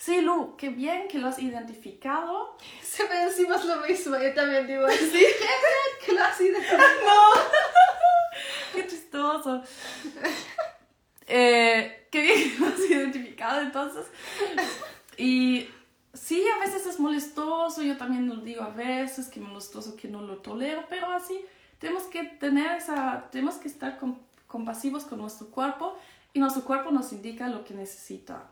Sí, 0.01 0.23
Lu, 0.23 0.57
qué 0.57 0.71
bien 0.71 1.09
que 1.09 1.19
lo 1.19 1.29
has 1.29 1.39
identificado. 1.39 2.57
Siempre 2.83 3.19
decimos 3.27 3.63
lo 3.67 3.77
mismo, 3.87 4.17
yo 4.17 4.33
también 4.33 4.67
digo, 4.67 4.89
sí, 4.89 5.11
qué 5.13 6.07
que 6.07 6.13
lo 6.15 6.25
has 6.25 6.41
identificado. 6.41 6.81
No, 7.05 7.33
qué 8.75 8.87
chistoso. 8.87 9.63
Eh, 11.33 12.09
qué 12.11 12.23
bien 12.23 12.51
que 12.51 12.59
lo 12.59 12.67
has 12.67 12.81
identificado 12.81 13.61
entonces. 13.61 14.05
Y 15.17 15.69
sí, 16.13 16.45
a 16.57 16.59
veces 16.59 16.85
es 16.87 16.99
molestoso, 16.99 17.83
yo 17.83 17.97
también 17.97 18.29
lo 18.29 18.39
digo 18.39 18.65
a 18.65 18.71
veces, 18.71 19.29
que 19.29 19.39
molestoso, 19.39 19.95
que 19.95 20.09
no 20.09 20.23
lo 20.23 20.39
tolero, 20.39 20.87
pero 20.89 21.07
así 21.13 21.41
tenemos 21.79 22.03
que 22.05 22.25
tener 22.25 22.79
esa, 22.79 23.29
tenemos 23.31 23.59
que 23.59 23.69
estar 23.69 23.97
compasivos 24.49 25.05
con 25.05 25.21
nuestro 25.21 25.51
cuerpo 25.51 25.97
y 26.33 26.41
nuestro 26.41 26.65
cuerpo 26.65 26.91
nos 26.91 27.13
indica 27.13 27.47
lo 27.47 27.63
que 27.63 27.75
necesita. 27.75 28.51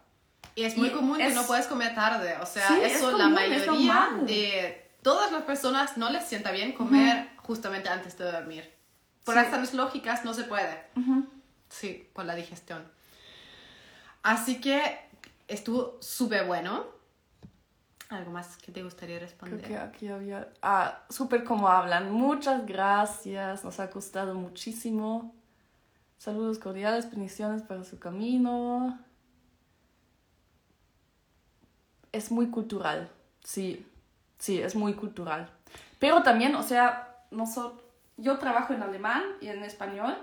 Y 0.58 0.64
es 0.64 0.76
muy 0.76 0.90
común 0.90 1.18
que 1.18 1.30
no 1.30 1.46
puedes 1.46 1.68
comer 1.68 1.94
tarde. 1.94 2.36
O 2.42 2.46
sea, 2.46 2.84
eso 2.84 3.16
la 3.16 3.28
mayoría 3.28 4.10
de 4.22 4.90
todas 5.02 5.30
las 5.30 5.42
personas 5.44 5.96
no 5.96 6.10
les 6.10 6.24
sienta 6.24 6.50
bien 6.50 6.72
comer 6.72 7.28
justamente 7.36 7.88
antes 7.88 8.18
de 8.18 8.24
dormir. 8.24 8.74
Por 9.24 9.36
razones 9.36 9.72
lógicas 9.72 10.24
no 10.24 10.34
se 10.34 10.42
puede. 10.42 10.82
Sí, 11.68 12.10
por 12.12 12.24
la 12.24 12.34
digestión. 12.34 12.82
Así 14.24 14.60
que 14.60 14.98
estuvo 15.46 15.96
súper 16.00 16.44
bueno. 16.44 16.86
¿Algo 18.08 18.32
más 18.32 18.56
que 18.56 18.72
te 18.72 18.82
gustaría 18.82 19.20
responder? 19.20 19.60
Creo 19.60 19.68
que 19.68 19.84
aquí 19.84 20.08
había... 20.08 20.48
Ah, 20.60 21.04
súper 21.08 21.44
como 21.44 21.68
hablan. 21.68 22.10
Muchas 22.10 22.66
gracias. 22.66 23.62
Nos 23.62 23.78
ha 23.78 23.86
gustado 23.86 24.34
muchísimo. 24.34 25.32
Saludos 26.16 26.58
cordiales, 26.58 27.08
bendiciones 27.12 27.62
para 27.62 27.84
su 27.84 28.00
camino. 28.00 28.98
Es 32.12 32.30
muy 32.30 32.48
cultural, 32.48 33.10
sí, 33.44 33.86
sí, 34.38 34.60
es 34.60 34.74
muy 34.74 34.94
cultural. 34.94 35.50
Pero 35.98 36.22
también, 36.22 36.54
o 36.54 36.62
sea, 36.62 37.16
nosotros, 37.30 37.82
yo 38.16 38.38
trabajo 38.38 38.72
en 38.72 38.82
alemán 38.82 39.22
y 39.40 39.48
en 39.48 39.62
español, 39.64 40.16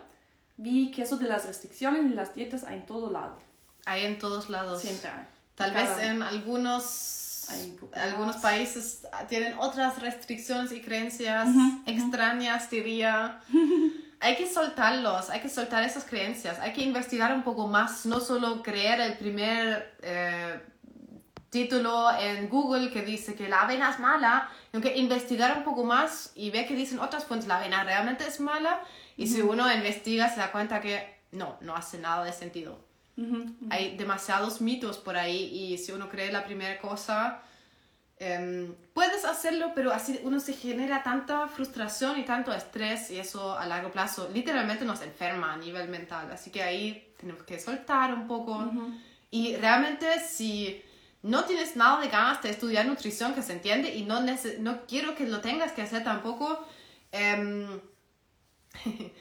vi 0.58 0.92
que 0.92 1.04
eso 1.04 1.18
de 1.18 1.28
las 1.28 1.46
restricciones 1.46 2.06
y 2.06 2.10
las 2.10 2.34
dietas 2.34 2.64
hay 2.64 2.78
en 2.78 2.86
todo 2.86 3.12
lado. 3.12 3.38
Hay 3.86 4.06
en 4.06 4.18
todos 4.18 4.50
lados. 4.50 4.82
Siempre 4.82 5.10
hay. 5.10 5.26
Tal 5.56 5.72
vez 5.72 5.90
en 6.00 6.22
algunos, 6.22 7.48
algunos 7.94 8.38
países 8.38 9.08
tienen 9.30 9.58
otras 9.58 10.02
restricciones 10.02 10.72
y 10.72 10.82
creencias 10.82 11.48
extrañas, 11.86 12.70
diría. 12.70 13.42
hay 14.20 14.36
que 14.36 14.52
soltarlos, 14.52 15.30
hay 15.30 15.40
que 15.40 15.50
soltar 15.50 15.84
esas 15.84 16.04
creencias, 16.04 16.60
hay 16.60 16.74
que 16.74 16.82
investigar 16.82 17.34
un 17.34 17.44
poco 17.44 17.68
más, 17.68 18.06
no 18.06 18.20
solo 18.20 18.64
creer 18.64 19.00
el 19.00 19.18
primer... 19.18 19.98
Eh, 20.02 20.60
título 21.50 22.10
en 22.20 22.50
Google 22.50 22.92
que 22.92 23.02
dice 23.02 23.36
que 23.36 23.48
la 23.48 23.62
avena 23.62 23.92
es 23.92 24.00
mala, 24.00 24.50
tengo 24.72 24.84
que 24.84 24.98
investigar 24.98 25.58
un 25.58 25.64
poco 25.64 25.84
más 25.84 26.32
y 26.36 26.50
ver 26.50 26.68
que 26.68 26.76
dicen 26.76 27.00
otras 27.00 27.26
fuentes, 27.26 27.48
la 27.48 27.58
avena 27.58 27.84
realmente 27.84 28.28
es 28.28 28.40
mala 28.40 28.82
y 29.18 29.28
si 29.28 29.42
uno 29.42 29.72
investiga 29.74 30.30
se 30.30 30.40
da 30.40 30.52
cuenta 30.52 30.82
que 30.82 31.16
no, 31.32 31.58
no 31.62 31.76
hace 31.76 31.98
nada 31.98 32.26
de 32.26 32.34
sentido. 32.34 32.80
Hay 33.70 33.96
demasiados 33.96 34.60
mitos 34.60 34.98
por 34.98 35.16
ahí 35.16 35.46
y 35.46 35.78
si 35.78 35.94
uno 35.94 36.10
cree 36.10 36.34
la 36.34 36.44
primera 36.44 36.78
cosa, 36.82 37.42
em, 38.20 38.76
puedes 38.94 39.24
hacerlo, 39.24 39.72
pero 39.74 39.94
así 39.94 40.20
uno 40.24 40.42
se 40.42 40.52
genera 40.52 41.02
tanta 41.02 41.48
frustración 41.48 42.20
y 42.20 42.24
tanto 42.24 42.54
estrés 42.54 43.10
y 43.12 43.20
eso 43.20 43.58
a 43.58 43.66
largo 43.68 43.90
plazo 43.92 44.30
literalmente 44.34 44.84
nos 44.84 45.02
enferma 45.02 45.54
a 45.54 45.58
nivel 45.58 45.88
mental. 45.88 46.30
Así 46.30 46.50
que 46.52 46.62
ahí 46.62 47.14
tenemos 47.18 47.44
que 47.44 47.58
soltar 47.58 48.14
un 48.14 48.28
poco 48.28 48.70
y 49.32 49.56
realmente 49.56 50.20
si 50.20 50.84
no 51.26 51.46
tienes 51.46 51.76
nada 51.76 52.02
de 52.02 52.10
ganas 52.10 52.44
de 52.44 52.52
estudiar 52.52 52.86
nutrición, 52.86 53.34
que 53.34 53.42
se 53.42 53.54
entiende, 53.54 53.96
y 53.96 54.04
no, 54.04 54.22
no 54.60 54.86
quiero 54.86 55.16
que 55.16 55.26
lo 55.26 55.42
tengas 55.42 55.72
que 55.72 55.82
hacer 55.82 56.04
tampoco. 56.04 56.64
Em, 57.12 57.82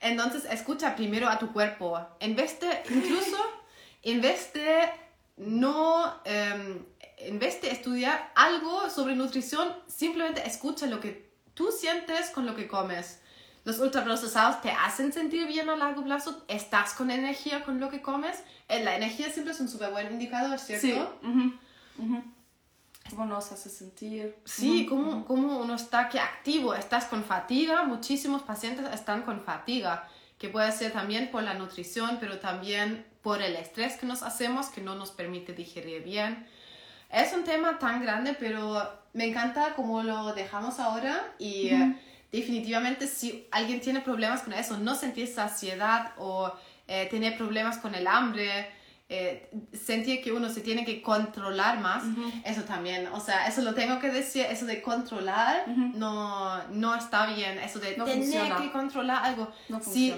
entonces, 0.00 0.44
escucha 0.50 0.96
primero 0.96 1.28
a 1.28 1.38
tu 1.38 1.52
cuerpo. 1.52 2.04
En 2.18 2.34
vez 2.34 2.58
de, 2.58 2.82
incluso, 2.90 3.36
en 4.02 4.20
vez 4.20 4.52
de 4.52 4.90
no, 5.36 6.20
em, 6.24 6.84
en 7.18 7.38
vez 7.38 7.62
de 7.62 7.70
estudiar 7.70 8.32
algo 8.34 8.90
sobre 8.90 9.14
nutrición, 9.14 9.72
simplemente 9.86 10.44
escucha 10.44 10.86
lo 10.86 10.98
que 10.98 11.30
tú 11.54 11.70
sientes 11.70 12.30
con 12.30 12.44
lo 12.44 12.56
que 12.56 12.66
comes. 12.66 13.20
Los 13.64 13.78
ultraprocesados 13.78 14.60
te 14.60 14.70
hacen 14.70 15.12
sentir 15.12 15.46
bien 15.46 15.68
a 15.68 15.76
largo 15.76 16.02
plazo, 16.02 16.44
estás 16.48 16.94
con 16.94 17.10
energía 17.10 17.64
con 17.64 17.78
lo 17.80 17.90
que 17.90 18.02
comes. 18.02 18.42
Eh, 18.68 18.82
La 18.82 18.96
energía 18.96 19.30
siempre 19.30 19.52
es 19.52 19.60
un 19.60 19.68
súper 19.68 19.90
buen 19.90 20.12
indicador, 20.12 20.58
¿cierto? 20.58 20.86
Sí. 20.86 21.26
ujú, 21.26 21.52
ujú. 21.98 22.22
¿Cómo 23.10 23.26
nos 23.26 23.52
hace 23.52 23.68
sentir? 23.68 24.36
Sí, 24.44 24.86
como, 24.86 25.24
como 25.24 25.58
uno 25.58 25.74
está 25.74 26.08
que 26.08 26.18
activo, 26.18 26.74
estás 26.74 27.04
con 27.06 27.24
fatiga, 27.24 27.82
muchísimos 27.82 28.42
pacientes 28.42 28.86
están 28.94 29.22
con 29.22 29.40
fatiga, 29.42 30.08
que 30.38 30.48
puede 30.48 30.72
ser 30.72 30.92
también 30.92 31.30
por 31.30 31.42
la 31.42 31.54
nutrición, 31.54 32.18
pero 32.20 32.38
también 32.38 33.06
por 33.22 33.42
el 33.42 33.54
estrés 33.56 33.96
que 33.96 34.06
nos 34.06 34.22
hacemos, 34.22 34.66
que 34.68 34.80
no 34.80 34.94
nos 34.94 35.10
permite 35.10 35.52
digerir 35.52 36.02
bien. 36.02 36.46
Es 37.10 37.32
un 37.34 37.44
tema 37.44 37.78
tan 37.78 38.00
grande, 38.02 38.34
pero 38.38 38.82
me 39.12 39.26
encanta 39.26 39.74
cómo 39.76 40.02
lo 40.02 40.32
dejamos 40.32 40.80
ahora 40.80 41.34
y 41.38 41.68
eh, 41.68 41.96
definitivamente 42.32 43.06
si 43.06 43.46
alguien 43.50 43.80
tiene 43.80 44.00
problemas 44.00 44.42
con 44.42 44.52
eso, 44.54 44.78
no 44.78 44.94
sentir 44.94 45.28
saciedad 45.28 46.12
o 46.16 46.52
eh, 46.88 47.06
tener 47.10 47.36
problemas 47.36 47.78
con 47.78 47.94
el 47.94 48.06
hambre, 48.06 48.70
eh, 49.08 49.50
sentir 49.74 50.22
que 50.22 50.32
uno 50.32 50.48
se 50.48 50.62
tiene 50.62 50.86
que 50.86 51.02
controlar 51.02 51.80
más, 51.80 52.02
eso 52.46 52.62
también, 52.62 53.06
o 53.08 53.20
sea, 53.20 53.46
eso 53.46 53.60
lo 53.60 53.74
tengo 53.74 53.98
que 53.98 54.10
decir, 54.10 54.46
eso 54.48 54.64
de 54.64 54.80
controlar 54.80 55.68
no, 55.68 56.66
no 56.68 56.94
está 56.94 57.26
bien, 57.26 57.58
eso 57.58 57.78
de 57.78 57.96
No 57.98 58.04
tener 58.04 58.22
funciona. 58.22 58.56
que 58.56 58.72
controlar 58.72 59.24
algo. 59.24 59.52
No 59.68 59.80
si, 59.82 60.14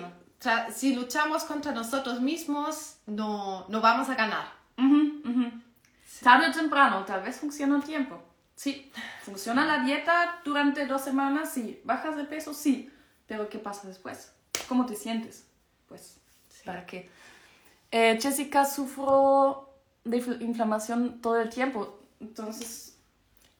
si 0.72 0.94
luchamos 0.94 1.42
contra 1.44 1.72
nosotros 1.72 2.20
mismos, 2.20 2.98
no, 3.06 3.66
no 3.68 3.80
vamos 3.80 4.08
a 4.08 4.14
ganar. 4.14 4.46
Ujú. 4.78 5.50
Tarde 6.22 6.48
o 6.48 6.52
temprano, 6.52 7.04
tal 7.04 7.22
vez 7.22 7.36
funciona 7.40 7.74
un 7.74 7.82
tiempo. 7.82 8.22
Sí, 8.56 8.90
funciona 9.24 9.64
la 9.66 9.84
dieta 9.84 10.40
durante 10.44 10.86
dos 10.86 11.02
semanas, 11.02 11.50
sí. 11.52 11.80
Bajas 11.84 12.16
de 12.16 12.24
peso, 12.24 12.54
sí. 12.54 12.90
Pero 13.26 13.48
¿qué 13.48 13.58
pasa 13.58 13.88
después? 13.88 14.30
¿Cómo 14.68 14.86
te 14.86 14.94
sientes? 14.94 15.44
Pues, 15.88 16.18
¿para 16.64 16.86
qué? 16.86 17.10
Eh, 17.90 18.18
Jessica 18.20 18.64
sufro 18.64 19.70
de 20.04 20.22
infl- 20.22 20.40
inflamación 20.42 21.20
todo 21.20 21.38
el 21.40 21.48
tiempo. 21.50 22.00
Entonces, 22.20 22.96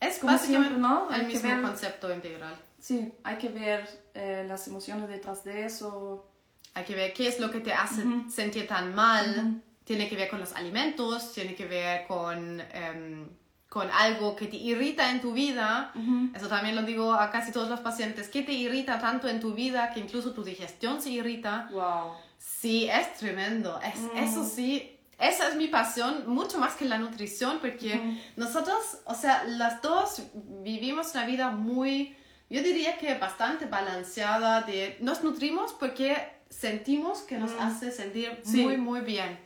Es 0.00 0.18
Como 0.18 0.36
siempre, 0.38 0.76
¿no? 0.76 1.08
el 1.08 1.14
Hay 1.14 1.20
que 1.28 1.32
mismo 1.34 1.48
ver- 1.50 1.62
concepto 1.62 2.12
integral. 2.12 2.54
sí, 2.78 3.12
hay 3.24 3.36
que 3.38 3.48
ver 3.48 3.88
eh, 4.14 4.44
las 4.46 4.66
emociones 4.68 5.08
detrás 5.08 5.44
de 5.44 5.64
eso. 5.64 6.26
Hay 6.74 6.84
que 6.84 6.94
ver 6.94 7.14
qué 7.14 7.28
es 7.28 7.40
lo 7.40 7.50
que 7.50 7.60
te 7.60 7.72
hace 7.72 8.02
sentir 8.30 8.66
tan 8.68 8.94
mal. 8.94 9.62
Tiene 9.84 10.08
que 10.08 10.16
ver 10.16 10.28
con 10.28 10.40
los 10.40 10.52
alimentos, 10.54 11.32
tiene 11.32 11.54
que 11.54 11.64
ver 11.66 12.06
con, 12.06 12.60
em, 12.72 13.28
con 13.74 13.90
algo 13.90 14.36
que 14.36 14.46
te 14.46 14.56
irrita 14.56 15.10
en 15.10 15.20
tu 15.20 15.32
vida. 15.32 15.92
Eso 16.32 16.46
también 16.46 16.76
lo 16.76 16.82
digo 16.84 17.12
a 17.12 17.32
casi 17.32 17.50
todos 17.50 17.68
los 17.68 17.80
pacientes. 17.80 18.28
¿Qué 18.28 18.42
te 18.42 18.52
irrita 18.52 19.00
tanto 19.00 19.26
en 19.26 19.40
tu 19.40 19.52
vida 19.52 19.90
que 19.92 19.98
incluso 19.98 20.30
tu 20.30 20.44
digestión 20.44 21.02
se 21.02 21.10
irrita? 21.10 21.68
Wow. 21.72 22.12
Sí, 22.38 22.88
es 22.88 23.16
tremendo. 23.16 23.80
Es, 23.82 23.98
Eso 24.14 24.44
sí, 24.44 24.96
esa 25.18 25.48
es 25.48 25.56
mi 25.56 25.66
pasión, 25.66 26.22
mucho 26.28 26.58
más 26.58 26.74
que 26.74 26.84
la 26.84 26.98
nutrición, 26.98 27.58
porque 27.58 28.00
nosotros, 28.36 28.76
o 29.06 29.14
sea, 29.16 29.42
las 29.42 29.82
dos 29.82 30.22
vivimos 30.62 31.12
una 31.12 31.26
vida 31.26 31.50
muy, 31.50 32.14
yo 32.48 32.62
diría 32.62 32.96
que 32.96 33.18
bastante 33.18 33.66
balanceada. 33.66 34.62
De, 34.62 34.98
nos 35.00 35.24
nutrimos 35.24 35.72
porque 35.72 36.16
sentimos 36.48 37.22
que 37.22 37.38
nos 37.38 37.50
hace 37.58 37.90
sentir 37.90 38.40
Sí. 38.44 38.62
muy, 38.62 38.76
muy 38.76 39.00
bien. 39.00 39.36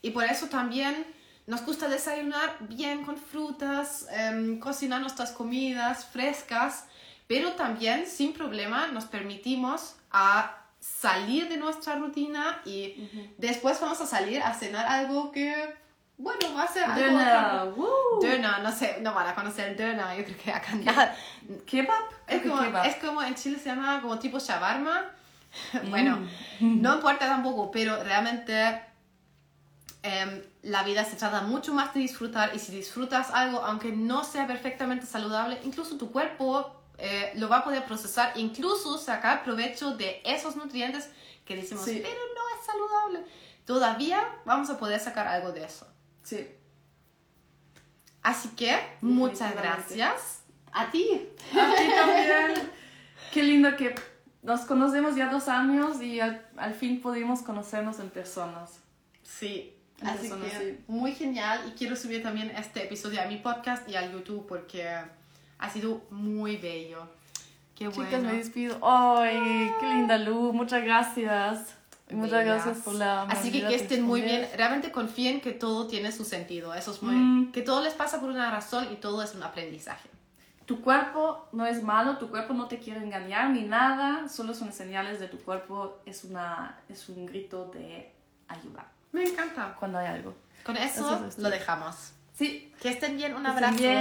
Y 0.00 0.12
por 0.12 0.24
eso 0.24 0.46
también 0.46 1.04
nos 1.46 1.64
gusta 1.64 1.88
desayunar 1.88 2.56
bien 2.60 3.04
con 3.04 3.16
frutas, 3.16 4.06
em, 4.10 4.58
cocinar 4.58 5.00
nuestras 5.00 5.30
comidas 5.30 6.04
frescas, 6.04 6.86
pero 7.28 7.52
también 7.52 8.06
sin 8.06 8.32
problema 8.32 8.88
nos 8.88 9.04
permitimos 9.04 9.96
a 10.10 10.56
salir 10.80 11.48
de 11.48 11.56
nuestra 11.56 11.96
rutina 11.96 12.60
y 12.64 13.08
después 13.38 13.80
vamos 13.80 14.00
a 14.00 14.06
salir 14.06 14.42
a 14.42 14.54
cenar 14.54 14.86
algo 14.86 15.32
que, 15.32 15.74
bueno, 16.18 16.54
va 16.54 16.64
a 16.64 16.68
ser 16.68 16.84
algo... 16.84 18.20
Döner. 18.20 18.42
Döner, 18.42 18.62
no 18.62 18.72
sé, 18.72 18.98
no 19.00 19.14
van 19.14 19.28
a 19.28 19.34
conocer 19.34 19.70
el 19.70 19.76
döner, 19.76 20.16
yo 20.18 20.24
creo 20.24 20.38
que 20.38 20.52
acá 20.52 20.74
nada. 20.74 21.16
Kebab. 21.64 22.04
Es 22.26 22.42
como, 22.42 22.60
kebab. 22.60 22.86
es 22.86 22.96
como 22.96 23.22
en 23.22 23.34
Chile 23.34 23.58
se 23.58 23.68
llama 23.68 24.00
como 24.00 24.18
tipo 24.18 24.38
shawarma. 24.38 25.04
bueno, 25.90 26.18
no 26.60 26.94
importa 26.94 27.26
tampoco, 27.26 27.70
pero 27.70 28.02
realmente 28.02 28.80
em, 30.06 30.42
la 30.62 30.82
vida 30.84 31.04
se 31.04 31.16
trata 31.16 31.40
mucho 31.42 31.72
más 31.74 31.92
de 31.94 32.00
disfrutar 32.00 32.54
y 32.54 32.58
si 32.58 32.72
disfrutas 32.72 33.30
algo, 33.30 33.58
aunque 33.58 33.90
no 33.92 34.22
sea 34.24 34.46
perfectamente 34.46 35.06
saludable, 35.06 35.58
incluso 35.64 35.96
tu 35.96 36.10
cuerpo 36.12 36.72
eh, 36.98 37.32
lo 37.36 37.48
va 37.48 37.58
a 37.58 37.64
poder 37.64 37.84
procesar, 37.84 38.32
incluso 38.36 38.98
sacar 38.98 39.42
provecho 39.44 39.96
de 39.96 40.22
esos 40.24 40.56
nutrientes 40.56 41.10
que 41.44 41.56
decimos, 41.56 41.84
Sí. 41.84 42.00
pero 42.02 42.20
no 42.34 42.42
es 42.58 42.66
saludable. 42.66 43.24
Todavía 43.64 44.18
vamos 44.44 44.70
a 44.70 44.78
poder 44.78 45.00
sacar 45.00 45.26
algo 45.26 45.52
de 45.52 45.64
eso. 45.64 45.86
Sí. 46.22 46.48
Así 48.22 48.48
que, 48.50 48.76
muchas 49.02 49.54
gracias 49.54 50.40
a 50.72 50.90
ti. 50.90 51.28
A 51.52 51.74
ti 51.76 51.88
también. 51.94 52.72
Qué 53.32 53.42
lindo 53.42 53.76
que 53.76 53.94
nos 54.42 54.60
conocemos 54.62 55.14
ya 55.16 55.28
dos 55.28 55.48
años 55.48 56.00
y 56.00 56.20
al, 56.20 56.44
al 56.56 56.74
fin 56.74 57.00
pudimos 57.00 57.42
conocernos 57.42 57.98
en 58.00 58.10
personas. 58.10 58.80
Sí, 59.22 59.75
así 60.02 60.30
que 60.30 60.50
sí. 60.50 60.78
muy 60.88 61.12
genial 61.12 61.60
y 61.68 61.70
quiero 61.72 61.96
subir 61.96 62.22
también 62.22 62.50
este 62.50 62.84
episodio 62.84 63.22
a 63.22 63.26
mi 63.26 63.38
podcast 63.38 63.88
y 63.88 63.96
al 63.96 64.12
YouTube 64.12 64.46
porque 64.46 64.86
ha 65.58 65.70
sido 65.70 66.02
muy 66.10 66.56
bello. 66.56 67.08
Qué 67.74 67.88
bueno. 67.88 68.04
Chicas, 68.04 68.22
me 68.22 68.32
despido. 68.34 68.78
¡Ay, 68.82 69.70
qué 69.80 69.86
linda 69.86 70.18
Lu! 70.18 70.52
Muchas 70.52 70.82
gracias. 70.84 71.74
Muchas 72.10 72.44
Bellas. 72.44 72.64
gracias 72.64 72.84
por 72.84 72.94
la 72.94 73.22
Así 73.22 73.50
que 73.50 73.66
que 73.66 73.74
estén 73.74 74.02
muy 74.02 74.22
bien. 74.22 74.46
Realmente 74.56 74.92
confíen 74.92 75.40
que 75.40 75.52
todo 75.52 75.86
tiene 75.86 76.12
su 76.12 76.24
sentido. 76.24 76.72
Eso 76.72 76.92
es 76.92 77.02
muy... 77.02 77.14
Mm. 77.14 77.52
Que 77.52 77.62
todo 77.62 77.82
les 77.82 77.94
pasa 77.94 78.20
por 78.20 78.30
una 78.30 78.50
razón 78.50 78.88
y 78.92 78.96
todo 78.96 79.22
es 79.22 79.34
un 79.34 79.42
aprendizaje. 79.42 80.08
Tu 80.66 80.80
cuerpo 80.80 81.48
no 81.52 81.66
es 81.66 81.82
malo, 81.82 82.16
tu 82.18 82.28
cuerpo 82.28 82.54
no 82.54 82.66
te 82.66 82.78
quiere 82.78 83.00
engañar 83.00 83.50
ni 83.50 83.62
nada, 83.62 84.28
solo 84.28 84.54
son 84.54 84.72
señales 84.72 85.20
de 85.20 85.28
tu 85.28 85.38
cuerpo, 85.38 86.00
es, 86.06 86.24
una, 86.24 86.80
es 86.88 87.08
un 87.08 87.26
grito 87.26 87.70
de 87.72 88.10
ayuda 88.48 88.86
Me 89.16 89.24
encanta. 89.30 89.74
cuando 89.78 89.98
hay 89.98 90.06
algo. 90.08 90.34
Con 90.64 90.76
eso 90.76 91.00
Eso 91.06 91.16
es 91.24 91.28
esto. 91.30 91.42
lo 91.42 91.50
dejamos. 91.50 92.12
Sí, 92.36 92.72
Que 92.82 92.90
estén 92.90 93.16
bien. 93.16 93.34
Un 93.34 93.46
abrazo. 93.46 93.74